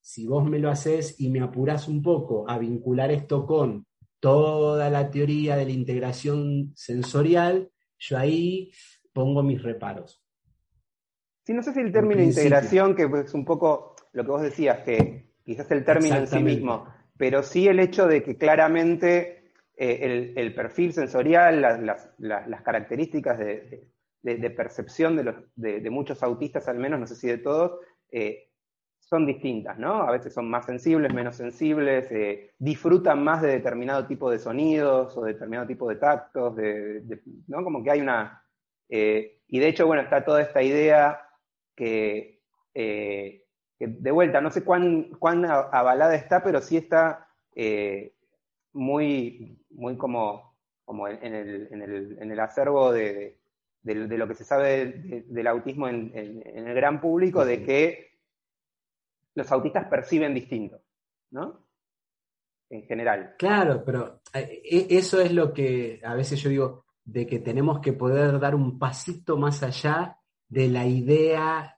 si 0.00 0.26
vos 0.26 0.48
me 0.48 0.58
lo 0.58 0.70
haces 0.70 1.20
y 1.20 1.30
me 1.30 1.40
apurás 1.40 1.88
un 1.88 2.02
poco 2.02 2.48
a 2.48 2.58
vincular 2.58 3.10
esto 3.10 3.46
con 3.46 3.86
toda 4.20 4.90
la 4.90 5.10
teoría 5.10 5.56
de 5.56 5.64
la 5.64 5.72
integración 5.72 6.72
sensorial, 6.74 7.70
yo 7.98 8.18
ahí 8.18 8.72
pongo 9.12 9.42
mis 9.42 9.62
reparos. 9.62 10.22
Sí, 11.44 11.54
no 11.54 11.62
sé 11.62 11.72
si 11.72 11.80
el 11.80 11.92
término 11.92 12.22
integración, 12.22 12.94
que 12.94 13.08
es 13.24 13.34
un 13.34 13.44
poco 13.44 13.94
lo 14.12 14.24
que 14.24 14.30
vos 14.30 14.42
decías, 14.42 14.80
que 14.80 15.25
quizás 15.46 15.70
el 15.70 15.84
término 15.84 16.16
en 16.16 16.26
sí 16.26 16.42
mismo, 16.42 16.86
pero 17.16 17.42
sí 17.42 17.68
el 17.68 17.78
hecho 17.78 18.08
de 18.08 18.22
que 18.22 18.36
claramente 18.36 19.52
eh, 19.76 20.32
el, 20.34 20.54
perfil 20.54 20.92
sensorial, 20.92 21.62
las, 21.62 22.62
características 22.62 23.38
de, 23.38 24.50
percepción 24.50 25.16
de, 25.54 25.90
muchos 25.90 26.22
autistas, 26.24 26.66
al 26.68 26.78
menos, 26.78 26.98
no 26.98 27.06
sé 27.06 27.14
si 27.14 27.28
de 27.28 27.38
todos, 27.38 27.78
eh, 28.10 28.50
son 28.98 29.24
distintas, 29.24 29.78
¿no? 29.78 30.02
A 30.02 30.10
veces 30.10 30.34
son 30.34 30.50
más 30.50 30.66
sensibles, 30.66 31.14
menos 31.14 31.36
sensibles, 31.36 32.10
eh, 32.10 32.54
disfrutan 32.58 33.22
más 33.22 33.40
de 33.40 33.48
determinado 33.48 34.04
tipo 34.04 34.28
de 34.28 34.40
sonidos 34.40 35.16
o 35.16 35.22
determinado 35.22 35.68
tipo 35.68 35.88
de 35.88 35.94
tactos, 35.94 36.56
¿no? 37.46 37.62
Como 37.62 37.84
que 37.84 37.90
hay 37.92 38.00
una... 38.00 38.42
y 38.88 39.58
de 39.60 39.68
hecho, 39.68 39.86
bueno, 39.86 40.02
está 40.02 40.24
toda 40.24 40.42
esta 40.42 40.60
idea 40.60 41.20
que 41.76 42.40
de 43.78 44.10
vuelta, 44.10 44.40
no 44.40 44.50
sé 44.50 44.64
cuán, 44.64 45.10
cuán 45.18 45.44
avalada 45.44 46.14
está, 46.14 46.42
pero 46.42 46.60
sí 46.60 46.76
está 46.76 47.28
eh, 47.54 48.14
muy, 48.72 49.58
muy 49.70 49.96
como, 49.96 50.56
como 50.84 51.08
en, 51.08 51.34
el, 51.34 51.68
en, 51.70 51.82
el, 51.82 52.18
en 52.20 52.32
el 52.32 52.40
acervo 52.40 52.92
de, 52.92 53.38
de, 53.82 54.18
lo 54.18 54.26
que 54.26 54.34
se 54.34 54.44
sabe 54.44 55.24
del 55.26 55.46
autismo 55.46 55.88
en, 55.88 56.10
el 56.14 56.74
gran 56.74 57.00
público, 57.00 57.44
de 57.44 57.62
que 57.62 58.18
los 59.34 59.50
autistas 59.52 59.86
perciben 59.88 60.34
distinto, 60.34 60.80
¿no? 61.30 61.66
En 62.68 62.82
general. 62.82 63.34
Claro, 63.38 63.84
pero 63.84 64.22
eh, 64.32 64.62
e, 64.64 64.86
eso 64.96 65.20
es 65.20 65.32
lo 65.32 65.52
que 65.52 66.00
a 66.02 66.14
veces 66.14 66.40
yo 66.40 66.50
digo, 66.50 66.84
de 67.04 67.26
que 67.26 67.38
tenemos 67.38 67.80
que 67.80 67.92
poder 67.92 68.40
dar 68.40 68.54
un 68.54 68.78
pasito 68.78 69.36
más 69.36 69.62
allá 69.62 70.18
de 70.48 70.68
la 70.68 70.86
idea 70.86 71.75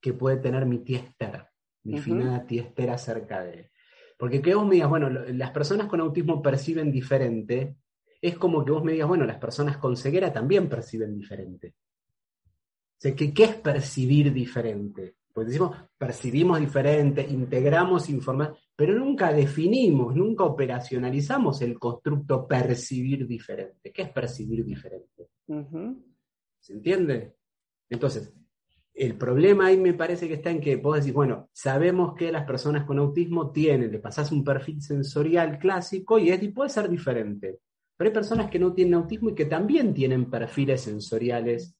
que 0.00 0.12
puede 0.12 0.36
tener 0.36 0.66
mi 0.66 0.78
tía 0.78 1.00
Esther, 1.00 1.46
mi 1.84 1.98
finada 1.98 2.46
tía 2.46 2.62
Esther 2.62 2.90
acerca 2.90 3.42
de... 3.42 3.70
Porque 4.16 4.42
que 4.42 4.54
vos 4.54 4.66
me 4.66 4.74
digas, 4.74 4.88
bueno, 4.88 5.08
las 5.08 5.50
personas 5.52 5.86
con 5.86 6.00
autismo 6.00 6.42
perciben 6.42 6.90
diferente, 6.90 7.76
es 8.20 8.36
como 8.36 8.64
que 8.64 8.72
vos 8.72 8.84
me 8.84 8.92
digas, 8.92 9.08
bueno, 9.08 9.24
las 9.24 9.38
personas 9.38 9.76
con 9.76 9.96
ceguera 9.96 10.32
también 10.32 10.68
perciben 10.68 11.14
diferente. 11.14 11.74
O 12.98 13.00
sea, 13.00 13.14
¿qué, 13.14 13.32
es 13.36 13.54
percibir 13.54 14.32
diferente? 14.32 15.14
Pues 15.32 15.46
decimos, 15.46 15.76
percibimos 15.96 16.58
diferente, 16.58 17.24
integramos 17.30 18.10
información, 18.10 18.56
pero 18.74 18.98
nunca 18.98 19.32
definimos, 19.32 20.16
nunca 20.16 20.42
operacionalizamos 20.42 21.62
el 21.62 21.78
constructo 21.78 22.48
percibir 22.48 23.24
diferente. 23.24 23.92
¿Qué 23.92 24.02
es 24.02 24.10
percibir 24.10 24.64
diferente? 24.64 25.28
¿Se 26.58 26.72
entiende? 26.72 27.36
Entonces, 27.88 28.34
el 28.98 29.16
problema 29.16 29.66
ahí 29.66 29.76
me 29.76 29.94
parece 29.94 30.26
que 30.26 30.34
está 30.34 30.50
en 30.50 30.60
que 30.60 30.74
vos 30.74 30.98
decís, 30.98 31.14
bueno, 31.14 31.48
sabemos 31.52 32.14
que 32.16 32.32
las 32.32 32.44
personas 32.44 32.84
con 32.84 32.98
autismo 32.98 33.52
tienen, 33.52 33.92
le 33.92 34.00
pasás 34.00 34.32
un 34.32 34.42
perfil 34.42 34.82
sensorial 34.82 35.58
clásico 35.58 36.18
y, 36.18 36.30
es, 36.30 36.40
puede 36.52 36.68
ser 36.68 36.88
diferente. 36.88 37.60
Pero 37.96 38.08
hay 38.08 38.14
personas 38.14 38.50
que 38.50 38.58
no 38.58 38.72
tienen 38.72 38.94
autismo 38.94 39.30
y 39.30 39.34
que 39.36 39.44
también 39.44 39.94
tienen 39.94 40.28
perfiles 40.28 40.80
sensoriales 40.80 41.76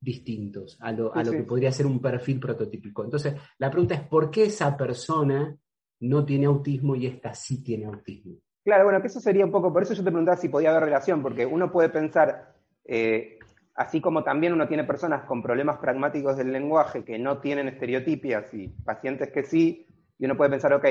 distintos 0.00 0.76
a 0.80 0.92
lo, 0.92 1.12
que 1.12 1.42
podría 1.42 1.72
ser 1.72 1.86
un 1.86 2.00
perfil 2.00 2.38
prototípico. 2.38 3.02
Entonces, 3.02 3.34
la 3.58 3.70
pregunta 3.70 3.94
es, 3.94 4.02
¿por 4.02 4.30
qué 4.30 4.44
esa 4.44 4.76
persona 4.76 5.56
no 6.00 6.24
tiene 6.24 6.46
autismo 6.46 6.94
y 6.94 7.06
esta 7.06 7.34
sí 7.34 7.62
tiene 7.62 7.86
autismo? 7.86 8.36
Claro, 8.64 8.84
bueno, 8.84 9.00
que 9.00 9.08
eso 9.08 9.20
sería 9.20 9.44
un 9.44 9.50
poco, 9.50 9.72
por 9.72 9.82
eso 9.82 9.94
yo 9.94 10.04
te 10.04 10.10
preguntaba 10.10 10.36
si 10.36 10.48
podía 10.48 10.70
haber 10.70 10.84
relación, 10.84 11.22
porque 11.22 11.44
uno 11.44 11.72
puede 11.72 11.88
pensar, 11.88 12.54
eh, 12.84 13.38
así 13.74 14.00
como 14.00 14.22
también 14.22 14.52
uno 14.52 14.68
tiene 14.68 14.84
personas 14.84 15.24
con 15.24 15.42
problemas 15.42 15.78
pragmáticos 15.78 16.36
del 16.36 16.52
lenguaje 16.52 17.04
que 17.04 17.18
no 17.18 17.38
tienen 17.38 17.68
estereotipias 17.68 18.52
y 18.54 18.68
pacientes 18.68 19.30
que 19.30 19.42
sí, 19.44 19.86
y 20.18 20.24
uno 20.24 20.36
puede 20.36 20.50
pensar, 20.50 20.72
ok, 20.74 20.86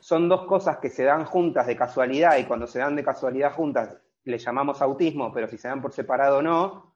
son 0.00 0.28
dos 0.28 0.46
cosas 0.46 0.78
que 0.78 0.90
se 0.90 1.04
dan 1.04 1.24
juntas 1.24 1.66
de 1.66 1.76
casualidad 1.76 2.38
y 2.38 2.44
cuando 2.44 2.66
se 2.66 2.80
dan 2.80 2.96
de 2.96 3.04
casualidad 3.04 3.52
juntas 3.52 3.96
le 4.24 4.38
llamamos 4.38 4.82
autismo, 4.82 5.32
pero 5.32 5.46
si 5.46 5.58
se 5.58 5.68
dan 5.68 5.82
por 5.82 5.92
separado 5.92 6.42
no, 6.42 6.94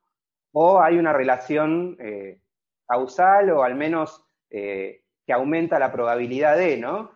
o 0.52 0.80
hay 0.80 0.98
una 0.98 1.12
relación 1.12 1.96
eh, 2.00 2.40
causal 2.86 3.50
o 3.50 3.62
al 3.62 3.74
menos 3.74 4.24
eh, 4.50 5.04
que 5.26 5.32
aumenta 5.32 5.78
la 5.78 5.92
probabilidad 5.92 6.56
de, 6.56 6.78
¿no? 6.78 7.10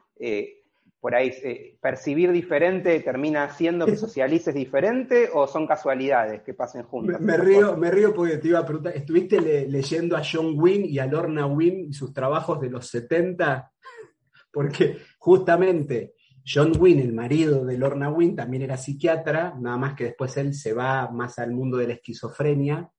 Por 1.00 1.14
ahí 1.14 1.32
eh, 1.42 1.78
percibir 1.80 2.30
diferente 2.30 3.00
termina 3.00 3.44
haciendo 3.44 3.86
que 3.86 3.96
socialices 3.96 4.54
diferente 4.54 5.30
o 5.32 5.46
son 5.46 5.66
casualidades 5.66 6.42
que 6.42 6.52
pasen 6.52 6.82
juntas? 6.82 7.20
Me, 7.20 7.38
río, 7.38 7.76
me 7.76 7.90
río 7.90 8.14
porque 8.14 8.36
te 8.36 8.48
iba 8.48 8.58
a 8.58 8.66
preguntar, 8.66 8.94
¿estuviste 8.94 9.40
leyendo 9.40 10.16
a 10.16 10.22
John 10.22 10.54
Wynne 10.58 10.86
y 10.86 10.98
a 10.98 11.06
Lorna 11.06 11.46
Wynne 11.46 11.86
y 11.88 11.92
sus 11.94 12.12
trabajos 12.12 12.60
de 12.60 12.68
los 12.68 12.86
70? 12.88 13.72
Porque 14.52 14.98
justamente 15.18 16.14
John 16.44 16.72
Wynne, 16.78 17.02
el 17.02 17.12
marido 17.12 17.64
de 17.64 17.78
Lorna 17.78 18.10
Wynne, 18.10 18.34
también 18.34 18.64
era 18.64 18.76
psiquiatra, 18.76 19.54
nada 19.60 19.76
más 19.76 19.94
que 19.94 20.04
después 20.04 20.36
él 20.36 20.54
se 20.54 20.72
va 20.72 21.08
más 21.10 21.38
al 21.38 21.52
mundo 21.52 21.76
de 21.76 21.86
la 21.86 21.94
esquizofrenia, 21.94 22.90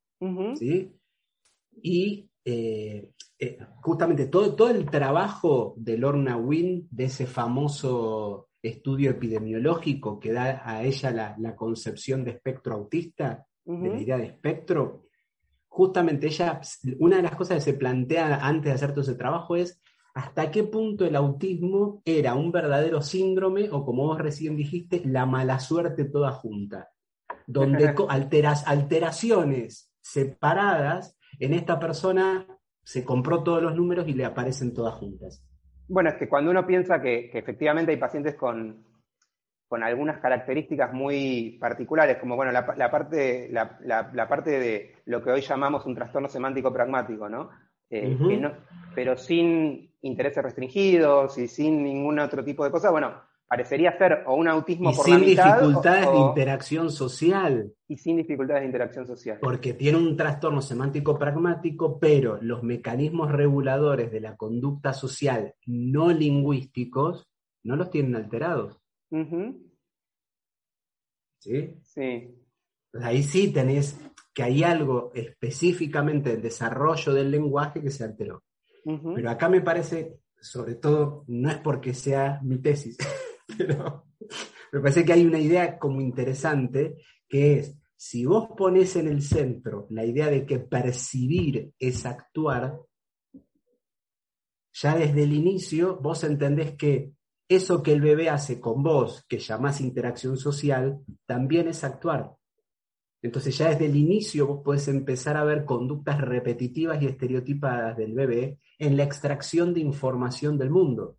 ¿sí? 0.55 0.95
Y 1.81 2.30
eh, 2.43 3.11
eh, 3.37 3.57
justamente 3.81 4.27
todo, 4.27 4.55
todo 4.55 4.69
el 4.69 4.89
trabajo 4.89 5.73
de 5.77 5.97
Lorna 5.97 6.37
Wynne, 6.37 6.87
de 6.89 7.05
ese 7.05 7.25
famoso 7.25 8.49
estudio 8.61 9.11
epidemiológico 9.11 10.19
que 10.19 10.31
da 10.31 10.61
a 10.63 10.83
ella 10.83 11.35
la, 11.37 11.55
concepción 11.55 12.23
de 12.23 12.31
espectro 12.31 12.75
autista, 12.75 13.45
de 13.65 13.89
la 13.89 13.99
idea 14.01 14.17
de 14.17 14.25
espectro, 14.25 15.05
justamente 15.67 16.27
ella, 16.27 16.59
una 16.99 17.17
de 17.17 17.23
las 17.23 17.35
cosas 17.35 17.57
que 17.57 17.71
se 17.71 17.77
plantea 17.77 18.45
antes 18.45 18.65
de 18.65 18.71
hacer 18.71 18.91
todo 18.91 19.01
ese 19.01 19.15
trabajo 19.15 19.55
es 19.55 19.81
hasta 20.13 20.51
qué 20.51 20.63
punto 20.63 21.05
el 21.05 21.15
autismo 21.15 22.01
era 22.03 22.35
un 22.35 22.51
verdadero 22.51 23.01
síndrome 23.01 23.69
o 23.71 23.85
como 23.85 24.03
vos 24.03 24.19
recién 24.19 24.57
dijiste, 24.57 25.01
la 25.05 25.25
mala 25.25 25.59
suerte 25.59 26.05
toda 26.05 26.31
junta, 26.31 26.89
donde 27.47 27.95
alteras, 28.09 28.67
alteraciones 28.67 29.91
separadas 30.01 31.17
en 31.39 31.53
esta 31.53 31.79
persona 31.79 32.45
se 32.83 33.05
compró 33.05 33.43
todos 33.43 33.61
los 33.61 33.75
números 33.75 34.07
y 34.07 34.13
le 34.13 34.25
aparecen 34.25 34.73
todas 34.73 34.95
juntas. 34.95 35.45
Bueno, 35.87 36.09
es 36.09 36.15
que 36.15 36.29
cuando 36.29 36.51
uno 36.51 36.65
piensa 36.65 37.01
que, 37.01 37.29
efectivamente 37.33 37.91
hay 37.91 37.97
pacientes 37.97 38.35
con, 38.35 38.85
algunas 39.69 40.19
características 40.19 40.93
muy 40.93 41.57
particulares, 41.59 42.17
como 42.17 42.35
bueno, 42.35 42.51
la, 42.51 42.65
parte, 42.91 43.49
la, 43.49 44.27
parte 44.27 44.59
de 44.59 44.95
lo 45.05 45.23
que 45.23 45.31
hoy 45.31 45.41
llamamos 45.41 45.85
un 45.85 45.95
trastorno 45.95 46.27
semántico 46.27 46.73
pragmático, 46.73 47.29
¿no? 47.29 47.49
Eh, 47.89 48.17
pero 48.95 49.17
sin 49.17 49.93
intereses 50.01 50.43
restringidos 50.43 51.37
y 51.37 51.47
sin 51.47 51.83
ningún 51.83 52.19
otro 52.19 52.43
tipo 52.43 52.65
de 52.65 52.71
cosas, 52.71 52.91
bueno, 52.91 53.21
parecería 53.51 53.97
ser 53.97 54.23
o 54.27 54.35
un 54.35 54.47
autismo 54.47 54.93
por 54.93 55.03
sin 55.03 55.19
dificultades 55.25 56.09
de 56.09 56.17
interacción 56.19 56.89
social. 56.89 57.73
Y 57.85 57.97
sin 57.97 58.15
dificultades 58.15 58.61
de 58.61 58.67
interacción 58.67 59.05
social. 59.05 59.39
Porque 59.41 59.73
tiene 59.73 59.97
un 59.97 60.15
trastorno 60.15 60.61
semántico 60.61 61.19
pragmático, 61.19 61.99
pero 61.99 62.39
los 62.41 62.63
mecanismos 62.63 63.29
reguladores 63.29 64.09
de 64.09 64.21
la 64.21 64.37
conducta 64.37 64.93
social 64.93 65.53
no 65.65 66.13
lingüísticos 66.13 67.27
no 67.63 67.75
los 67.75 67.89
tienen 67.89 68.15
alterados. 68.15 68.79
¿Sí? 71.39 71.75
Sí. 71.83 72.33
Ahí 73.01 73.21
sí 73.21 73.51
tenés 73.51 73.99
que 74.33 74.43
hay 74.43 74.63
algo 74.63 75.11
específicamente 75.13 76.29
del 76.29 76.41
desarrollo 76.41 77.11
del 77.11 77.29
lenguaje 77.29 77.81
que 77.81 77.91
se 77.91 78.05
alteró. 78.05 78.43
Pero 78.85 79.29
acá 79.29 79.49
me 79.49 79.59
parece, 79.59 80.21
sobre 80.39 80.75
todo, 80.75 81.25
no 81.27 81.49
es 81.49 81.57
porque 81.57 81.93
sea 81.93 82.39
mi 82.43 82.57
tesis, 82.59 82.97
pero 83.67 84.05
me 84.71 84.79
parece 84.79 85.05
que 85.05 85.13
hay 85.13 85.25
una 85.25 85.39
idea 85.39 85.77
como 85.77 86.01
interesante 86.01 86.97
que 87.27 87.59
es, 87.59 87.77
si 87.95 88.25
vos 88.25 88.49
pones 88.57 88.95
en 88.95 89.07
el 89.07 89.21
centro 89.21 89.87
la 89.89 90.05
idea 90.05 90.27
de 90.27 90.45
que 90.45 90.59
percibir 90.59 91.73
es 91.77 92.05
actuar, 92.05 92.79
ya 94.73 94.95
desde 94.95 95.23
el 95.23 95.33
inicio 95.33 95.97
vos 96.01 96.23
entendés 96.23 96.75
que 96.75 97.13
eso 97.47 97.83
que 97.83 97.91
el 97.91 98.01
bebé 98.01 98.29
hace 98.29 98.61
con 98.61 98.81
vos, 98.81 99.25
que 99.27 99.39
llamás 99.39 99.81
interacción 99.81 100.37
social, 100.37 100.99
también 101.25 101.67
es 101.67 101.83
actuar. 101.83 102.31
Entonces 103.21 103.57
ya 103.57 103.69
desde 103.69 103.85
el 103.85 103.95
inicio 103.95 104.47
vos 104.47 104.61
podés 104.63 104.87
empezar 104.87 105.37
a 105.37 105.43
ver 105.43 105.65
conductas 105.65 106.19
repetitivas 106.21 107.01
y 107.01 107.07
estereotipadas 107.07 107.97
del 107.97 108.13
bebé 108.13 108.59
en 108.79 108.97
la 108.97 109.03
extracción 109.03 109.73
de 109.73 109.81
información 109.81 110.57
del 110.57 110.71
mundo. 110.71 111.17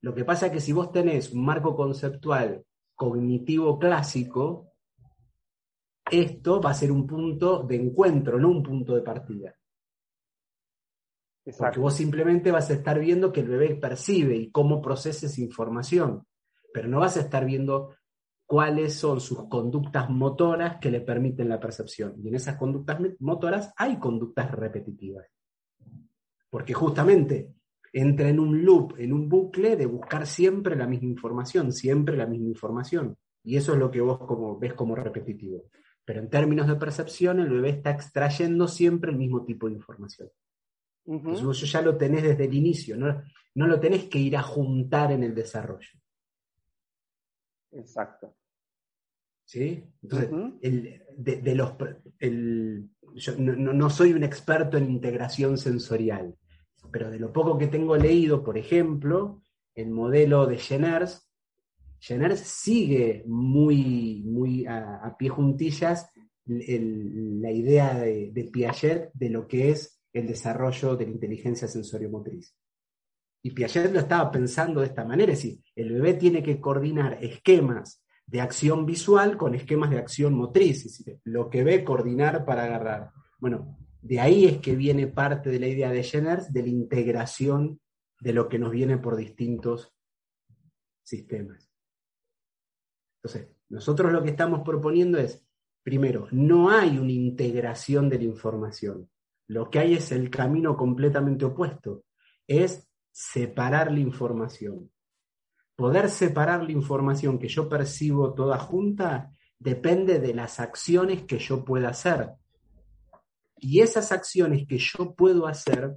Lo 0.00 0.14
que 0.14 0.24
pasa 0.24 0.46
es 0.46 0.52
que 0.52 0.60
si 0.60 0.72
vos 0.72 0.92
tenés 0.92 1.32
un 1.32 1.44
marco 1.44 1.74
conceptual 1.74 2.64
cognitivo 2.94 3.78
clásico, 3.78 4.72
esto 6.10 6.60
va 6.60 6.70
a 6.70 6.74
ser 6.74 6.90
un 6.90 7.06
punto 7.06 7.62
de 7.62 7.76
encuentro, 7.76 8.38
no 8.38 8.48
un 8.48 8.62
punto 8.62 8.94
de 8.94 9.02
partida. 9.02 9.54
Porque 11.56 11.80
vos 11.80 11.94
simplemente 11.94 12.50
vas 12.50 12.68
a 12.70 12.74
estar 12.74 12.98
viendo 12.98 13.32
que 13.32 13.40
el 13.40 13.48
bebé 13.48 13.74
percibe 13.76 14.36
y 14.36 14.50
cómo 14.50 14.82
procesa 14.82 15.26
esa 15.26 15.40
información, 15.40 16.26
pero 16.72 16.88
no 16.88 17.00
vas 17.00 17.16
a 17.16 17.20
estar 17.20 17.44
viendo 17.44 17.94
cuáles 18.44 18.94
son 18.94 19.20
sus 19.20 19.48
conductas 19.48 20.10
motoras 20.10 20.78
que 20.78 20.90
le 20.90 21.00
permiten 21.00 21.48
la 21.48 21.60
percepción. 21.60 22.14
Y 22.22 22.28
en 22.28 22.34
esas 22.34 22.56
conductas 22.56 22.98
motoras 23.20 23.72
hay 23.76 23.98
conductas 23.98 24.50
repetitivas. 24.50 25.26
Porque 26.50 26.74
justamente 26.74 27.54
entra 27.92 28.28
en 28.28 28.40
un 28.40 28.64
loop, 28.64 28.94
en 28.98 29.12
un 29.12 29.28
bucle 29.28 29.76
de 29.76 29.86
buscar 29.86 30.26
siempre 30.26 30.76
la 30.76 30.86
misma 30.86 31.08
información, 31.08 31.72
siempre 31.72 32.16
la 32.16 32.26
misma 32.26 32.48
información. 32.48 33.16
Y 33.42 33.56
eso 33.56 33.72
es 33.72 33.78
lo 33.78 33.90
que 33.90 34.00
vos 34.00 34.18
como, 34.18 34.58
ves 34.58 34.74
como 34.74 34.94
repetitivo. 34.94 35.64
Pero 36.04 36.20
en 36.20 36.30
términos 36.30 36.66
de 36.66 36.76
percepción, 36.76 37.40
el 37.40 37.50
bebé 37.50 37.70
está 37.70 37.90
extrayendo 37.90 38.66
siempre 38.68 39.10
el 39.10 39.16
mismo 39.16 39.44
tipo 39.44 39.68
de 39.68 39.74
información. 39.74 40.30
eso 41.06 41.52
ya 41.52 41.82
lo 41.82 41.96
tenés 41.96 42.22
desde 42.22 42.44
el 42.44 42.54
inicio, 42.54 42.96
no, 42.96 43.22
no 43.54 43.66
lo 43.66 43.80
tenés 43.80 44.04
que 44.04 44.18
ir 44.18 44.36
a 44.36 44.42
juntar 44.42 45.12
en 45.12 45.22
el 45.22 45.34
desarrollo. 45.34 45.98
Exacto. 47.72 48.34
¿Sí? 49.44 49.82
Entonces, 50.02 50.30
de, 51.16 51.54
los, 51.54 51.72
yo 53.14 53.36
no, 53.38 53.72
no, 53.72 53.90
soy 53.90 54.12
un 54.12 54.22
experto 54.22 54.76
en 54.76 54.90
integración 54.90 55.56
sensorial, 55.56 56.36
pero 56.90 57.10
de 57.10 57.18
lo 57.18 57.32
poco 57.32 57.58
que 57.58 57.66
tengo 57.66 57.96
leído, 57.96 58.42
por 58.42 58.58
ejemplo, 58.58 59.42
el 59.74 59.90
modelo 59.90 60.46
de 60.46 60.58
Jenners, 60.58 61.28
Jenners 62.00 62.40
sigue 62.40 63.24
muy, 63.26 64.22
muy 64.24 64.66
a, 64.66 65.14
pie 65.18 65.28
juntillas 65.28 66.10
la 66.46 67.50
idea 67.50 67.98
de, 67.98 68.50
Piaget 68.52 69.10
de 69.12 69.30
lo 69.30 69.46
que 69.46 69.70
es 69.70 70.00
el 70.12 70.26
desarrollo 70.26 70.96
de 70.96 71.06
la 71.06 71.12
inteligencia 71.12 71.68
sensoriomotriz. 71.68 72.54
Y 73.42 73.50
Piaget 73.50 73.92
lo 73.92 74.00
estaba 74.00 74.30
pensando 74.30 74.80
de 74.80 74.86
esta 74.86 75.04
manera, 75.04 75.32
es 75.32 75.42
decir, 75.42 75.60
el 75.76 75.92
bebé 75.92 76.14
tiene 76.14 76.42
que 76.42 76.60
coordinar 76.60 77.18
esquemas 77.20 78.02
de 78.26 78.40
acción 78.40 78.84
visual 78.84 79.36
con 79.36 79.54
esquemas 79.54 79.90
de 79.90 79.98
acción 79.98 80.34
motriz, 80.34 80.86
es 80.86 80.98
decir, 80.98 81.20
lo 81.24 81.48
que 81.48 81.64
ve 81.64 81.84
coordinar 81.84 82.44
para 82.44 82.64
agarrar. 82.64 83.10
Bueno, 83.38 83.78
de 84.02 84.20
ahí 84.20 84.44
es 84.44 84.58
que 84.58 84.76
viene 84.76 85.06
parte 85.06 85.50
de 85.50 85.58
la 85.58 85.66
idea 85.66 85.90
de 85.90 86.02
Jenners 86.02 86.52
de 86.52 86.62
la 86.62 86.68
integración 86.68 87.80
de 88.20 88.32
lo 88.32 88.48
que 88.48 88.58
nos 88.58 88.70
viene 88.70 88.98
por 88.98 89.16
distintos 89.16 89.94
sistemas. 91.02 91.70
Entonces, 93.22 93.54
nosotros 93.68 94.12
lo 94.12 94.22
que 94.22 94.30
estamos 94.30 94.62
proponiendo 94.62 95.18
es, 95.18 95.44
primero, 95.82 96.28
no 96.30 96.70
hay 96.70 96.98
una 96.98 97.12
integración 97.12 98.08
de 98.08 98.18
la 98.18 98.24
información. 98.24 99.10
Lo 99.46 99.70
que 99.70 99.78
hay 99.78 99.94
es 99.94 100.12
el 100.12 100.30
camino 100.30 100.76
completamente 100.76 101.44
opuesto, 101.44 102.04
es 102.46 102.88
separar 103.10 103.90
la 103.90 104.00
información. 104.00 104.90
Poder 105.74 106.10
separar 106.10 106.64
la 106.64 106.72
información 106.72 107.38
que 107.38 107.48
yo 107.48 107.68
percibo 107.68 108.34
toda 108.34 108.58
junta 108.58 109.32
depende 109.58 110.20
de 110.20 110.34
las 110.34 110.60
acciones 110.60 111.22
que 111.24 111.38
yo 111.38 111.64
pueda 111.64 111.90
hacer. 111.90 112.34
Y 113.60 113.80
esas 113.80 114.12
acciones 114.12 114.66
que 114.66 114.78
yo 114.78 115.14
puedo 115.14 115.46
hacer 115.46 115.96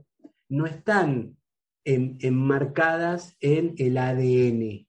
no 0.49 0.66
están 0.66 1.38
enmarcadas 1.84 3.36
en 3.39 3.76
el 3.78 3.97
ADN. 3.97 4.88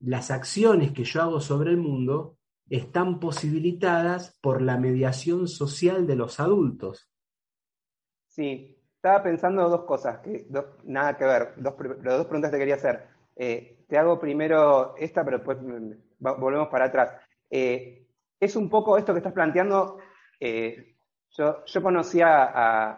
Las 0.00 0.30
acciones 0.30 0.92
que 0.92 1.04
yo 1.04 1.22
hago 1.22 1.40
sobre 1.40 1.70
el 1.70 1.76
mundo 1.76 2.38
están 2.68 3.20
posibilitadas 3.20 4.36
por 4.40 4.62
la 4.62 4.76
mediación 4.76 5.48
social 5.48 6.06
de 6.06 6.16
los 6.16 6.40
adultos. 6.40 7.10
Sí, 8.28 8.78
estaba 8.94 9.22
pensando 9.22 9.68
dos 9.68 9.84
cosas, 9.84 10.20
que 10.20 10.46
nada 10.84 11.16
que 11.16 11.24
ver, 11.24 11.54
dos, 11.56 11.74
dos 11.76 12.26
preguntas 12.26 12.50
que 12.50 12.58
quería 12.58 12.76
hacer. 12.76 13.08
Eh, 13.34 13.84
te 13.88 13.98
hago 13.98 14.20
primero 14.20 14.94
esta, 14.96 15.24
pero 15.24 15.38
después 15.38 15.58
mm, 15.60 15.92
volvemos 16.18 16.68
para 16.68 16.86
atrás. 16.86 17.12
Eh, 17.50 18.06
es 18.38 18.56
un 18.56 18.70
poco 18.70 18.96
esto 18.96 19.12
que 19.12 19.18
estás 19.18 19.32
planteando. 19.32 19.98
Eh, 20.40 20.96
yo, 21.30 21.64
yo 21.64 21.82
conocía 21.82 22.44
a, 22.44 22.90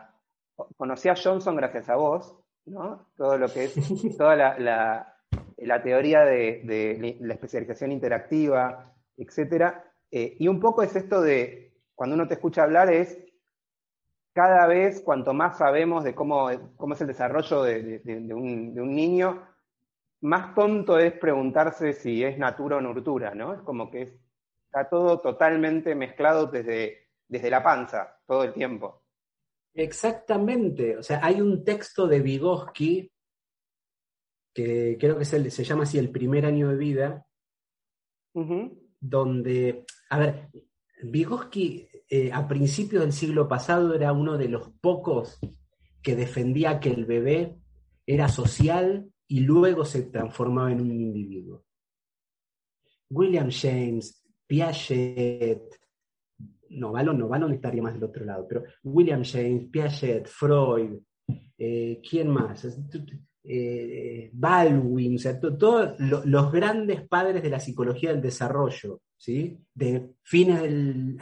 a 0.57 1.15
Johnson 1.23 1.57
gracias 1.57 1.89
a 1.91 1.97
vos, 1.97 2.35
¿no? 2.65 3.09
Todo 3.17 3.37
lo 3.37 3.53
que 3.53 3.65
es, 3.65 3.75
toda 4.17 4.37
la, 4.37 5.83
teoría 5.83 6.21
de, 6.25 7.17
la 7.21 7.35
especialización 7.35 7.93
interactiva, 7.93 8.95
etcétera. 9.17 9.85
y 10.11 10.49
un 10.49 10.61
poco 10.61 10.83
es 10.83 10.97
esto 10.97 11.21
de, 11.21 11.75
cuando 11.95 12.15
uno 12.15 12.27
te 12.27 12.35
escucha 12.35 12.63
hablar, 12.63 12.93
es 12.93 13.19
cada 14.33 14.67
vez 14.67 15.03
cuanto 15.03 15.35
más 15.35 15.59
sabemos 15.59 16.05
de 16.05 16.15
cómo, 16.15 16.49
cómo 16.77 16.95
es 16.95 17.01
el 17.01 17.07
desarrollo 17.09 17.63
de, 17.63 18.01
un, 18.35 18.75
niño, 18.95 19.47
más 20.21 20.55
tonto 20.55 20.99
es 20.99 21.13
preguntarse 21.13 21.93
si 21.93 22.25
es 22.25 22.39
natura 22.39 22.77
o 22.77 22.81
nurtura, 22.81 23.35
¿no? 23.35 23.53
Es 23.55 23.61
como 23.61 23.91
que 23.91 24.19
está 24.67 24.89
todo 24.89 25.21
totalmente 25.21 25.95
mezclado 25.95 26.47
desde, 26.47 27.02
desde 27.29 27.51
la 27.51 27.63
panza, 27.63 28.21
todo 28.27 28.45
el 28.45 28.53
tiempo. 28.53 29.05
Exactamente. 29.75 30.99
O 30.99 31.03
sea, 31.03 31.25
hay 31.25 31.41
un 31.41 31.65
texto 31.65 32.07
de 32.07 32.21
Vygotsky, 32.21 33.11
que 34.55 34.97
creo 35.01 35.19
que 35.19 35.25
se 35.25 35.65
llama 35.65 35.85
así 35.85 35.99
El 35.99 36.11
primer 36.11 36.45
año 36.45 36.69
de 36.69 36.77
vida, 36.77 37.27
donde, 39.01 39.85
a 40.11 40.19
ver, 40.19 40.51
Vygotsky 41.03 41.89
eh, 42.09 42.31
a 42.33 42.47
principios 42.47 43.03
del 43.03 43.13
siglo 43.13 43.49
pasado 43.49 43.95
era 43.95 44.13
uno 44.13 44.37
de 44.37 44.49
los 44.49 44.69
pocos 44.81 45.39
que 46.03 46.15
defendía 46.15 46.81
que 46.81 46.91
el 46.91 47.07
bebé 47.07 47.59
era 48.07 48.29
social 48.29 49.11
y 49.27 49.41
luego 49.41 49.85
se 49.85 50.03
transformaba 50.03 50.73
en 50.73 50.81
un 50.83 50.91
individuo. 50.91 51.65
William 53.09 53.51
James, 53.51 54.23
Piaget, 54.47 55.82
no, 56.73 56.93
Ballon 56.93 57.19
no, 57.19 57.29
Ballon 57.29 57.53
estaría 57.53 57.83
más 57.83 57.95
del 57.95 58.05
otro 58.05 58.25
lado, 58.25 58.47
pero 58.49 58.65
William 58.85 59.23
James, 59.25 59.69
Piaget, 59.71 60.27
Freud, 60.27 60.99
eh, 61.59 62.01
¿quién 62.09 62.29
más? 62.29 62.67
Eh, 63.45 64.31
Baldwin, 64.33 65.17
o 65.17 65.19
sea, 65.19 65.39
todos 65.39 65.99
los 65.99 66.53
grandes 66.53 67.07
padres 67.09 67.43
de 67.43 67.51
la 67.51 67.61
psicología 67.61 68.13
del 68.13 68.23
desarrollo, 68.23 69.01
¿sí? 69.17 69.59
de 69.75 70.15
fines 70.23 70.63
del, 70.63 71.19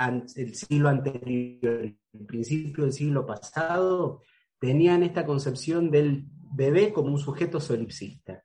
siglo 0.55 0.89
anterior, 0.89 1.83
el 1.83 2.27
principio 2.27 2.85
del 2.85 2.93
siglo 2.93 3.27
pasado, 3.27 4.21
tenían 4.59 5.03
esta 5.03 5.25
concepción 5.25 5.91
del 5.91 6.25
bebé 6.53 6.93
como 6.93 7.09
un 7.09 7.19
sujeto 7.19 7.61
solipsista. 7.61 8.45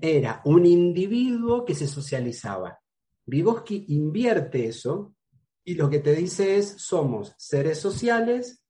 Era 0.00 0.42
un 0.44 0.66
individuo 0.66 1.64
que 1.64 1.74
se 1.74 1.86
socializaba. 1.86 2.78
Vygotsky 3.26 3.86
invierte 3.88 4.66
eso 4.66 5.14
y 5.68 5.74
lo 5.74 5.90
que 5.90 5.98
te 5.98 6.14
dice 6.14 6.56
es, 6.56 6.80
somos 6.80 7.34
seres 7.36 7.78
sociales 7.78 8.64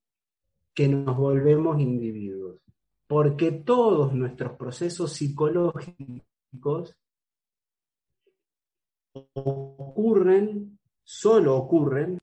que 0.75 0.89
nos 0.89 1.17
volvemos 1.17 1.81
individuos 1.81 2.61
porque 3.07 3.53
todos 3.53 4.13
nuestros 4.13 4.57
procesos 4.57 5.13
psicológicos 5.13 6.97
ocurren, 9.33 10.81
solo 11.05 11.57
ocurren, 11.57 12.19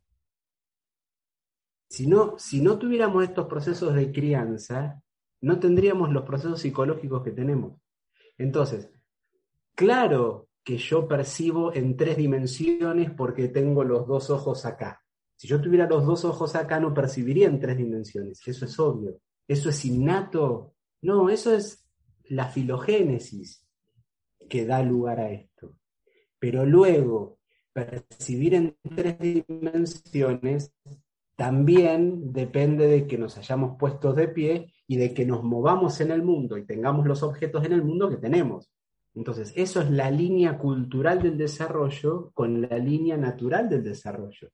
si 1.89 2.05
no, 2.05 2.37
si 2.37 2.61
no 2.61 2.77
tuviéramos 2.77 3.23
estos 3.23 3.47
procesos 3.47 3.95
de 3.95 4.11
crianza, 4.11 5.01
no 5.39 5.57
tendríamos 5.57 6.11
los 6.11 6.25
procesos 6.25 6.59
psicológicos 6.59 7.23
que 7.23 7.31
tenemos. 7.31 7.79
Entonces, 8.37 8.91
claro 9.73 10.49
que 10.65 10.77
yo 10.77 11.07
percibo 11.07 11.73
en 11.73 11.95
tres 11.95 12.17
dimensiones 12.17 13.11
porque 13.11 13.47
tengo 13.47 13.85
los 13.85 14.05
dos 14.05 14.29
ojos 14.29 14.65
acá. 14.65 15.01
Si 15.37 15.47
yo 15.47 15.61
tuviera 15.61 15.87
los 15.87 16.05
dos 16.05 16.25
ojos 16.25 16.55
acá, 16.55 16.81
no 16.81 16.93
percibiría 16.93 17.47
en 17.47 17.59
tres 17.59 17.77
dimensiones. 17.77 18.41
Eso 18.45 18.65
es 18.65 18.77
obvio. 18.77 19.21
Eso 19.47 19.69
es 19.69 19.85
innato 19.85 20.75
no, 21.05 21.29
eso 21.29 21.53
es 21.53 21.87
la 22.23 22.47
filogénesis 22.47 23.63
que 24.49 24.65
da 24.65 24.81
lugar 24.81 25.19
a 25.19 25.29
esto. 25.29 25.77
Pero 26.39 26.65
luego, 26.65 27.37
percibir 27.71 28.55
en 28.55 28.75
tres 28.95 29.19
dimensiones 29.19 30.73
también 31.35 32.33
depende 32.33 32.87
de 32.87 33.05
que 33.05 33.19
nos 33.19 33.37
hayamos 33.37 33.77
puesto 33.77 34.13
de 34.13 34.29
pie 34.29 34.73
y 34.87 34.97
de 34.97 35.13
que 35.13 35.27
nos 35.27 35.43
movamos 35.43 36.01
en 36.01 36.09
el 36.09 36.23
mundo 36.23 36.57
y 36.57 36.65
tengamos 36.65 37.05
los 37.05 37.21
objetos 37.21 37.63
en 37.65 37.73
el 37.73 37.83
mundo 37.83 38.09
que 38.09 38.17
tenemos. 38.17 38.71
Entonces, 39.15 39.53
eso 39.55 39.81
es 39.81 39.89
la 39.89 40.11
línea 40.11 40.57
cultural 40.57 41.21
del 41.21 41.37
desarrollo 41.37 42.31
con 42.33 42.61
la 42.61 42.77
línea 42.77 43.17
natural 43.17 43.69
del 43.69 43.83
desarrollo. 43.83 44.51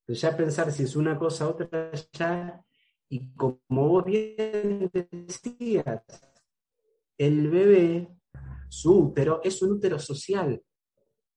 Entonces, 0.00 0.22
ya 0.22 0.36
pensar 0.36 0.70
si 0.70 0.84
es 0.84 0.94
una 0.94 1.18
cosa 1.18 1.46
u 1.46 1.50
otra 1.50 1.90
ya 2.12 2.62
y 3.08 3.32
como 3.34 3.88
vos 3.88 4.04
bien 4.04 4.90
decías, 4.92 6.02
el 7.18 7.48
bebé, 7.50 8.08
su 8.68 8.98
útero, 8.98 9.40
es 9.42 9.62
un 9.62 9.72
útero 9.72 9.98
social, 9.98 10.62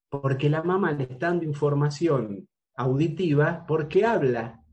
porque 0.10 0.50
la 0.50 0.64
mamá 0.64 0.92
le 0.92 1.04
está 1.04 1.28
dando 1.28 1.46
información 1.46 2.48
auditiva 2.76 3.66
porque 3.68 4.06
habla. 4.06 4.64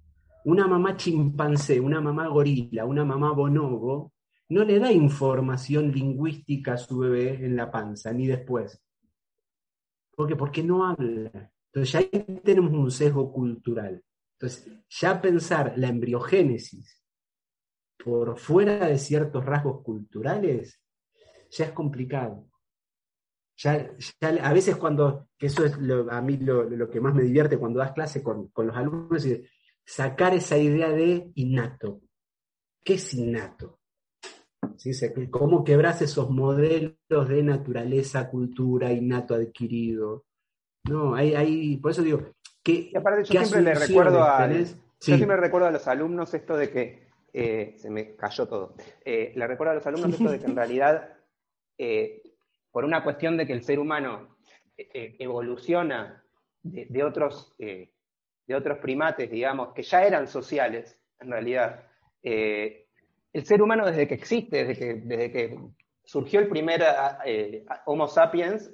Una 0.44 0.66
mamá 0.66 0.96
chimpancé, 0.96 1.80
una 1.80 2.00
mamá 2.00 2.28
gorila, 2.28 2.84
una 2.86 3.04
mamá 3.04 3.32
bonobo, 3.32 4.12
no 4.48 4.64
le 4.64 4.78
da 4.78 4.92
información 4.92 5.90
lingüística 5.90 6.74
a 6.74 6.78
su 6.78 6.98
bebé 6.98 7.44
en 7.44 7.56
la 7.56 7.70
panza, 7.70 8.12
ni 8.12 8.26
después. 8.26 8.80
¿Por 10.14 10.28
qué? 10.28 10.36
Porque 10.36 10.62
no 10.62 10.86
habla. 10.86 11.52
Entonces 11.72 11.92
ya 11.92 11.98
ahí 11.98 12.40
tenemos 12.42 12.72
un 12.72 12.90
sesgo 12.90 13.32
cultural. 13.32 14.02
Entonces, 14.38 14.70
ya 14.88 15.20
pensar 15.20 15.74
la 15.76 15.88
embriogénesis 15.88 17.02
por 18.02 18.38
fuera 18.38 18.86
de 18.86 18.98
ciertos 18.98 19.44
rasgos 19.44 19.82
culturales, 19.82 20.80
ya 21.50 21.64
es 21.66 21.72
complicado. 21.72 22.46
Ya, 23.56 23.90
a 24.42 24.52
veces 24.52 24.76
cuando, 24.76 25.28
que 25.38 25.46
eso 25.46 25.64
es 25.64 25.74
a 25.74 26.20
mí 26.20 26.36
lo, 26.36 26.90
que 26.90 27.00
más 27.00 27.14
me 27.14 27.22
divierte 27.22 27.58
cuando 27.58 27.78
das 27.78 27.92
clase 27.92 28.22
con, 28.22 28.50
los 28.54 28.76
alumnos, 28.76 29.24
es 29.24 29.48
sacar 29.84 30.34
esa 30.34 30.58
idea 30.58 30.90
de 30.90 31.30
innato. 31.34 32.02
¿Qué 32.84 32.94
es 32.94 33.14
innato? 33.14 33.75
¿Sí? 34.76 34.92
¿Cómo 35.30 35.64
quebras 35.64 36.02
esos 36.02 36.30
modelos 36.30 36.94
de 37.28 37.42
naturaleza, 37.42 38.28
cultura, 38.28 38.92
innato 38.92 39.34
adquirido? 39.34 40.24
No, 40.88 41.14
hay, 41.14 41.34
hay 41.34 41.76
por 41.78 41.90
eso 41.90 42.02
digo, 42.02 42.22
y 42.66 42.96
aparte 42.96 43.24
yo 43.24 43.44
siempre 43.44 43.62
le 43.62 43.74
recuerdo 43.74 44.22
a, 44.22 44.48
yo 44.48 44.64
siempre 45.00 45.36
recuerdo 45.36 45.68
a 45.68 45.70
los 45.70 45.86
alumnos 45.86 46.34
esto 46.34 46.56
de 46.56 46.70
que 46.70 47.06
eh, 47.32 47.74
se 47.76 47.90
me 47.90 48.16
cayó 48.16 48.46
todo. 48.46 48.74
Eh, 49.04 49.32
le 49.34 49.46
recuerdo 49.46 49.72
a 49.72 49.74
los 49.76 49.86
alumnos 49.86 50.12
esto 50.12 50.30
de 50.30 50.38
que 50.38 50.46
en 50.46 50.56
realidad, 50.56 51.16
eh, 51.78 52.22
por 52.70 52.84
una 52.84 53.04
cuestión 53.04 53.36
de 53.36 53.46
que 53.46 53.52
el 53.52 53.62
ser 53.62 53.78
humano 53.78 54.36
evoluciona 54.78 56.22
de, 56.62 57.02
otros, 57.02 57.54
de 57.58 58.54
otros 58.54 58.76
primates, 58.78 59.30
digamos, 59.30 59.72
que 59.72 59.82
ya 59.82 60.04
eran 60.04 60.28
sociales, 60.28 61.00
en 61.18 61.30
realidad, 61.30 61.86
el 63.36 63.44
ser 63.44 63.60
humano 63.60 63.84
desde 63.84 64.08
que 64.08 64.14
existe, 64.14 64.64
desde 64.64 64.78
que, 64.78 64.94
desde 64.94 65.30
que 65.30 65.58
surgió 66.02 66.40
el 66.40 66.48
primer 66.48 66.82
Homo 67.84 68.08
sapiens, 68.08 68.70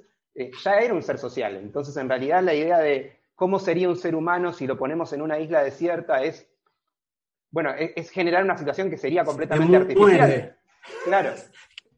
ya 0.63 0.79
era 0.79 0.93
un 0.93 1.03
ser 1.03 1.17
social. 1.17 1.57
Entonces, 1.57 1.97
en 1.97 2.07
realidad, 2.07 2.41
la 2.41 2.53
idea 2.53 2.79
de 2.79 3.19
cómo 3.35 3.59
sería 3.59 3.89
un 3.89 3.97
ser 3.97 4.15
humano 4.15 4.53
si 4.53 4.65
lo 4.65 4.77
ponemos 4.77 5.11
en 5.11 5.21
una 5.21 5.37
isla 5.37 5.61
desierta 5.61 6.23
es, 6.23 6.47
bueno, 7.51 7.71
es, 7.77 8.09
generar 8.09 8.41
una 8.41 8.57
situación 8.57 8.89
que 8.89 8.95
sería 8.95 9.25
completamente 9.25 9.75
artificial. 9.75 10.57
Claro. 11.03 11.33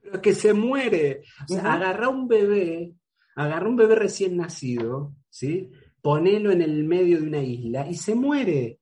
Pero 0.02 0.22
que 0.22 0.34
se 0.34 0.54
muere. 0.54 1.22
O 1.48 1.58
agarra 1.60 2.10
un 2.10 2.28
bebé, 2.28 2.96
agarra 3.36 3.70
un 3.70 3.76
bebé 3.76 3.94
recién 3.94 4.38
nacido, 4.38 5.14
¿sí? 5.30 5.72
Ponelo 6.02 6.52
en 6.52 6.64
el 6.64 6.84
medio 6.84 7.22
de 7.22 7.28
una 7.28 7.44
isla 7.44 7.88
y 7.88 7.94
se 7.94 8.16
muere. 8.16 8.80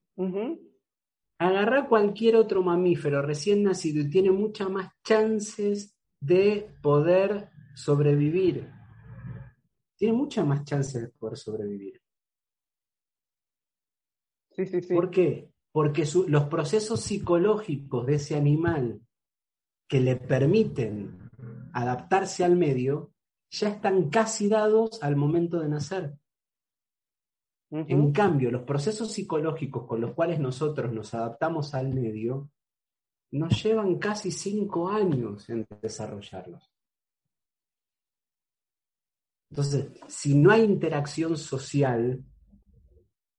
Agarra 1.44 1.86
cualquier 1.86 2.36
otro 2.36 2.62
mamífero 2.62 3.20
recién 3.20 3.64
nacido 3.64 4.00
y 4.02 4.08
tiene 4.08 4.30
muchas 4.30 4.70
más 4.70 4.90
chances 5.04 5.94
de 6.18 6.74
poder 6.80 7.50
sobrevivir. 7.74 8.66
Tiene 9.94 10.14
muchas 10.14 10.46
más 10.46 10.64
chances 10.64 11.02
de 11.02 11.08
poder 11.08 11.36
sobrevivir. 11.36 12.00
¿Por 14.88 15.10
qué? 15.10 15.52
Porque 15.70 16.06
los 16.28 16.44
procesos 16.44 17.02
psicológicos 17.02 18.06
de 18.06 18.14
ese 18.14 18.36
animal 18.36 19.02
que 19.86 20.00
le 20.00 20.16
permiten 20.16 21.30
adaptarse 21.74 22.42
al 22.42 22.56
medio 22.56 23.12
ya 23.50 23.68
están 23.68 24.08
casi 24.08 24.48
dados 24.48 25.02
al 25.02 25.16
momento 25.16 25.60
de 25.60 25.68
nacer. 25.68 26.14
En 27.76 28.12
cambio, 28.12 28.52
los 28.52 28.62
procesos 28.62 29.10
psicológicos 29.10 29.84
con 29.84 30.00
los 30.00 30.14
cuales 30.14 30.38
nosotros 30.38 30.92
nos 30.92 31.12
adaptamos 31.12 31.74
al 31.74 31.92
medio 31.92 32.50
nos 33.32 33.64
llevan 33.64 33.98
casi 33.98 34.30
cinco 34.30 34.88
años 34.88 35.48
en 35.50 35.66
desarrollarlos. 35.82 36.72
Entonces, 39.50 39.88
si 40.06 40.36
no 40.36 40.52
hay 40.52 40.62
interacción 40.62 41.36
social, 41.36 42.24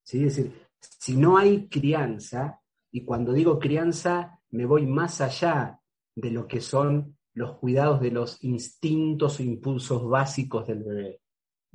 ¿sí? 0.03 0.25
es 0.25 0.35
decir, 0.35 0.67
si 0.81 1.15
no 1.15 1.37
hay 1.37 1.69
crianza, 1.69 2.61
y 2.91 3.05
cuando 3.05 3.31
digo 3.31 3.57
crianza 3.57 4.41
me 4.49 4.65
voy 4.65 4.85
más 4.85 5.21
allá 5.21 5.79
de 6.13 6.31
lo 6.31 6.45
que 6.45 6.59
son 6.59 7.17
los 7.33 7.57
cuidados 7.57 8.01
de 8.01 8.11
los 8.11 8.43
instintos 8.43 9.39
o 9.39 9.43
impulsos 9.43 10.05
básicos 10.09 10.67
del 10.67 10.83
bebé, 10.83 11.21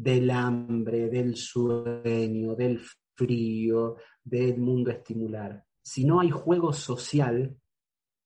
del 0.00 0.30
hambre, 0.30 1.10
del 1.10 1.36
sueño, 1.36 2.54
del 2.54 2.80
frío, 3.14 3.96
del 4.24 4.58
mundo 4.58 4.90
estimular. 4.90 5.62
Si 5.82 6.06
no 6.06 6.20
hay 6.20 6.30
juego 6.30 6.72
social, 6.72 7.54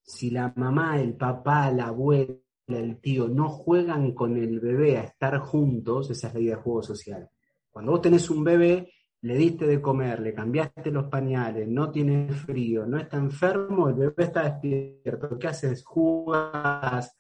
si 0.00 0.30
la 0.30 0.52
mamá, 0.54 1.00
el 1.00 1.16
papá, 1.16 1.72
la 1.72 1.86
abuela, 1.86 2.32
el 2.68 3.00
tío 3.00 3.26
no 3.28 3.48
juegan 3.48 4.12
con 4.12 4.36
el 4.36 4.60
bebé 4.60 4.98
a 4.98 5.02
estar 5.02 5.38
juntos, 5.40 6.10
esa 6.10 6.28
es 6.28 6.34
la 6.34 6.40
idea 6.40 6.56
de 6.56 6.62
juego 6.62 6.82
social. 6.82 7.28
Cuando 7.70 7.90
vos 7.90 8.02
tenés 8.02 8.30
un 8.30 8.44
bebé, 8.44 8.92
le 9.22 9.34
diste 9.36 9.66
de 9.66 9.82
comer, 9.82 10.20
le 10.20 10.32
cambiaste 10.32 10.92
los 10.92 11.06
pañales, 11.06 11.66
no 11.66 11.90
tiene 11.90 12.30
frío, 12.30 12.86
no 12.86 12.98
está 12.98 13.16
enfermo, 13.16 13.88
el 13.88 13.94
bebé 13.94 14.24
está 14.24 14.44
despierto. 14.44 15.36
¿Qué 15.40 15.48
haces? 15.48 15.82
Jugás. 15.84 17.16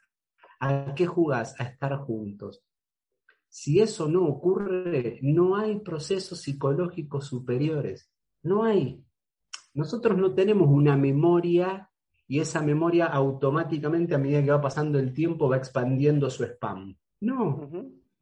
¿A 0.60 0.94
qué 0.94 1.06
jugás? 1.06 1.60
A 1.60 1.64
estar 1.64 1.96
juntos. 1.96 2.62
Si 3.56 3.78
eso 3.78 4.08
no 4.08 4.24
ocurre, 4.24 5.20
no 5.22 5.54
hay 5.54 5.78
procesos 5.78 6.40
psicológicos 6.40 7.28
superiores. 7.28 8.10
No 8.42 8.64
hay. 8.64 9.00
Nosotros 9.74 10.18
no 10.18 10.34
tenemos 10.34 10.68
una 10.68 10.96
memoria 10.96 11.88
y 12.26 12.40
esa 12.40 12.62
memoria 12.62 13.06
automáticamente 13.06 14.16
a 14.16 14.18
medida 14.18 14.42
que 14.42 14.50
va 14.50 14.60
pasando 14.60 14.98
el 14.98 15.14
tiempo 15.14 15.48
va 15.48 15.56
expandiendo 15.56 16.28
su 16.30 16.42
spam. 16.42 16.96
No. 17.20 17.70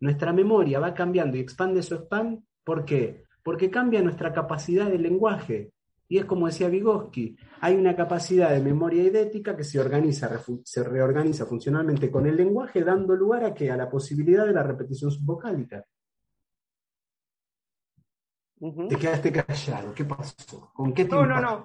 Nuestra 0.01 0.35
memoria 0.35 0.81
va 0.81 0.93
cambiando 0.93 1.39
y 1.39 1.41
expande 1.41 1.83
su 1.83 1.95
spam. 1.95 2.45
¿Por 2.63 2.85
qué? 2.85 3.25
Porque 3.43 3.71
cambia 3.71 4.03
nuestra 4.03 4.35
capacidad 4.35 4.91
de 4.91 4.99
lenguaje. 4.99 5.73
Y 6.09 6.19
es 6.19 6.25
como 6.25 6.47
decía 6.47 6.69
Vygotsky, 6.69 7.37
hay 7.61 7.75
una 7.75 7.97
capacidad 7.97 8.51
de 8.51 8.61
memoria 8.61 9.03
idética 9.03 9.57
que 9.57 9.65
se 9.65 9.79
organiza, 9.79 10.31
se 10.65 10.83
reorganiza 10.83 11.47
funcionalmente 11.47 12.11
con 12.11 12.27
el 12.27 12.37
lenguaje, 12.37 12.83
dando 12.83 13.15
lugar 13.15 13.45
a 13.45 13.55
que 13.55 13.71
a 13.71 13.77
la 13.77 13.89
posibilidad 13.89 14.45
de 14.45 14.53
la 14.53 14.63
repetición 14.63 15.11
subvocálica. 15.11 15.87
Te 18.89 18.97
quedaste 18.97 19.33
callado, 19.33 19.93
¿qué 19.93 20.05
pasó? 20.05 20.71
¿Con 20.73 20.95
qué 20.95 21.05
te 21.05 21.11
no, 21.11 21.27
no, 21.27 21.41
no. 21.41 21.65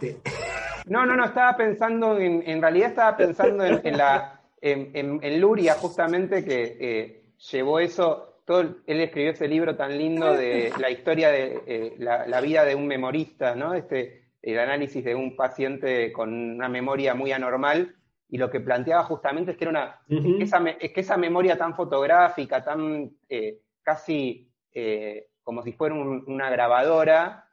no, 0.87 1.05
no, 1.05 1.15
no, 1.15 1.25
estaba 1.25 1.55
pensando, 1.55 2.17
en, 2.17 2.41
en 2.43 2.59
realidad 2.59 2.89
estaba 2.89 3.17
pensando 3.17 3.63
en, 3.65 3.97
la, 3.97 4.41
en, 4.59 5.39
Luria, 5.39 5.75
justamente, 5.75 6.43
que 6.43 6.77
eh, 6.79 7.33
llevó 7.51 7.79
eso, 7.79 8.41
todo, 8.45 8.61
él 8.61 9.01
escribió 9.01 9.31
ese 9.31 9.47
libro 9.47 9.75
tan 9.75 9.95
lindo 9.95 10.33
de 10.33 10.71
la 10.79 10.89
historia 10.89 11.29
de 11.29 11.61
eh, 11.67 11.95
la, 11.99 12.25
la, 12.25 12.41
vida 12.41 12.65
de 12.65 12.73
un 12.73 12.87
memorista, 12.87 13.53
¿no? 13.53 13.75
Este, 13.75 14.26
el 14.53 14.59
análisis 14.59 15.03
de 15.03 15.13
un 15.13 15.35
paciente 15.35 16.11
con 16.13 16.33
una 16.33 16.69
memoria 16.69 17.13
muy 17.13 17.31
anormal 17.33 17.95
y 18.29 18.37
lo 18.37 18.49
que 18.49 18.61
planteaba 18.61 19.03
justamente 19.03 19.51
es 19.51 19.57
que 19.57 19.65
era 19.65 19.71
una 19.71 20.01
esa, 20.41 20.63
es 20.79 20.93
que 20.93 21.01
esa 21.01 21.17
memoria 21.17 21.57
tan 21.57 21.75
fotográfica, 21.75 22.63
tan 22.63 23.11
eh, 23.27 23.59
casi 23.83 24.49
eh, 24.73 25.29
como 25.43 25.63
si 25.63 25.73
fuera 25.73 25.95
una 25.95 26.49
grabadora, 26.49 27.45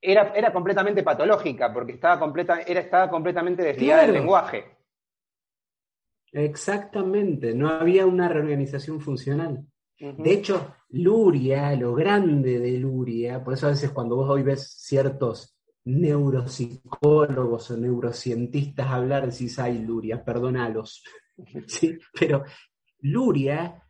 era, 0.00 0.32
era, 0.34 0.52
completamente 0.52 1.02
patológica, 1.02 1.72
porque 1.72 1.92
estaba, 1.92 2.20
completa, 2.20 2.60
era, 2.60 2.80
estaba 2.80 3.10
completamente 3.10 3.62
desligada 3.62 4.02
del 4.02 4.12
lenguaje. 4.12 4.64
Exactamente, 6.30 7.54
no 7.54 7.68
había 7.68 8.06
una 8.06 8.28
reorganización 8.28 9.00
funcional. 9.00 9.64
De 9.98 10.32
hecho, 10.32 10.74
Luria, 10.90 11.74
lo 11.74 11.94
grande 11.94 12.58
de 12.58 12.78
Luria, 12.78 13.42
por 13.42 13.54
eso 13.54 13.66
a 13.66 13.70
veces 13.70 13.90
cuando 13.90 14.16
vos 14.16 14.28
hoy 14.28 14.42
ves 14.42 14.72
ciertos 14.82 15.53
neuropsicólogos 15.84 17.70
o 17.70 17.76
neurocientistas 17.76 18.86
hablar, 18.86 19.30
decís, 19.30 19.58
ay, 19.58 19.78
Luria, 19.78 20.24
perdonalos. 20.24 21.02
¿Sí? 21.66 21.98
Pero 22.18 22.44
Luria 23.00 23.82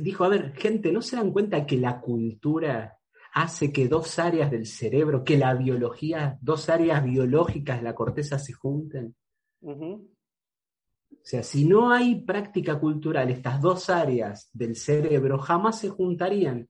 dijo, 0.00 0.24
a 0.24 0.28
ver, 0.28 0.52
gente, 0.54 0.92
¿no 0.92 1.02
se 1.02 1.16
dan 1.16 1.32
cuenta 1.32 1.66
que 1.66 1.76
la 1.76 2.00
cultura 2.00 2.98
hace 3.34 3.72
que 3.72 3.88
dos 3.88 4.18
áreas 4.18 4.50
del 4.50 4.66
cerebro, 4.66 5.24
que 5.24 5.36
la 5.36 5.54
biología, 5.54 6.38
dos 6.40 6.68
áreas 6.68 7.02
biológicas 7.02 7.78
de 7.78 7.84
la 7.84 7.94
corteza 7.94 8.38
se 8.38 8.52
junten? 8.52 9.14
O 11.10 11.24
sea, 11.24 11.42
si 11.42 11.66
no 11.66 11.92
hay 11.92 12.20
práctica 12.22 12.78
cultural, 12.78 13.30
estas 13.30 13.60
dos 13.60 13.90
áreas 13.90 14.50
del 14.52 14.76
cerebro 14.76 15.38
jamás 15.38 15.78
se 15.78 15.88
juntarían. 15.88 16.68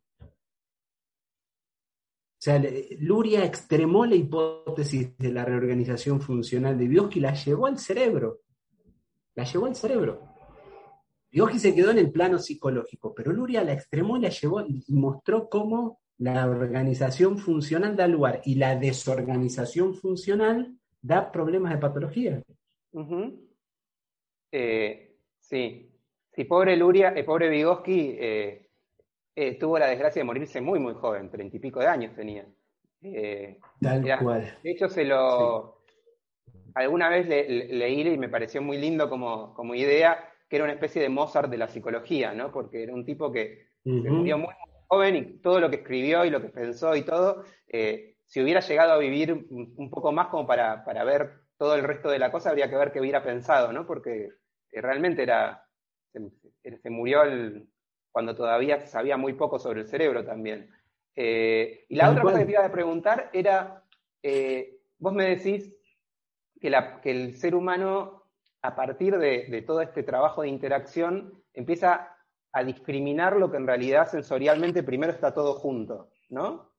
O 2.43 2.45
sea, 2.45 2.61
Luria 2.99 3.45
extremó 3.45 4.05
la 4.05 4.17
hipótesis 4.17 5.17
de 5.17 5.31
la 5.31 5.45
reorganización 5.45 6.21
funcional 6.21 6.77
de 6.77 6.89
Vygotsky 6.89 7.21
la 7.21 7.35
llevó 7.35 7.67
al 7.67 7.79
cerebro. 7.79 8.41
La 9.37 9.45
llevó 9.45 9.67
al 9.67 9.77
cerebro. 9.77 10.23
Vygotsky 11.31 11.61
se 11.61 11.73
quedó 11.73 11.93
en 11.93 11.99
el 11.99 12.11
plano 12.11 12.41
psicológico, 12.41 13.15
pero 13.15 13.33
Luria 13.33 13.63
la 13.63 13.75
extremó 13.75 14.17
y 14.17 14.23
la 14.23 14.31
llevó 14.31 14.61
y 14.63 14.83
mostró 14.89 15.49
cómo 15.49 16.01
la 16.19 16.49
organización 16.49 17.39
funcional 17.39 17.95
da 17.95 18.09
lugar 18.09 18.43
y 18.45 18.57
la 18.57 18.75
desorganización 18.75 19.95
funcional 19.95 20.77
da 21.01 21.31
problemas 21.31 21.73
de 21.73 21.79
patología. 21.79 22.43
Eh, 24.51 25.15
sí. 25.39 25.89
Sí, 26.35 26.45
pobre 26.45 26.77
Luria, 26.77 27.13
eh, 27.15 27.23
pobre 27.23 27.49
Vygotsky, 27.49 28.17
eh, 28.19 28.71
eh, 29.35 29.59
tuvo 29.59 29.79
la 29.79 29.89
desgracia 29.89 30.21
de 30.21 30.25
morirse 30.25 30.61
muy, 30.61 30.79
muy 30.79 30.95
joven, 30.95 31.31
treinta 31.31 31.57
y 31.57 31.61
pico 31.61 31.81
de 31.81 31.87
años 31.87 32.15
tenía. 32.15 32.47
Eh, 33.03 33.59
Tal 33.81 34.19
cual. 34.23 34.59
De 34.63 34.71
hecho, 34.71 34.89
se 34.89 35.05
lo. 35.05 35.83
Alguna 36.75 37.09
vez 37.09 37.29
leí 37.29 38.01
y 38.01 38.19
me 38.19 38.29
pareció 38.29 38.63
muy 38.63 38.79
lindo 38.79 39.11
como, 39.11 39.53
como, 39.55 39.75
idea, 39.75 40.31
que 40.49 40.57
era 40.57 40.65
una 40.65 40.75
especie 40.75 41.03
de 41.03 41.11
Mozart 41.11 41.51
de 41.51 41.59
la 41.59 41.69
psicología, 41.69 42.33
¿no? 42.33 42.51
Porque 42.51 42.83
era 42.83 42.95
un 42.95 43.05
tipo 43.05 43.31
que 43.31 43.67
se 43.85 43.91
murió 43.91 44.39
muy, 44.39 44.55
joven 44.89 45.17
y 45.17 45.25
todo 45.41 45.61
lo 45.61 45.71
que 45.71 45.77
escribió 45.77 46.25
y 46.25 46.31
lo 46.31 46.41
que 46.41 46.49
pensó 46.49 46.95
y 46.95 47.03
todo, 47.03 47.45
eh, 47.67 48.17
si 48.27 48.43
hubiera 48.43 48.61
llegado 48.61 48.93
a 48.93 48.99
vivir 48.99 49.33
un, 49.33 49.91
poco 49.91 50.13
más 50.13 50.29
como 50.29 50.47
para, 50.47 50.85
para, 50.85 51.03
ver 51.05 51.41
todo 51.57 51.75
el 51.75 51.83
resto 51.83 52.11
de 52.11 52.19
la 52.19 52.31
cosa, 52.31 52.51
habría 52.51 52.69
que 52.69 52.77
ver 52.77 52.93
qué 52.93 53.01
hubiera 53.01 53.23
pensado, 53.23 53.73
¿no? 53.73 53.87
Porque 53.87 54.29
realmente 54.71 55.23
era. 55.23 55.67
Se, 56.13 56.79
se 56.79 56.91
murió 56.91 57.23
el, 57.23 57.72
cuando 58.13 58.37
todavía 58.37 58.87
sabía 58.87 59.17
muy 59.17 59.33
poco 59.33 59.59
sobre 59.59 59.81
el 59.81 59.89
cerebro 59.89 60.25
también. 60.25 60.71
Eh, 61.17 61.87
y 61.89 61.97
la 61.97 62.11
otra 62.11 62.23
cosa 62.23 62.39
que 62.39 62.45
te 62.45 62.53
iba 62.53 62.65
a 62.65 62.73
preguntar 62.73 63.31
era, 63.33 63.85
eh, 64.23 64.81
vos 64.99 65.13
me 65.13 65.25
decís 65.25 65.75
que, 66.61 66.71
el 67.05 67.35
ser 67.37 67.55
humano, 67.55 68.25
a 68.61 68.77
partir 68.77 69.19
de, 69.19 69.65
todo 69.67 69.81
este 69.81 70.03
trabajo 70.03 70.43
de 70.43 70.49
interacción, 70.49 71.43
empieza 71.55 72.17
a 72.53 72.65
discriminar 72.65 73.37
lo 73.37 73.51
que 73.51 73.57
en 73.57 73.67
realidad 73.67 74.09
sensorialmente 74.09 74.83
primero 74.83 75.13
está 75.13 75.33
todo 75.33 75.55
junto, 75.55 76.11
¿no? 76.29 76.71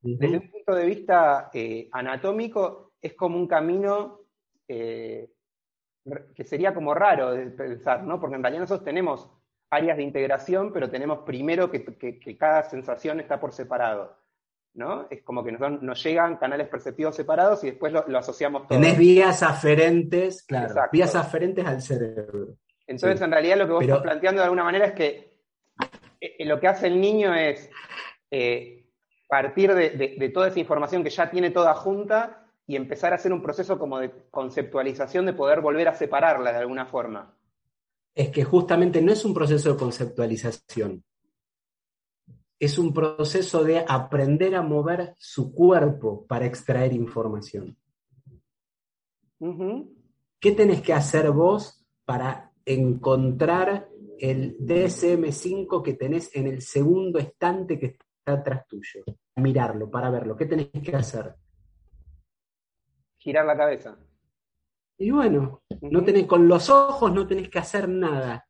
Desde 0.00 0.36
un 0.36 0.50
punto 0.50 0.74
de 0.74 0.86
vista 0.86 1.50
eh, 1.52 1.88
anatómico, 1.92 2.92
es 3.00 3.14
como 3.14 3.38
un 3.38 3.46
camino 3.46 4.20
que 4.66 6.44
sería 6.44 6.74
como 6.74 6.94
raro 6.94 7.32
de 7.32 7.46
pensar, 7.50 8.02
¿no? 8.02 8.20
Porque 8.20 8.36
en 8.36 8.42
realidad 8.42 8.62
nosotros 8.62 8.84
tenemos 8.84 9.30
áreas 9.74 9.96
de 9.96 10.02
integración, 10.02 10.72
pero 10.72 10.88
tenemos 10.88 11.20
primero 11.20 11.70
que, 11.70 12.36
cada 12.38 12.62
sensación 12.64 13.20
está 13.20 13.40
por 13.40 13.52
separado. 13.52 14.16
¿no? 14.74 15.06
Es 15.10 15.22
como 15.22 15.44
que 15.44 15.52
nos, 15.52 16.02
llegan 16.02 16.36
canales 16.36 16.68
perceptivos 16.68 17.14
separados 17.14 17.62
y 17.62 17.68
después 17.70 17.92
lo, 17.92 18.18
asociamos 18.18 18.66
todo. 18.66 18.80
Tenés 18.80 18.98
vías 18.98 19.42
aferentes, 19.42 20.42
claro, 20.42 20.74
vías 20.92 21.14
aferentes 21.14 21.64
al 21.64 21.80
cerebro. 21.80 22.56
Entonces, 22.86 23.20
en 23.20 23.30
realidad, 23.30 23.56
lo 23.56 23.66
que 23.66 23.72
vos 23.72 23.82
estás 23.82 24.02
planteando 24.02 24.40
de 24.40 24.44
alguna 24.44 24.64
manera 24.64 24.86
es 24.86 24.92
que 24.92 25.38
eh, 26.20 26.36
eh, 26.38 26.44
lo 26.44 26.60
que 26.60 26.68
hace 26.68 26.88
el 26.88 27.00
niño 27.00 27.34
es 27.34 27.70
eh, 28.30 28.84
partir 29.28 29.74
de, 29.74 30.30
toda 30.34 30.48
esa 30.48 30.60
información 30.60 31.02
que 31.02 31.10
ya 31.10 31.30
tiene 31.30 31.50
toda 31.50 31.74
junta 31.74 32.46
y 32.66 32.76
empezar 32.76 33.12
a 33.12 33.16
hacer 33.16 33.32
un 33.32 33.42
proceso 33.42 33.78
como 33.78 33.98
de 33.98 34.10
conceptualización 34.30 35.26
de 35.26 35.32
poder 35.32 35.60
volver 35.60 35.88
a 35.88 35.94
separarla 35.94 36.52
de 36.52 36.58
alguna 36.58 36.86
forma 36.86 37.34
es 38.14 38.30
que 38.30 38.44
justamente 38.44 39.02
no 39.02 39.12
es 39.12 39.24
un 39.24 39.34
proceso 39.34 39.72
de 39.72 39.78
conceptualización, 39.78 41.04
es 42.58 42.78
un 42.78 42.94
proceso 42.94 43.64
de 43.64 43.84
aprender 43.86 44.54
a 44.54 44.62
mover 44.62 45.14
su 45.18 45.52
cuerpo 45.52 46.26
para 46.26 46.46
extraer 46.46 46.92
información. 46.92 47.76
¿Qué 50.40 50.52
tenés 50.52 50.80
que 50.80 50.92
hacer 50.92 51.30
vos 51.30 51.84
para 52.04 52.52
encontrar 52.64 53.88
el 54.18 54.56
DSM5 54.58 55.82
que 55.82 55.94
tenés 55.94 56.34
en 56.34 56.46
el 56.46 56.62
segundo 56.62 57.18
estante 57.18 57.78
que 57.78 57.86
está 57.86 58.32
atrás 58.32 58.66
tuyo? 58.66 59.04
Mirarlo, 59.36 59.90
para 59.90 60.08
verlo. 60.10 60.36
¿Qué 60.36 60.46
tenés 60.46 60.70
que 60.70 60.96
hacer? 60.96 61.34
Girar 63.18 63.44
la 63.44 63.56
cabeza. 63.56 63.98
Y 64.98 65.10
bueno, 65.10 65.62
no 65.82 66.04
tenés, 66.04 66.26
con 66.26 66.46
los 66.46 66.70
ojos 66.70 67.12
no 67.12 67.26
tenés 67.26 67.48
que 67.48 67.58
hacer 67.58 67.88
nada 67.88 68.46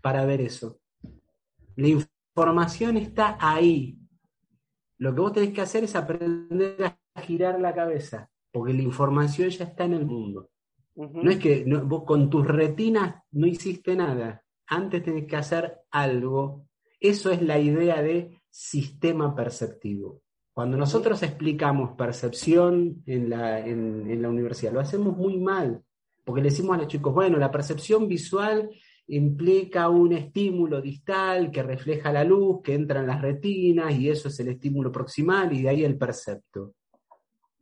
para 0.00 0.24
ver 0.24 0.40
eso. 0.40 0.80
La 1.76 1.88
información 1.88 2.96
está 2.96 3.36
ahí. 3.40 3.98
Lo 4.98 5.14
que 5.14 5.20
vos 5.20 5.32
tenés 5.32 5.52
que 5.52 5.60
hacer 5.60 5.84
es 5.84 5.96
aprender 5.96 6.94
a 7.14 7.20
girar 7.20 7.60
la 7.60 7.74
cabeza, 7.74 8.30
porque 8.50 8.74
la 8.74 8.82
información 8.82 9.48
ya 9.50 9.64
está 9.64 9.84
en 9.84 9.94
el 9.94 10.06
mundo. 10.06 10.50
No 10.96 11.30
es 11.30 11.38
que 11.38 11.64
vos 11.84 12.04
con 12.04 12.28
tus 12.28 12.46
retinas 12.46 13.22
no 13.30 13.46
hiciste 13.46 13.96
nada, 13.96 14.44
antes 14.66 15.02
tenés 15.02 15.26
que 15.26 15.36
hacer 15.36 15.80
algo. 15.90 16.66
Eso 16.98 17.30
es 17.30 17.40
la 17.40 17.58
idea 17.58 18.02
de 18.02 18.42
sistema 18.50 19.34
perceptivo. 19.34 20.22
Cuando 20.52 20.76
nosotros 20.76 21.22
explicamos 21.22 21.96
percepción 21.96 23.02
en 23.06 23.30
la, 23.30 23.60
en 23.60 24.20
la 24.20 24.28
universidad, 24.28 24.72
lo 24.72 24.80
hacemos 24.80 25.16
muy 25.16 25.38
mal, 25.38 25.82
porque 26.24 26.42
le 26.42 26.50
decimos 26.50 26.76
a 26.76 26.78
los 26.78 26.88
chicos, 26.88 27.14
bueno, 27.14 27.38
la 27.38 27.50
percepción 27.50 28.08
visual 28.08 28.70
implica 29.10 29.88
un 29.88 30.12
estímulo 30.12 30.80
distal 30.80 31.50
que 31.50 31.62
refleja 31.62 32.12
la 32.12 32.24
luz, 32.24 32.60
que 32.62 32.74
entra 32.74 33.00
en 33.00 33.08
las 33.08 33.20
retinas 33.20 33.92
y 33.94 34.08
eso 34.08 34.28
es 34.28 34.38
el 34.40 34.48
estímulo 34.48 34.92
proximal 34.92 35.52
y 35.52 35.62
de 35.62 35.68
ahí 35.68 35.84
el 35.84 35.98
percepto. 35.98 36.74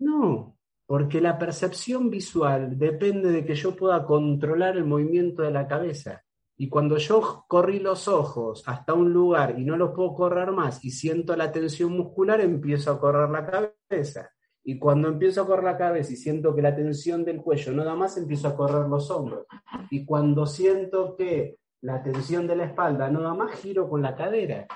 No, 0.01 0.57
porque 0.86 1.20
la 1.20 1.39
percepción 1.39 2.11
visual 2.11 2.78
depende 2.78 3.30
de 3.30 3.45
que 3.45 3.55
yo 3.55 3.74
pueda 3.74 4.05
controlar 4.05 4.76
el 4.76 4.84
movimiento 4.84 5.43
de 5.43 5.51
la 5.51 5.66
cabeza. 5.66 6.22
Y 6.61 6.68
cuando 6.68 6.98
yo 6.98 7.44
corrí 7.46 7.78
los 7.78 8.09
ojos 8.09 8.64
hasta 8.66 8.92
un 8.92 9.12
lugar 9.12 9.59
y 9.61 9.64
no 9.64 9.76
los 9.76 9.92
puedo 9.92 10.12
correr 10.12 10.50
más 10.50 10.84
y 10.84 10.90
siento 10.90 11.36
la 11.36 11.52
tensión 11.52 11.92
muscular, 11.92 12.40
empiezo 12.40 12.90
a 12.90 13.00
correr 13.00 13.30
la 13.30 13.46
cabeza. 13.46 14.30
Y 14.64 14.76
cuando 14.76 15.06
empiezo 15.06 15.42
a 15.42 15.46
correr 15.46 15.64
la 15.64 15.78
cabeza 15.78 16.12
y 16.12 16.16
siento 16.16 16.54
que 16.56 16.61
la 16.61 16.74
tensión 16.74 17.24
del 17.24 17.40
cuello 17.40 17.72
no 17.72 17.84
da 17.84 17.94
más, 17.94 18.16
empiezo 18.16 18.48
a 18.48 18.56
correr 18.56 18.88
los 18.88 19.09
hombros. 19.09 19.46
Y 19.88 20.04
cuando 20.04 20.46
siento 20.46 21.14
que 21.16 21.59
la 21.82 22.02
tensión 22.02 22.48
de 22.48 22.56
la 22.56 22.64
espalda 22.64 23.09
no 23.09 23.22
da 23.22 23.34
más, 23.34 23.52
giro 23.61 23.88
con 23.88 24.02
la 24.02 24.16
cadera. 24.16 24.66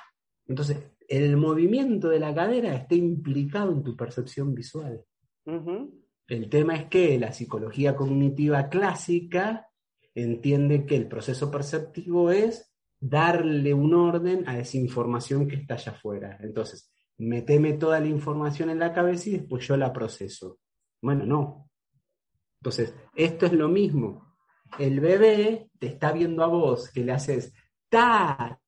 Entonces, 0.46 0.92
el 1.08 1.36
movimiento 1.36 2.08
de 2.08 2.20
la 2.20 2.32
cadera 2.32 2.74
está 2.74 2.94
implicado 2.94 3.72
en 3.72 3.82
tu 3.82 3.96
percepción 3.96 4.54
visual. 4.54 5.02
El 6.28 6.48
tema 6.48 6.76
es 6.76 6.84
que 6.84 7.18
la 7.18 7.32
psicología 7.32 7.96
cognitiva 7.96 8.68
clásica 8.68 9.66
entiende 10.14 10.86
que 10.86 10.96
el 10.96 11.08
proceso 11.08 11.50
perceptivo 11.50 12.30
es 12.30 12.72
darle 13.00 13.74
un 13.74 13.94
orden 13.94 14.48
a 14.48 14.58
esa 14.58 14.76
información 14.76 15.48
que 15.48 15.56
está 15.56 15.74
allá 15.74 15.92
afuera. 15.92 16.38
Entonces, 16.40 16.92
meteme 17.18 17.74
toda 17.74 17.98
la 18.00 18.06
información 18.06 18.70
en 18.70 18.78
la 18.78 18.92
cabeza 18.92 19.30
y 19.30 19.38
después 19.38 19.66
yo 19.66 19.76
la 19.76 19.92
proceso. 19.92 20.58
Bueno, 21.00 21.26
no. 21.26 21.70
Entonces, 22.60 22.94
esto 23.16 23.46
es 23.46 23.52
lo 23.52 23.68
mismo. 23.68 24.36
El 24.78 25.00
bebé 25.00 25.68
te 25.78 25.88
está 25.88 26.12
viendo 26.12 26.44
a 26.44 26.46
vos 26.46 26.90
que 26.90 27.04
le 27.04 27.12
haces 27.12 27.52
ta, 27.88 28.58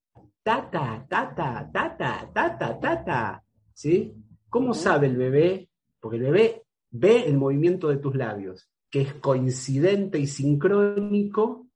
ta, 0.42 0.70
ta, 0.70 1.06
ta, 1.08 1.34
ta, 1.34 1.70
ta, 1.72 1.96
ta, 1.96 2.30
ta, 2.32 2.58
ta, 2.58 2.80
ta, 2.80 3.04
ta. 3.04 3.44
¿Sí? 3.72 4.14
¿Cómo 4.48 4.74
sabe 4.74 5.06
el 5.06 5.16
bebé? 5.16 5.70
Porque 6.00 6.16
el 6.16 6.24
bebé 6.24 6.62
ve 6.90 7.24
el 7.26 7.36
movimiento 7.36 7.88
de 7.88 7.96
tus 7.96 8.14
labios, 8.14 8.70
que 8.94 9.00
es 9.00 9.14
coincidente 9.14 10.20
y 10.20 10.28
sincrónico 10.28 11.66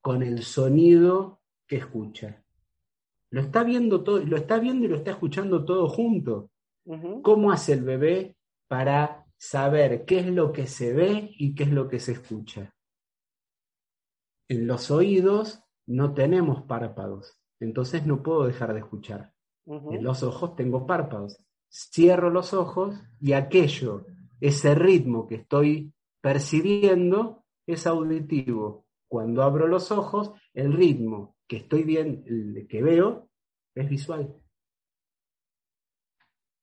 con 0.00 0.22
el 0.22 0.44
sonido 0.44 1.40
que 1.66 1.78
escucha. 1.78 2.44
Lo 3.30 3.40
está 3.40 3.64
viendo 3.64 4.04
todo, 4.04 4.20
lo 4.20 4.36
está 4.36 4.60
viendo 4.60 4.84
y 4.84 4.88
lo 4.88 4.94
está 4.94 5.10
escuchando 5.10 5.64
todo 5.64 5.88
junto. 5.88 6.52
¿Cómo 7.24 7.50
hace 7.50 7.72
el 7.72 7.82
bebé 7.82 8.36
para 8.68 9.26
saber 9.36 10.04
qué 10.04 10.20
es 10.20 10.28
lo 10.28 10.52
que 10.52 10.68
se 10.68 10.92
ve 10.92 11.34
y 11.36 11.56
qué 11.56 11.64
es 11.64 11.72
lo 11.72 11.88
que 11.88 11.98
se 11.98 12.12
escucha? 12.12 12.72
En 14.46 14.68
los 14.68 14.92
oídos 14.92 15.60
no 15.86 16.14
tenemos 16.14 16.62
párpados, 16.62 17.36
entonces 17.58 18.06
no 18.06 18.22
puedo 18.22 18.46
dejar 18.46 18.74
de 18.74 18.78
escuchar. 18.78 19.32
En 19.66 20.04
los 20.04 20.22
ojos 20.22 20.54
tengo 20.54 20.86
párpados. 20.86 21.36
Cierro 21.68 22.30
los 22.30 22.54
ojos 22.54 22.94
y 23.20 23.32
aquello, 23.32 24.06
ese 24.38 24.76
ritmo 24.76 25.26
que 25.26 25.34
estoy 25.34 25.93
percibiendo, 26.24 27.44
es 27.66 27.86
auditivo. 27.86 28.86
Cuando 29.08 29.42
abro 29.42 29.68
los 29.68 29.92
ojos, 29.92 30.32
el 30.54 30.72
ritmo 30.72 31.36
que 31.46 31.58
estoy 31.58 31.82
bien, 31.82 32.66
que 32.66 32.82
veo, 32.82 33.28
es 33.74 33.90
visual. 33.90 34.34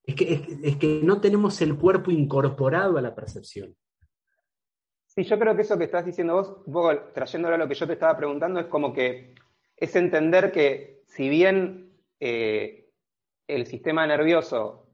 Es 0.03 0.15
que, 0.15 0.57
es, 0.63 0.77
que 0.77 1.01
no 1.03 1.21
tenemos 1.21 1.61
el 1.61 1.77
cuerpo 1.77 2.09
incorporado 2.09 2.97
a 2.97 3.03
la 3.03 3.13
percepción. 3.13 3.77
Sí, 5.05 5.21
yo 5.25 5.37
creo 5.37 5.55
que 5.55 5.61
eso 5.61 5.77
que 5.77 5.83
estás 5.83 6.07
diciendo 6.07 6.33
vos, 6.33 6.63
un 6.65 6.73
poco 6.73 6.97
trayéndolo 7.13 7.53
a 7.53 7.59
lo 7.59 7.67
que 7.67 7.75
yo 7.75 7.85
te 7.85 7.93
estaba 7.93 8.17
preguntando, 8.17 8.61
es 8.61 8.65
como 8.65 8.91
que 8.91 9.35
es 9.77 9.95
entender 9.95 10.51
que 10.51 11.03
si 11.05 11.29
bien 11.29 11.93
eh, 12.19 12.89
el 13.45 13.67
sistema 13.67 14.07
nervioso 14.07 14.87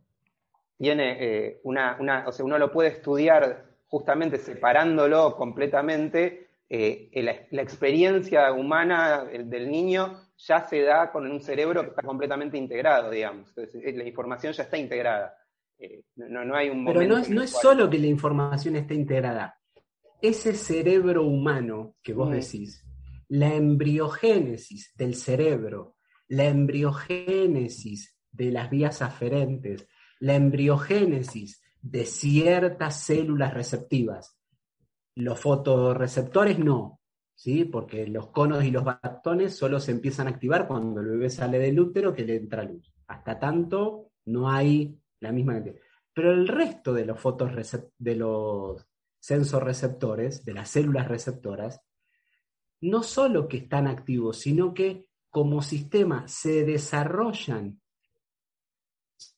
tiene 0.77 1.17
eh, 1.21 1.61
una, 1.63 1.95
una, 2.01 2.27
o 2.27 2.33
sea, 2.33 2.45
uno 2.45 2.57
lo 2.57 2.69
puede 2.69 2.89
estudiar 2.89 3.67
justamente 3.87 4.37
separándolo 4.37 5.35
completamente, 5.35 6.49
eh, 6.69 7.09
la, 7.51 7.61
experiencia 7.61 8.51
humana 8.51 9.25
del 9.25 9.71
niño 9.71 10.27
ya 10.37 10.61
se 10.67 10.81
da 10.81 11.11
con 11.11 11.29
un 11.29 11.41
cerebro 11.41 11.81
que 11.81 11.89
está 11.89 12.01
completamente 12.01 12.57
integrado, 12.57 13.09
digamos. 13.09 13.53
La 13.55 14.03
información 14.03 14.53
ya 14.53 14.63
está 14.63 14.77
integrada. 14.77 15.33
Eh, 15.79 16.03
no, 16.15 16.55
hay 16.55 16.69
un 16.69 16.85
Pero 16.85 17.03
no, 17.03 17.21
no 17.27 17.41
es 17.41 17.51
solo 17.51 17.89
que 17.89 17.99
la 17.99 18.07
información 18.07 18.75
esté 18.75 18.95
integrada. 18.95 19.57
Ese 20.21 20.53
cerebro 20.53 21.23
humano 21.23 21.95
que 22.01 22.13
vos 22.13 22.29
mm. 22.29 22.33
decís, 22.33 22.83
la 23.29 23.53
embriogénesis 23.53 24.93
del 24.95 25.15
cerebro, 25.15 25.95
la 26.27 26.45
embriogénesis 26.45 28.17
de 28.31 28.51
las 28.51 28.69
vías 28.69 29.01
aferentes, 29.01 29.87
la 30.19 30.35
embriogénesis 30.35 31.61
de 31.89 32.05
ciertas 32.05 33.01
células 33.01 33.53
receptivas, 33.53 34.37
los 35.15 35.39
fotoreceptores 35.39 36.59
no, 36.59 36.99
¿sí? 37.33 37.65
porque 37.65 38.07
los 38.07 38.27
conos 38.27 38.63
y 38.65 38.71
los 38.71 38.83
bastones 38.83 39.55
solo 39.55 39.79
se 39.79 39.91
empiezan 39.91 40.27
a 40.27 40.31
activar 40.31 40.67
cuando 40.67 41.01
el 41.01 41.07
bebé 41.07 41.29
sale 41.29 41.59
del 41.59 41.79
útero 41.79 42.13
que 42.13 42.25
le 42.25 42.35
entra 42.35 42.63
luz. 42.63 42.93
Hasta 43.07 43.39
tanto 43.39 44.11
no 44.25 44.49
hay 44.49 44.99
la 45.21 45.31
misma 45.31 45.63
Pero 46.13 46.33
el 46.33 46.47
resto 46.47 46.93
de 46.93 47.05
los, 47.05 47.17
de 47.97 48.15
los 48.15 48.85
sensorreceptores, 49.19 50.43
de 50.43 50.53
las 50.53 50.69
células 50.69 51.07
receptoras, 51.07 51.81
no 52.81 53.01
solo 53.01 53.47
que 53.47 53.57
están 53.57 53.87
activos, 53.87 54.37
sino 54.39 54.73
que 54.73 55.09
como 55.29 55.61
sistema 55.61 56.27
se 56.27 56.63
desarrollan. 56.65 57.81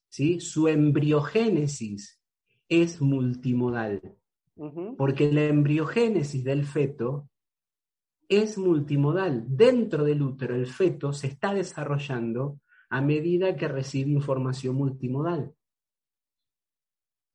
¿sí? 0.10 0.40
Su 0.40 0.68
embriogénesis 0.68 2.19
es 2.70 3.02
multimodal 3.02 4.20
porque 4.98 5.32
la 5.32 5.44
embriogénesis 5.44 6.44
del 6.44 6.66
feto 6.66 7.30
es 8.28 8.58
multimodal. 8.58 9.46
Dentro 9.48 10.04
del 10.04 10.22
útero 10.22 10.54
el 10.56 10.68
feto 10.68 11.14
se 11.14 11.28
está 11.28 11.54
desarrollando 11.54 12.60
a 12.90 13.02
medida 13.02 13.56
que 13.56 13.68
recibe 13.68 14.12
información 14.12 14.76
multimodal. 14.76 15.54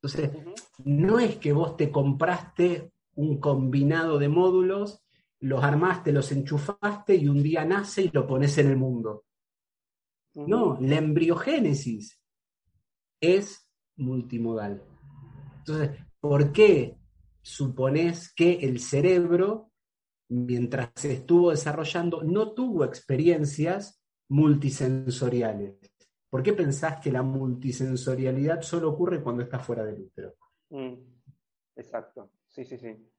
Entonces, 0.02 0.30
no 0.84 1.18
es 1.18 1.36
que 1.36 1.52
vos 1.52 1.76
te 1.78 1.90
compraste 1.90 2.92
un 3.14 3.40
combinado 3.40 4.18
de 4.18 4.28
módulos, 4.28 5.02
los 5.40 5.64
armaste, 5.64 6.12
los 6.12 6.30
enchufaste 6.30 7.14
y 7.14 7.28
un 7.28 7.42
día 7.42 7.64
nace 7.64 8.02
y 8.02 8.10
lo 8.12 8.26
pones 8.26 8.58
en 8.58 8.68
el 8.68 8.76
mundo. 8.76 9.24
No, 10.34 10.78
la 10.80 10.96
embriogénesis 10.96 12.20
es 13.20 13.66
multimodal. 13.96 14.82
Entonces, 15.66 15.98
¿por 16.20 16.52
qué 16.52 16.98
suponés 17.44 18.32
que 18.32 18.54
el 18.54 18.80
cerebro, 18.80 19.70
mientras 20.28 20.90
se 20.94 21.12
estuvo 21.12 21.50
desarrollando, 21.50 22.22
no 22.22 22.52
tuvo 22.52 22.84
experiencias 22.84 24.02
multisensoriales. 24.28 25.76
¿Por 26.30 26.42
qué 26.42 26.54
pensás 26.54 27.00
que 27.00 27.12
la 27.12 27.22
multisensorialidad 27.22 28.62
solo 28.62 28.90
ocurre 28.90 29.22
cuando 29.22 29.42
está 29.42 29.58
fuera 29.58 29.84
del 29.84 30.00
útero? 30.00 30.34
Mm, 30.70 30.94
exacto, 31.76 32.30
sí, 32.48 32.64
sí, 32.64 32.78
sí. 32.78 33.10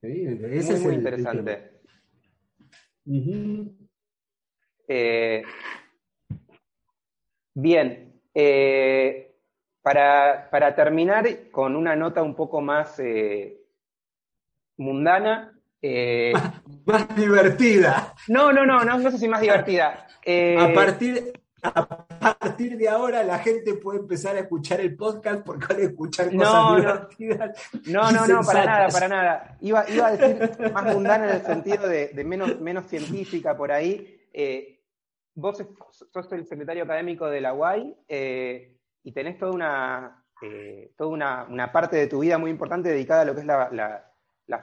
Ese 0.00 0.72
es 0.72 0.80
muy 0.80 0.94
interesante. 0.94 1.82
Eh, 4.88 5.42
bien, 7.54 8.20
eh, 8.34 9.31
para, 9.82 10.74
terminar 10.74 11.26
con 11.50 11.76
una 11.76 11.96
nota 11.96 12.22
un 12.22 12.34
poco 12.34 12.60
más 12.60 12.98
eh, 13.00 13.60
mundana. 14.76 15.58
Eh, 15.80 16.32
más 16.86 17.14
divertida. 17.16 18.14
No, 18.28 18.52
no, 18.52 18.64
no, 18.64 18.84
no, 18.84 18.98
no 18.98 19.10
sé 19.10 19.18
si 19.18 19.28
más 19.28 19.40
divertida. 19.40 20.06
Eh, 20.24 20.56
a, 20.56 20.72
partir, 20.72 21.32
a 21.60 22.38
partir 22.38 22.76
de 22.76 22.88
ahora 22.88 23.24
la 23.24 23.40
gente 23.40 23.74
puede 23.74 23.98
empezar 23.98 24.36
a 24.36 24.40
escuchar 24.40 24.80
el 24.80 24.94
podcast 24.94 25.44
porque 25.44 25.66
van 25.66 25.80
a 25.80 25.84
escuchar 25.84 26.26
cosas 26.26 26.38
no, 26.38 26.76
divertidas. 26.76 27.70
No, 27.86 28.12
no, 28.12 28.26
no, 28.28 28.42
para 28.42 28.64
nada, 28.64 28.88
para 28.88 29.08
nada. 29.08 29.56
Iba, 29.60 29.80
a 29.80 30.16
decir 30.16 30.72
más 30.72 30.94
mundana 30.94 31.28
en 31.28 31.36
el 31.36 31.42
sentido 31.42 31.88
de, 31.88 32.12
menos, 32.24 32.60
menos 32.60 32.86
científica 32.86 33.56
por 33.56 33.72
ahí. 33.72 34.20
vos 35.34 35.64
sos 35.90 36.32
el 36.32 36.46
secretario 36.46 36.84
académico 36.84 37.26
de 37.26 37.40
la 37.40 37.54
UAI 37.54 37.96
y 39.02 39.12
tenés 39.12 39.38
toda 39.38 39.52
una, 39.52 40.24
eh, 40.42 40.92
toda 40.96 41.10
una, 41.10 41.72
parte 41.72 41.96
de 41.96 42.06
tu 42.06 42.20
vida 42.20 42.38
muy 42.38 42.50
importante 42.50 42.88
dedicada 42.88 43.22
a 43.22 43.24
lo 43.24 43.34
que 43.34 43.40
es 43.40 43.46
la, 43.46 44.08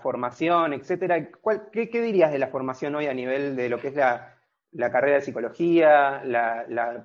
formación, 0.01 0.73
etcétera. 0.73 1.29
qué, 1.71 2.01
dirías 2.01 2.31
de 2.31 2.39
la 2.39 2.47
formación 2.47 2.95
hoy 2.95 3.07
a 3.07 3.13
nivel 3.13 3.55
de 3.55 3.69
lo 3.69 3.79
que 3.79 3.87
es 3.89 3.95
la, 3.95 4.35
carrera 4.91 5.15
de 5.15 5.21
psicología, 5.21 6.21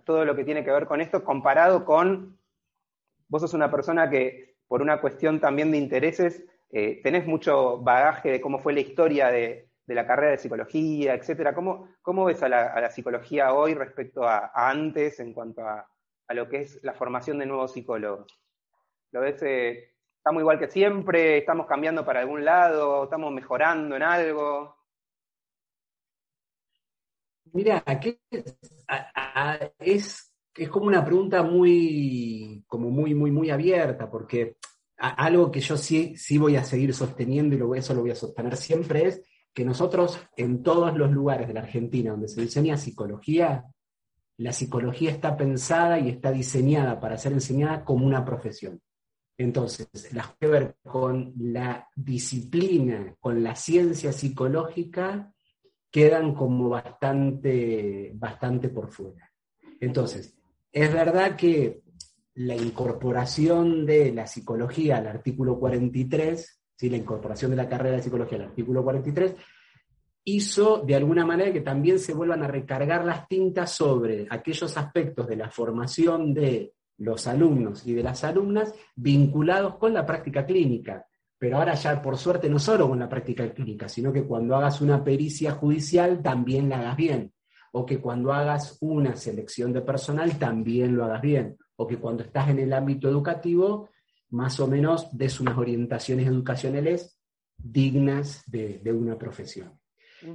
todo 0.04 0.24
lo 0.24 0.36
que 0.36 0.44
tiene 0.44 0.64
que 0.64 0.70
ver 0.70 0.86
con 0.86 1.00
esto, 1.00 1.24
comparado 1.24 1.84
con, 1.84 2.38
vos 3.28 3.40
sos 3.40 3.54
una 3.54 3.70
persona 3.70 4.10
que 4.10 4.56
por 4.68 4.82
una 4.82 5.00
cuestión 5.00 5.40
también 5.40 5.70
de 5.70 5.78
intereses, 5.78 6.44
eh, 6.70 7.00
tenés 7.02 7.26
mucho 7.26 7.78
bagaje 7.78 8.30
de 8.30 8.40
cómo 8.40 8.58
fue 8.58 8.72
la 8.72 8.80
historia 8.80 9.28
de, 9.28 9.68
de 9.86 9.94
la 9.94 10.06
carrera 10.06 10.32
de 10.32 10.38
psicología, 10.38 11.14
etcétera. 11.14 11.54
¿Cómo, 11.54 11.88
cómo 12.02 12.24
ves 12.24 12.42
a 12.42 12.48
la, 12.48 12.90
psicología 12.90 13.52
hoy 13.52 13.74
respecto 13.74 14.24
a, 14.24 14.50
antes 14.54 15.20
en 15.20 15.32
cuanto 15.32 15.62
a, 15.62 15.86
lo 16.32 16.48
que 16.48 16.60
es 16.60 16.82
la 16.82 16.94
formación 16.94 17.38
de 17.38 17.46
nuevos 17.46 17.72
psicólogos? 17.72 18.40
¿Lo 19.12 19.20
ves? 19.20 19.42
Eh, 19.42 19.90
¿Estamos 20.16 20.40
igual 20.40 20.58
que 20.58 20.68
siempre? 20.68 21.38
¿Estamos 21.38 21.66
cambiando 21.66 22.02
para 22.04 22.20
algún 22.20 22.44
lado? 22.44 23.04
¿Estamos 23.04 23.30
mejorando 23.30 23.96
en 23.96 24.02
algo? 24.02 24.74
Mira, 27.52 27.84
es, 29.78 30.34
es 30.56 30.68
como 30.70 30.86
una 30.86 31.04
pregunta 31.04 31.42
muy, 31.42 32.64
como 32.66 32.90
muy, 32.90 33.14
muy, 33.14 33.30
muy 33.30 33.50
abierta, 33.50 34.10
porque 34.10 34.56
algo 34.96 35.50
que 35.50 35.60
yo 35.60 35.76
sí, 35.76 36.16
sí 36.16 36.38
voy 36.38 36.56
a 36.56 36.64
seguir 36.64 36.94
sosteniendo 36.94 37.54
y 37.54 37.58
lo, 37.58 37.74
eso 37.74 37.94
lo 37.94 38.00
voy 38.00 38.12
a 38.12 38.16
sostener 38.16 38.56
siempre 38.56 39.06
es 39.06 39.22
que 39.52 39.64
nosotros 39.64 40.18
en 40.36 40.62
todos 40.62 40.96
los 40.96 41.10
lugares 41.12 41.46
de 41.46 41.54
la 41.54 41.60
Argentina 41.60 42.12
donde 42.12 42.28
se 42.28 42.40
enseña 42.40 42.76
psicología, 42.76 43.64
la 44.36 44.52
psicología 44.52 45.10
está 45.10 45.36
pensada 45.36 45.98
y 45.98 46.08
está 46.08 46.32
diseñada 46.32 47.00
para 47.00 47.18
ser 47.18 47.32
enseñada 47.32 47.84
como 47.84 48.06
una 48.06 48.24
profesión. 48.24 48.80
Entonces, 49.36 49.88
las 50.12 50.34
que 50.36 50.46
ver 50.46 50.76
con 50.82 51.32
la 51.36 51.88
disciplina, 51.94 53.14
con 53.20 53.42
la 53.42 53.54
ciencia 53.56 54.12
psicológica, 54.12 55.32
quedan 55.90 56.34
como 56.34 56.68
bastante, 56.68 58.12
bastante 58.14 58.68
por 58.68 58.90
fuera. 58.90 59.30
Entonces, 59.80 60.36
es 60.70 60.92
verdad 60.92 61.36
que 61.36 61.82
la 62.34 62.56
incorporación 62.56 63.86
de 63.86 64.12
la 64.12 64.26
psicología 64.26 64.96
al 64.96 65.06
artículo 65.06 65.58
43 65.58 66.64
la 66.88 66.96
incorporación 66.96 67.50
de 67.50 67.56
la 67.56 67.68
carrera 67.68 67.96
de 67.96 68.02
psicología 68.02 68.38
al 68.38 68.44
artículo 68.44 68.82
43, 68.82 69.34
hizo 70.24 70.82
de 70.84 70.94
alguna 70.94 71.26
manera 71.26 71.52
que 71.52 71.60
también 71.60 71.98
se 71.98 72.14
vuelvan 72.14 72.42
a 72.42 72.48
recargar 72.48 73.04
las 73.04 73.28
tintas 73.28 73.70
sobre 73.72 74.26
aquellos 74.30 74.76
aspectos 74.76 75.26
de 75.26 75.36
la 75.36 75.50
formación 75.50 76.32
de 76.32 76.72
los 76.98 77.26
alumnos 77.26 77.86
y 77.86 77.94
de 77.94 78.02
las 78.02 78.24
alumnas 78.24 78.72
vinculados 78.94 79.76
con 79.76 79.92
la 79.92 80.06
práctica 80.06 80.46
clínica. 80.46 81.06
Pero 81.36 81.58
ahora 81.58 81.74
ya, 81.74 82.00
por 82.00 82.16
suerte, 82.16 82.48
no 82.48 82.58
solo 82.58 82.88
con 82.88 82.98
la 82.98 83.08
práctica 83.08 83.52
clínica, 83.52 83.88
sino 83.88 84.12
que 84.12 84.24
cuando 84.24 84.56
hagas 84.56 84.80
una 84.80 85.02
pericia 85.04 85.52
judicial 85.52 86.22
también 86.22 86.68
la 86.68 86.80
hagas 86.80 86.96
bien. 86.96 87.32
O 87.72 87.84
que 87.84 87.98
cuando 87.98 88.32
hagas 88.32 88.78
una 88.80 89.16
selección 89.16 89.72
de 89.72 89.82
personal 89.82 90.38
también 90.38 90.96
lo 90.96 91.04
hagas 91.04 91.20
bien. 91.20 91.58
O 91.76 91.86
que 91.86 91.98
cuando 91.98 92.22
estás 92.22 92.48
en 92.48 92.60
el 92.60 92.72
ámbito 92.72 93.08
educativo 93.08 93.90
más 94.30 94.58
o 94.58 94.66
menos 94.66 95.16
des 95.16 95.38
unas 95.40 95.56
orientaciones 95.56 96.26
educacionales 96.26 97.20
dignas 97.56 98.42
de, 98.46 98.80
una 98.92 99.16
profesión. 99.16 99.78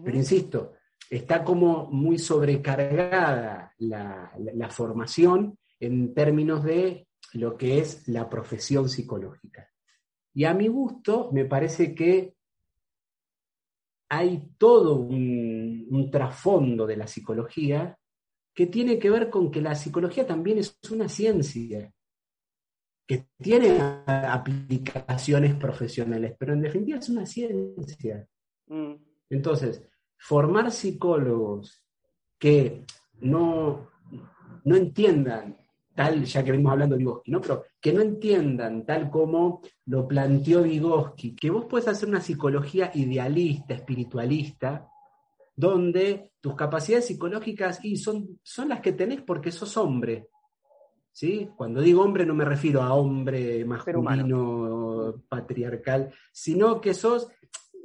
Pero 0.04 0.16
insisto, 0.16 0.74
está 1.10 1.44
como 1.44 1.88
muy 1.88 2.20
sobrecargada 2.20 3.74
la, 3.80 4.70
formación 4.70 5.58
en 5.80 6.14
términos 6.14 6.64
de 6.64 7.08
lo 7.34 7.58
que 7.58 7.80
es 7.80 8.08
la 8.08 8.30
profesión 8.30 8.90
psicológica. 8.90 9.70
Y 10.34 10.46
a 10.46 10.54
mi 10.54 10.68
gusto 10.68 11.30
me 11.32 11.46
parece 11.46 11.96
que 11.96 12.36
hay 14.10 14.52
todo 14.58 14.96
un, 14.96 15.88
un, 15.90 16.12
trasfondo 16.12 16.88
de 16.88 16.98
la 16.98 17.08
psicología 17.08 17.98
que 18.54 18.68
tiene 18.68 18.98
que 18.98 19.10
ver 19.10 19.30
con 19.30 19.52
que 19.52 19.62
la 19.62 19.76
psicología 19.76 20.26
también 20.26 20.58
es 20.58 20.78
una 20.92 21.08
ciencia 21.08 21.92
que 23.08 23.26
tiene 23.42 23.80
aplicaciones 24.06 25.56
profesionales, 25.56 26.36
pero 26.38 26.54
en 26.54 26.62
definitiva 26.62 27.00
es 27.00 27.10
una 27.10 27.26
ciencia. 27.26 28.28
Mm. 28.68 29.09
Entonces, 29.30 29.84
formar 30.18 30.72
psicólogos 30.72 31.84
que 32.38 32.84
no, 33.22 33.90
no 34.64 34.76
entiendan 34.76 35.58
tal, 35.96 36.24
ya 36.24 36.44
que 36.44 36.52
venimos 36.52 36.72
hablando 36.72 36.96
de 36.96 37.00
Vygotsky, 37.00 37.32
¿no? 37.32 37.42
pero 37.42 37.66
que 37.82 37.92
no 37.92 38.02
entiendan 38.02 38.86
tal 38.86 39.10
como 39.10 39.62
lo 39.86 40.08
planteó 40.08 40.64
Vygotsky, 40.64 41.36
que 41.36 41.50
vos 41.50 41.66
puedes 41.66 41.88
hacer 41.88 42.08
una 42.08 42.22
psicología 42.22 42.92
idealista, 42.94 43.74
espiritualista, 43.74 44.90
donde 45.56 46.32
tus 46.40 46.56
capacidades 46.56 47.08
psicológicas 47.08 47.84
y 47.84 47.98
son, 47.98 48.40
son 48.44 48.70
las 48.70 48.80
que 48.80 48.94
tenés 48.94 49.22
porque 49.22 49.52
sos 49.52 49.76
hombre, 49.76 50.30
cuando 51.56 51.82
digo 51.82 52.02
hombre 52.02 52.26
no 52.26 52.34
me 52.34 52.46
refiero 52.46 52.82
a 52.82 52.94
hombre 52.94 53.66
masculino, 53.66 55.22
patriarcal, 55.28 56.14
sino 56.32 56.80
que 56.80 56.94
sos, 56.94 57.28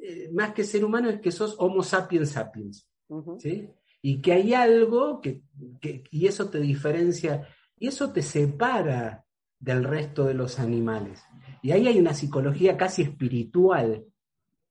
eh, 0.06 0.30
más 0.32 0.52
que 0.52 0.64
ser 0.64 0.84
humano, 0.84 1.08
es 1.08 1.18
que 1.18 1.32
sos 1.32 1.56
homo 1.58 1.82
sapiens 1.82 2.32
sapiens, 2.32 2.86
Y 4.02 4.20
que 4.20 4.32
hay 4.34 4.52
algo 4.52 5.22
que, 5.22 5.42
y 6.10 6.26
eso 6.26 6.50
te 6.50 6.60
diferencia, 6.60 7.48
y 7.78 7.88
eso 7.88 8.12
te 8.12 8.20
separa 8.20 9.24
del 9.58 9.82
resto 9.82 10.24
de 10.24 10.34
los 10.34 10.58
animales. 10.58 11.22
Y 11.62 11.72
ahí 11.72 11.88
hay 11.88 11.98
una 11.98 12.12
psicología 12.12 12.76
casi 12.76 13.00
espiritual, 13.00 14.04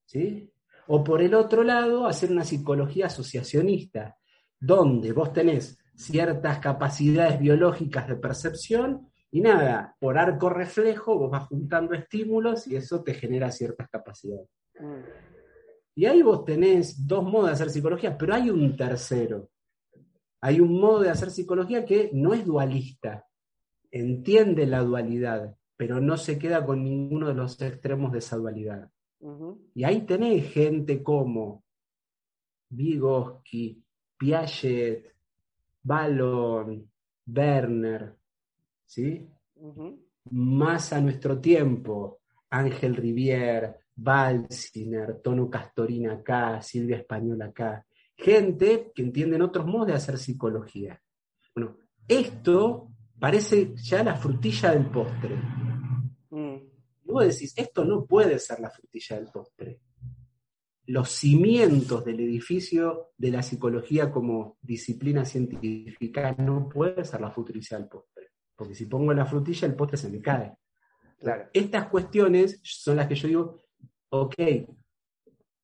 ¿sí? 0.05 0.51
O 0.85 1.03
por 1.03 1.23
el 1.23 1.33
otro 1.33 1.63
lado, 1.63 2.05
hacer 2.05 2.31
una 2.31 2.43
psicología 2.43 3.07
asociacionista, 3.07 4.15
donde 4.59 5.13
vos 5.13 5.33
tenés 5.33 5.79
ciertas 5.95 6.59
capacidades 6.59 7.39
biológicas 7.39 8.07
de 8.07 8.17
percepción 8.17 9.09
y 9.31 9.41
nada, 9.41 9.95
por 9.99 10.19
arco 10.19 10.51
reflejo 10.51 11.17
vos 11.17 11.31
vas 11.31 11.47
juntando 11.47 11.95
estímulos 11.95 12.67
y 12.67 12.75
eso 12.75 13.01
te 13.01 13.15
genera 13.15 13.49
ciertas 13.49 13.89
capacidades. 13.89 14.47
Y 15.95 16.05
ahí 16.05 16.21
vos 16.21 16.43
tenés 16.43 17.07
dos 17.07 17.23
modos 17.23 17.47
de 17.47 17.53
hacer 17.53 17.69
psicología, 17.69 18.17
pero 18.17 18.33
hay 18.33 18.49
un 18.49 18.75
tercero. 18.75 19.49
Hay 20.41 20.59
un 20.59 20.79
modo 20.79 21.01
de 21.01 21.09
hacer 21.09 21.29
psicología 21.31 21.85
que 21.85 22.09
no 22.13 22.33
es 22.33 22.45
dualista, 22.45 23.25
entiende 23.91 24.65
la 24.65 24.81
dualidad, 24.83 25.55
pero 25.77 26.01
no 26.01 26.17
se 26.17 26.37
queda 26.37 26.65
con 26.65 26.83
ninguno 26.83 27.27
de 27.27 27.33
los 27.33 27.61
extremos 27.61 28.11
de 28.11 28.19
esa 28.19 28.37
dualidad. 28.37 28.89
Y 29.73 29.85
ahí 29.85 30.01
tenés 30.01 30.51
gente 30.51 31.01
como 31.01 31.63
Vygotsky, 32.69 33.81
Piaget, 34.17 35.15
Ballon, 35.81 36.91
Werner, 37.25 38.17
¿sí? 38.85 39.29
Más 40.31 40.91
a 40.91 40.99
nuestro 40.99 41.39
tiempo, 41.39 42.19
Ángel 42.49 42.97
Rivière, 42.97 43.82
Balsiner, 43.95 45.21
Tono 45.21 45.49
Castorina 45.49 46.13
acá, 46.13 46.61
Silvia 46.61 46.97
Español 46.97 47.41
acá. 47.41 47.85
Gente 48.15 48.91
que 48.93 49.01
entienden 49.01 49.41
otros 49.41 49.65
modos 49.65 49.87
de 49.87 49.93
hacer 49.93 50.17
psicología. 50.17 51.01
Bueno, 51.55 51.77
esto 52.07 52.89
parece 53.19 53.73
ya 53.75 54.03
la 54.03 54.15
frutilla 54.15 54.71
del 54.71 54.87
postre. 54.87 55.35
Mm. 56.29 56.55
Y 57.05 57.11
vos 57.11 57.25
decís, 57.25 57.53
esto 57.57 57.83
no 57.85 58.05
puede 58.05 58.39
ser 58.39 58.59
la 58.59 58.69
frutilla 58.69 59.17
del 59.17 59.27
postre 59.27 59.79
los 60.87 61.09
cimientos 61.09 62.03
del 62.03 62.19
edificio 62.19 63.13
de 63.17 63.31
la 63.31 63.41
psicología 63.41 64.11
como 64.11 64.57
disciplina 64.61 65.23
científica 65.23 66.35
no 66.37 66.67
puede 66.67 67.05
ser 67.05 67.21
la 67.21 67.31
frutilla 67.31 67.77
del 67.77 67.87
postre. 67.87 68.31
Porque 68.55 68.75
si 68.75 68.85
pongo 68.85 69.13
la 69.13 69.25
frutilla, 69.25 69.67
el 69.67 69.75
postre 69.75 69.97
se 69.97 70.09
me 70.09 70.21
cae. 70.21 70.53
Estas 71.53 71.87
cuestiones 71.87 72.59
son 72.63 72.97
las 72.97 73.07
que 73.07 73.15
yo 73.15 73.27
digo, 73.27 73.62
ok, 74.13 74.35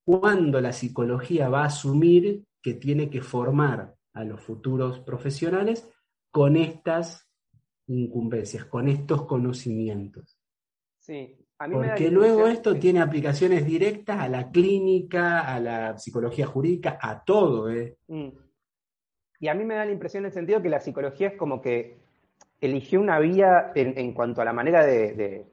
¿cuándo 0.04 0.60
la 0.60 0.74
psicología 0.74 1.50
va 1.50 1.64
a 1.64 1.68
asumir 1.68 2.44
que 2.62 2.74
tiene 2.74 3.10
que 3.10 3.22
formar 3.22 3.96
a 4.14 4.24
los 4.24 4.42
futuros 4.42 5.00
profesionales 5.00 5.88
con 6.32 6.58
estas 6.58 7.30
incumbencias, 7.88 8.66
con 8.66 8.88
estos 8.88 9.26
conocimientos? 9.26 10.40
Sí, 11.00 11.38
porque 11.58 12.10
luego 12.10 12.48
esto 12.48 12.76
tiene 12.76 13.02
aplicaciones 13.02 13.66
directas 13.66 14.20
a 14.20 14.30
la 14.30 14.50
clínica, 14.50 15.42
a 15.42 15.60
la 15.60 15.98
psicología 15.98 16.48
jurídica, 16.48 16.98
a 17.00 17.24
todo. 17.24 17.70
¿eh? 17.70 17.98
Mm. 18.08 18.30
Y 19.42 19.48
a 19.48 19.54
mí 19.54 19.64
me 19.64 19.76
da 19.76 19.86
la 19.86 19.92
impresión 19.92 20.24
en 20.24 20.28
el 20.28 20.34
sentido 20.34 20.62
que 20.62 20.70
la 20.70 20.80
psicología 20.80 21.28
es 21.30 21.38
como 21.38 21.62
que 21.62 21.98
eligió 22.62 23.00
una 23.00 23.20
vía 23.20 23.72
en, 23.76 24.14
cuanto 24.14 24.42
a 24.42 24.46
la 24.46 24.54
manera 24.54 24.86
de, 24.86 25.46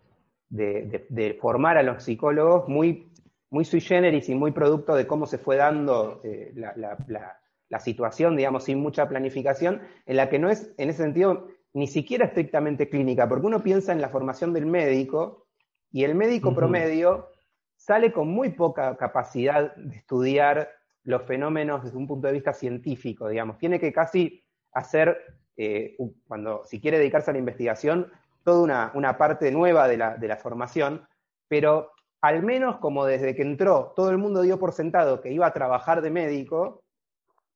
formar 1.40 1.78
a 1.78 1.82
los 1.82 2.04
psicólogos 2.04 2.68
muy, 2.68 3.12
muy 3.50 3.64
sui 3.64 3.80
generis 3.80 4.28
y 4.28 4.34
muy 4.34 4.52
producto 4.52 4.94
de 4.94 5.06
cómo 5.06 5.26
se 5.26 5.38
fue 5.38 5.56
dando 5.56 6.20
eh, 6.24 6.54
la 6.56 7.80
situación, 7.80 8.36
digamos, 8.36 8.64
sin 8.64 8.80
mucha 8.80 9.08
planificación, 9.08 9.82
en 10.06 10.16
la 10.16 10.28
que 10.28 10.38
no 10.38 10.50
es, 10.50 10.72
en 10.78 10.90
ese 10.90 11.02
sentido, 11.02 11.48
ni 11.76 11.86
siquiera 11.86 12.24
estrictamente 12.24 12.88
clínica, 12.88 13.28
porque 13.28 13.46
uno 13.46 13.62
piensa 13.62 13.92
en 13.92 14.00
la 14.00 14.08
formación 14.08 14.54
del 14.54 14.64
médico 14.64 15.46
y 15.92 16.04
el 16.04 16.14
médico 16.14 16.54
promedio 16.54 17.28
sale 17.76 18.12
con 18.12 18.28
muy 18.28 18.50
poca 18.50 18.96
capacidad 18.96 19.76
de 19.76 19.96
estudiar 19.96 20.70
los 21.04 21.22
fenómenos 21.24 21.84
desde 21.84 21.98
un 21.98 22.06
punto 22.06 22.26
de 22.26 22.32
vista 22.32 22.52
científico, 22.52 23.28
digamos. 23.28 23.58
Tiene 23.58 23.78
que 23.78 23.92
casi 23.92 24.42
hacer, 24.72 25.18
eh, 25.56 25.96
cuando 26.26 26.64
si 26.64 26.80
quiere 26.80 26.98
dedicarse 26.98 27.30
a 27.30 27.34
la 27.34 27.40
investigación, 27.40 28.10
toda 28.46 28.92
una, 28.94 29.18
parte 29.18 29.50
nueva 29.50 29.88
de 29.88 29.96
la, 29.96 30.16
de 30.16 30.28
la 30.28 30.36
formación, 30.36 31.04
pero 31.48 31.90
al 32.20 32.44
menos 32.44 32.76
como 32.76 33.04
desde 33.04 33.34
que 33.34 33.42
entró, 33.42 33.92
todo 33.96 34.10
el 34.10 34.18
mundo 34.18 34.42
dio 34.42 34.56
por 34.56 34.72
sentado 34.72 35.20
que 35.20 35.32
iba 35.32 35.48
a 35.48 35.52
trabajar 35.52 36.00
de 36.00 36.10
médico, 36.10 36.84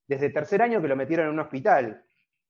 desde 0.09 0.31
tercer 0.31 0.63
año 0.63 0.83
que 0.83 0.89
lo 0.89 0.97
metieron 0.97 1.27
en 1.27 1.35
un 1.35 1.39
hospital. 1.39 2.05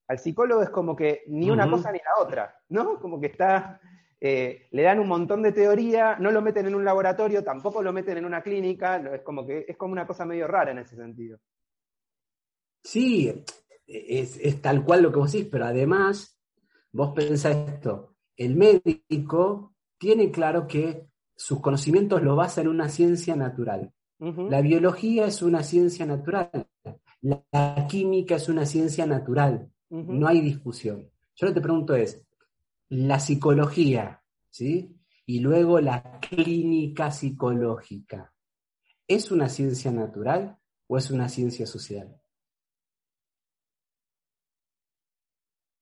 Al 0.09 0.19
psicólogo 0.19 0.63
es 0.63 0.71
como 0.71 0.97
que 0.97 1.23
ni 1.27 1.51
una 1.51 1.71
cosa 1.71 1.93
ni 1.93 1.99
la 1.99 2.25
otra, 2.25 2.57
¿no? 2.71 2.99
Como 2.99 3.21
que 3.21 3.27
está, 3.27 3.79
eh, 4.19 4.69
le 4.71 4.83
dan 4.85 5.01
un 5.01 5.09
montón 5.09 5.43
de 5.43 5.53
teoría, 5.53 6.17
no 6.19 6.31
lo 6.31 6.41
meten 6.41 6.67
en 6.67 6.75
un 6.75 6.85
laboratorio, 6.85 7.45
tampoco 7.45 7.83
lo 7.83 7.93
meten 7.93 8.17
en 8.17 8.25
una 8.25 8.43
clínica, 8.43 8.97
es 8.97 9.21
como 9.21 9.47
que 9.47 9.67
es 9.69 9.77
como 9.77 9.93
una 9.93 10.07
cosa 10.07 10.25
medio 10.25 10.47
rara 10.47 10.71
en 10.71 10.79
ese 10.79 10.97
sentido. 10.97 11.39
Sí, 12.83 13.45
es, 13.87 14.39
es 14.39 14.63
tal 14.63 14.83
cual 14.83 15.03
lo 15.03 15.13
que 15.13 15.19
vos 15.19 15.31
decís, 15.31 15.47
pero 15.53 15.67
además, 15.67 16.41
vos 16.91 17.13
pensás 17.15 17.55
esto, 17.55 18.10
el 18.41 18.57
médico 18.57 19.75
tiene 19.99 20.31
claro 20.31 20.67
que 20.67 21.07
sus 21.37 21.61
conocimientos 21.61 22.23
lo 22.23 22.37
basa 22.37 22.63
en 22.63 22.69
una 22.69 22.89
ciencia 22.89 23.37
natural. 23.37 23.93
La 24.19 24.63
biología 24.63 25.27
es 25.27 25.43
una 25.43 25.63
ciencia 25.63 26.07
natural, 26.07 26.67
la, 27.21 27.87
química 27.89 28.37
es 28.37 28.49
una 28.49 28.65
ciencia 28.65 29.07
natural, 29.07 29.71
no 29.91 30.27
hay 30.27 30.41
discusión. 30.41 31.11
Yo 31.37 31.47
lo 31.47 31.53
que 31.53 31.61
te 31.61 31.63
pregunto 31.63 31.95
es, 31.95 32.23
la 32.89 33.21
psicología, 33.21 34.23
¿sí? 34.49 34.97
Y 35.27 35.41
luego 35.41 35.81
la 35.81 36.19
clínica 36.21 37.11
psicológica, 37.11 38.33
¿es 39.07 39.31
una 39.31 39.51
ciencia 39.51 39.91
natural 39.91 40.59
o 40.87 40.97
es 40.97 41.11
una 41.11 41.29
ciencia 41.29 41.67
social? 41.67 42.20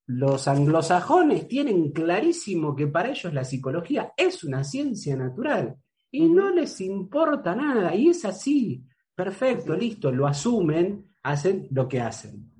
Los 0.08 0.48
anglosajones 0.48 1.46
tienen 1.48 1.92
clarísimo 1.92 2.74
que 2.74 2.86
para 2.86 3.10
ellos 3.10 3.30
la 3.34 3.44
psicología 3.44 4.14
es 4.16 4.42
una 4.42 4.64
ciencia 4.64 5.14
natural 5.16 5.76
y 6.10 6.30
no 6.30 6.50
les 6.50 6.80
importa 6.80 7.54
nada, 7.54 7.94
y 7.94 8.08
es 8.08 8.24
así, 8.24 8.86
perfecto, 9.14 9.76
listo, 9.76 10.10
lo 10.10 10.26
asumen, 10.26 11.10
hacen 11.22 11.68
lo 11.72 11.86
que 11.86 12.00
hacen. 12.00 12.50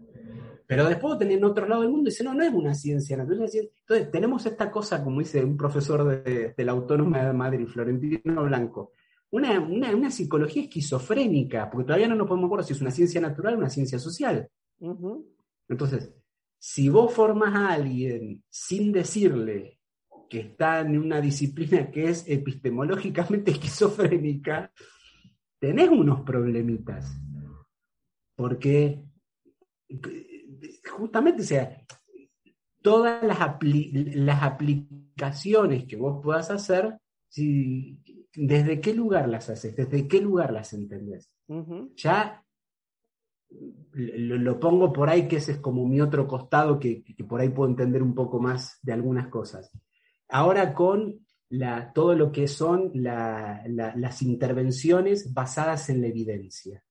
Pero 0.66 0.86
después 0.86 1.18
en 1.22 1.42
otro 1.42 1.66
lado 1.66 1.80
del 1.80 1.90
mundo 1.90 2.10
dicen, 2.10 2.26
no, 2.26 2.34
no 2.34 2.44
es 2.44 2.52
una 2.52 2.74
ciencia 2.74 3.16
natural. 3.16 3.48
Entonces 3.50 4.10
tenemos 4.10 4.44
esta 4.44 4.70
cosa, 4.70 5.02
como 5.02 5.20
dice 5.20 5.42
un 5.42 5.56
profesor 5.56 6.22
de, 6.22 6.54
la 6.58 6.72
Autónoma 6.72 7.24
de 7.24 7.32
Madrid, 7.32 7.66
Florentino 7.66 8.44
Blanco, 8.44 8.92
una, 9.30 9.58
una, 9.58 10.10
psicología 10.10 10.64
esquizofrénica, 10.64 11.70
porque 11.70 11.86
todavía 11.86 12.08
no 12.08 12.14
nos 12.14 12.28
podemos 12.28 12.48
acordar 12.48 12.66
si 12.66 12.74
es 12.74 12.82
una 12.82 12.90
ciencia 12.90 13.22
natural 13.22 13.54
o 13.54 13.58
una 13.58 13.70
ciencia 13.70 13.98
social. 13.98 14.50
Entonces, 15.66 16.12
si 16.58 16.88
vos 16.88 17.12
formas 17.12 17.54
a 17.54 17.72
alguien 17.72 18.42
sin 18.50 18.92
decirle 18.92 19.78
que 20.28 20.40
está 20.40 20.80
en 20.80 20.98
una 20.98 21.20
disciplina 21.20 21.90
que 21.90 22.10
es 22.10 22.28
epistemológicamente 22.28 23.50
esquizofrénica, 23.52 24.72
tenés 25.58 25.88
unos 25.88 26.20
problemitas. 26.22 27.16
Porque 28.36 29.02
justamente, 30.90 31.42
o 31.42 31.44
sea, 31.44 31.82
todas 32.82 33.22
las, 33.24 33.38
las 33.60 34.42
aplicaciones 34.42 35.84
que 35.86 35.96
vos 35.96 36.20
puedas 36.22 36.50
hacer, 36.50 36.98
si, 37.28 37.98
¿desde 38.34 38.80
qué 38.80 38.94
lugar 38.94 39.28
las 39.28 39.48
haces? 39.50 39.74
¿Desde 39.74 40.06
qué 40.06 40.20
lugar 40.20 40.52
las 40.52 40.72
entendés? 40.72 41.30
Ya 41.96 42.44
lo, 43.92 44.60
pongo 44.60 44.92
por 44.92 45.08
ahí, 45.08 45.26
que 45.26 45.36
ese 45.36 45.52
es 45.52 45.58
como 45.58 45.86
mi 45.86 46.00
otro 46.00 46.26
costado, 46.26 46.78
que, 46.78 47.04
por 47.28 47.40
ahí 47.40 47.48
puedo 47.48 47.70
entender 47.70 48.02
un 48.02 48.14
poco 48.14 48.40
más 48.40 48.78
de 48.82 48.92
algunas 48.92 49.28
cosas. 49.28 49.70
Ahora 50.28 50.74
con 50.74 51.26
la, 51.50 51.92
todo 51.92 52.14
lo 52.14 52.30
que 52.30 52.46
son 52.46 52.90
las 52.94 54.22
intervenciones 54.22 55.32
basadas 55.32 55.88
en 55.88 56.02
la 56.02 56.08
evidencia. 56.08 56.84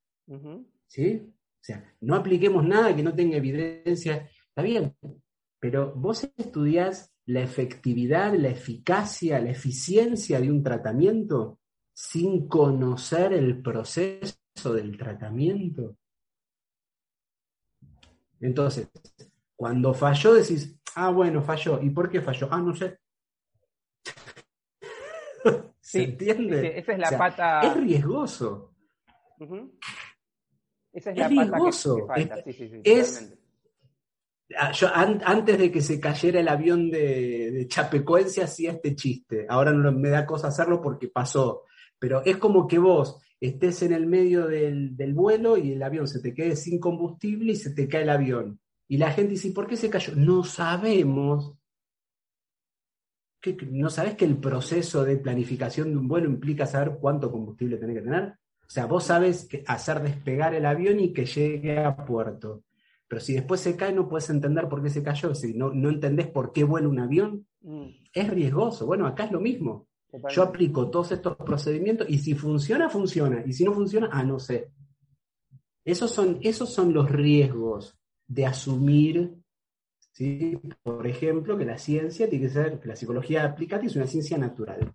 ¿Sí? 0.86 1.22
O 1.24 1.64
sea, 1.64 1.84
no 2.00 2.16
apliquemos 2.16 2.66
nada 2.66 2.94
que 2.94 3.02
no 3.02 3.14
tenga 3.14 3.36
evidencia. 3.36 4.28
Está 4.48 4.62
bien, 4.62 4.94
pero 5.60 5.94
vos 5.94 6.28
estudiás 6.36 7.14
la 7.26 7.42
efectividad, 7.42 8.34
la 8.34 8.48
eficacia, 8.48 9.40
la 9.40 9.50
eficiencia 9.50 10.40
de 10.40 10.50
un 10.50 10.62
tratamiento 10.62 11.58
sin 11.92 12.48
conocer 12.48 13.32
el 13.32 13.60
proceso 13.60 14.72
del 14.72 14.96
tratamiento. 14.96 15.96
Entonces, 18.40 18.88
cuando 19.56 19.92
falló, 19.94 20.34
decís, 20.34 20.78
ah, 20.94 21.10
bueno, 21.10 21.42
falló. 21.42 21.80
¿Y 21.82 21.90
por 21.90 22.08
qué 22.10 22.20
falló? 22.20 22.48
Ah, 22.50 22.60
no 22.60 22.74
sé. 22.74 22.98
¿Se 25.80 26.04
entiende? 26.04 26.78
esa 26.78 26.92
es 26.92 26.98
la 26.98 27.18
pata. 27.18 27.60
Es 27.62 27.76
riesgoso. 27.76 28.74
Esa 30.92 31.10
es, 31.10 31.16
la 31.18 31.28
riesgoso. 31.28 32.06
pata 32.06 32.20
que, 32.20 32.26
falta. 32.26 32.44
sí, 32.44 32.52
sí, 32.52 32.68
sí, 32.68 32.80
es, 32.84 33.38
ah, 34.56 34.72
yo, 34.72 34.88
antes 34.94 35.58
de 35.58 35.72
que 35.72 35.80
se 35.80 35.98
cayera 35.98 36.40
el 36.40 36.48
avión 36.48 36.90
de, 36.90 37.50
de 37.50 37.68
Chapecoense 37.68 38.42
hacía 38.42 38.72
este 38.72 38.94
chiste. 38.94 39.46
Ahora 39.48 39.72
no 39.72 39.90
me 39.92 40.10
da 40.10 40.26
cosa 40.26 40.48
hacerlo 40.48 40.80
porque 40.80 41.08
pasó. 41.08 41.64
Pero 41.98 42.22
es 42.24 42.36
como 42.36 42.66
que 42.66 42.78
vos 42.78 43.20
estés 43.40 43.82
en 43.82 43.92
el 43.92 44.06
medio 44.06 44.46
del, 44.46 44.96
vuelo 45.14 45.56
y 45.56 45.72
el 45.72 45.82
avión 45.82 46.08
se 46.08 46.20
te 46.20 46.34
quede 46.34 46.56
sin 46.56 46.80
combustible 46.80 47.52
y 47.52 47.56
se 47.56 47.70
te 47.70 47.88
cae 47.88 48.02
el 48.02 48.10
avión. 48.10 48.60
Y 48.88 48.98
la 48.98 49.12
gente 49.12 49.32
dice, 49.32 49.50
¿por 49.52 49.66
qué 49.66 49.76
se 49.76 49.90
cayó? 49.90 50.14
No 50.16 50.44
sabemos. 50.44 51.54
¿No 53.70 53.90
sabes 53.90 54.14
que 54.16 54.24
el 54.24 54.38
proceso 54.38 55.04
de 55.04 55.16
planificación 55.16 55.90
de 55.90 55.96
un 55.96 56.08
vuelo 56.08 56.28
implica 56.28 56.66
saber 56.66 56.98
cuánto 57.00 57.30
combustible 57.30 57.76
tiene 57.76 57.94
que 57.94 58.02
tener? 58.02 58.34
O 58.66 58.70
sea, 58.70 58.86
vos 58.86 59.04
sabes 59.04 59.46
que 59.46 59.62
hacer 59.66 60.00
despegar 60.02 60.54
el 60.54 60.66
avión 60.66 61.00
y 61.00 61.12
que 61.12 61.24
llegue 61.24 61.78
a 61.78 61.96
puerto. 61.96 62.64
Pero 63.06 63.20
si 63.20 63.34
después 63.34 63.60
se 63.60 63.76
cae, 63.76 63.92
no 63.92 64.08
puedes 64.08 64.28
entender 64.28 64.68
por 64.68 64.82
qué 64.82 64.90
se 64.90 65.02
cayó. 65.02 65.34
Si 65.34 65.54
no, 65.54 65.72
no 65.72 65.88
entendés 65.88 66.26
por 66.26 66.52
qué 66.52 66.64
vuela 66.64 66.88
un 66.88 66.98
avión, 66.98 67.46
mm. 67.62 67.86
es 68.12 68.30
riesgoso. 68.30 68.84
Bueno, 68.84 69.06
acá 69.06 69.24
es 69.24 69.32
lo 69.32 69.40
mismo. 69.40 69.88
Yo 70.30 70.42
aplico 70.42 70.90
todos 70.90 71.12
estos 71.12 71.36
procedimientos 71.36 72.08
y 72.08 72.18
si 72.18 72.34
funciona, 72.34 72.88
funciona. 72.88 73.42
Y 73.44 73.52
si 73.52 73.64
no 73.64 73.72
funciona, 73.72 74.08
ah, 74.10 74.22
no 74.22 74.38
sé. 74.38 74.70
Esos 75.84 76.10
son, 76.10 76.38
esos 76.42 76.72
son 76.72 76.92
los 76.92 77.10
riesgos 77.10 77.98
de 78.26 78.46
asumir, 78.46 79.34
¿sí? 80.12 80.58
por 80.82 81.06
ejemplo, 81.06 81.56
que 81.56 81.64
la 81.64 81.78
ciencia 81.78 82.28
tiene 82.28 82.46
que 82.46 82.52
ser, 82.52 82.80
que 82.80 82.88
la 82.88 82.96
psicología 82.96 83.44
aplicada 83.44 83.84
es 83.84 83.96
una 83.96 84.06
ciencia 84.06 84.38
natural. 84.38 84.92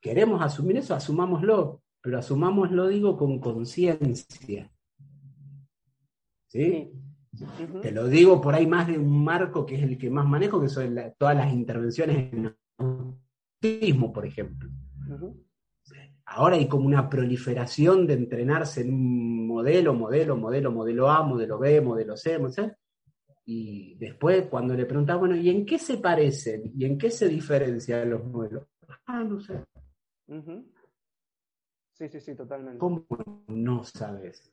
Queremos 0.00 0.42
asumir 0.42 0.76
eso, 0.76 0.94
asumámoslo, 0.94 1.82
pero 2.00 2.18
asumámoslo, 2.18 2.88
digo, 2.88 3.16
con 3.16 3.40
conciencia. 3.40 4.70
¿Sí? 6.46 6.92
Te 7.82 7.92
lo 7.92 8.06
digo 8.06 8.40
por 8.40 8.54
ahí 8.54 8.66
más 8.66 8.86
de 8.86 8.98
un 8.98 9.24
marco 9.24 9.66
que 9.66 9.76
es 9.76 9.82
el 9.82 9.98
que 9.98 10.10
más 10.10 10.26
manejo, 10.26 10.60
que 10.60 10.68
son 10.68 10.96
todas 11.18 11.36
las 11.36 11.52
intervenciones 11.52 12.32
en 12.32 12.56
por 14.12 14.26
ejemplo. 14.26 14.68
Ahora 16.26 16.56
hay 16.56 16.66
como 16.66 16.86
una 16.86 17.08
proliferación 17.08 18.06
de 18.06 18.14
entrenarse 18.14 18.80
en 18.80 18.92
un 18.92 19.46
modelo, 19.46 19.94
modelo, 19.94 20.36
modelo, 20.36 20.72
modelo 20.72 21.08
A, 21.08 21.22
modelo 21.22 21.58
B, 21.58 21.80
modelo 21.80 22.16
C, 22.16 22.38
Y 23.44 23.94
después 23.94 24.46
cuando 24.48 24.74
le 24.74 24.86
preguntaba, 24.86 25.20
bueno, 25.20 25.36
¿y 25.36 25.48
en 25.48 25.64
qué 25.64 25.78
se 25.78 25.98
parecen? 25.98 26.72
¿Y 26.76 26.84
en 26.84 26.98
qué 26.98 27.10
se 27.10 27.28
diferencian 27.28 28.10
los 28.10 28.24
modelos? 28.24 28.66
Ah, 29.06 29.22
no 29.22 29.40
sé. 29.40 29.64
Sí, 31.92 32.08
sí, 32.08 32.20
sí, 32.20 32.34
totalmente. 32.34 32.78
¿Cómo 32.78 33.06
no 33.46 33.84
sabes? 33.84 34.52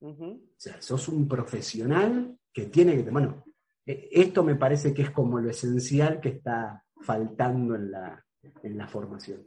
O 0.00 0.38
sea, 0.56 0.80
sos 0.80 1.08
un 1.08 1.28
profesional 1.28 2.36
que 2.52 2.66
tiene 2.66 2.96
que, 2.96 3.10
bueno, 3.10 3.44
e, 3.86 4.08
esto 4.10 4.42
me 4.42 4.56
parece 4.56 4.92
que 4.92 5.02
es 5.02 5.10
como 5.10 5.38
lo 5.40 5.50
esencial 5.50 6.20
que 6.20 6.30
está 6.30 6.84
faltando 7.00 7.74
en 7.74 7.90
la, 7.90 8.24
en 8.62 8.78
la 8.78 8.86
formación. 8.86 9.42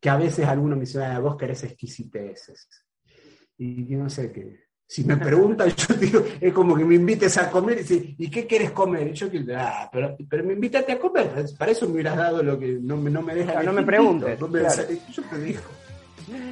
Que 0.00 0.10
a 0.10 0.16
veces 0.16 0.46
algunos 0.46 0.78
me 0.78 0.84
dicen, 0.84 1.02
ah, 1.02 1.18
vos 1.18 1.36
querés 1.36 1.64
exquisiteces. 1.64 2.68
Y 3.58 3.86
yo 3.86 3.98
no 3.98 4.08
sé 4.08 4.32
qué. 4.32 4.70
Si 4.86 5.04
me 5.04 5.16
preguntan, 5.16 5.70
yo 5.70 5.94
digo, 6.00 6.24
es 6.40 6.52
como 6.52 6.76
que 6.76 6.84
me 6.84 6.96
invites 6.96 7.36
a 7.38 7.50
comer 7.50 7.78
y 7.78 7.82
dices, 7.82 8.02
¿y 8.18 8.30
qué 8.30 8.46
quieres 8.46 8.72
comer? 8.72 9.08
Y 9.08 9.12
yo 9.12 9.28
digo, 9.28 9.52
ah, 9.56 9.88
pero, 9.92 10.16
pero 10.28 10.42
me 10.42 10.54
invítate 10.54 10.92
a 10.92 10.98
comer. 10.98 11.30
Para 11.56 11.70
eso 11.70 11.86
me 11.86 11.94
hubieras 11.94 12.16
dado 12.16 12.42
lo 12.42 12.58
que 12.58 12.78
no, 12.80 12.96
no 12.96 13.22
me 13.22 13.34
deja. 13.34 13.62
no 13.62 13.72
me 13.72 13.82
preguntes. 13.82 14.38
Yo 15.12 15.22
te 15.22 15.38
digo. 15.38 15.60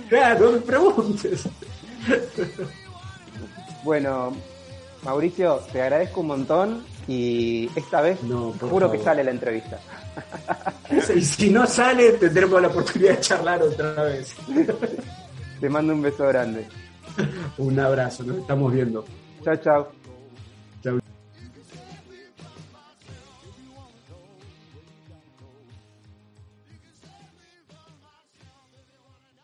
Claro, 0.09 0.47
no 0.47 0.53
me 0.53 0.61
preguntes. 0.61 1.49
Bueno, 3.85 4.37
Mauricio, 5.05 5.61
te 5.73 5.83
agradezco 5.83 6.21
un 6.21 6.27
montón 6.27 6.85
y 7.09 7.71
esta 7.75 8.03
vez 8.03 8.23
No, 8.23 8.53
juro 8.61 8.93
que 8.93 8.99
sale 8.99 9.25
la 9.25 9.31
entrevista. 9.31 9.81
Y 11.15 11.21
si 11.21 11.51
no 11.51 11.67
sale, 11.67 12.13
tendremos 12.13 12.61
la 12.63 12.69
oportunidad 12.69 13.17
de 13.17 13.21
charlar 13.21 13.63
otra 13.63 14.03
vez. 14.05 14.35
Te 15.61 15.69
mando 15.69 15.93
un 15.93 16.03
beso 16.03 16.27
grande. 16.27 16.67
Un 17.59 17.79
abrazo, 17.79 18.25
nos 18.25 18.39
estamos 18.39 18.73
viendo. 18.73 19.05
Chao, 19.45 19.57
chao. 19.57 19.98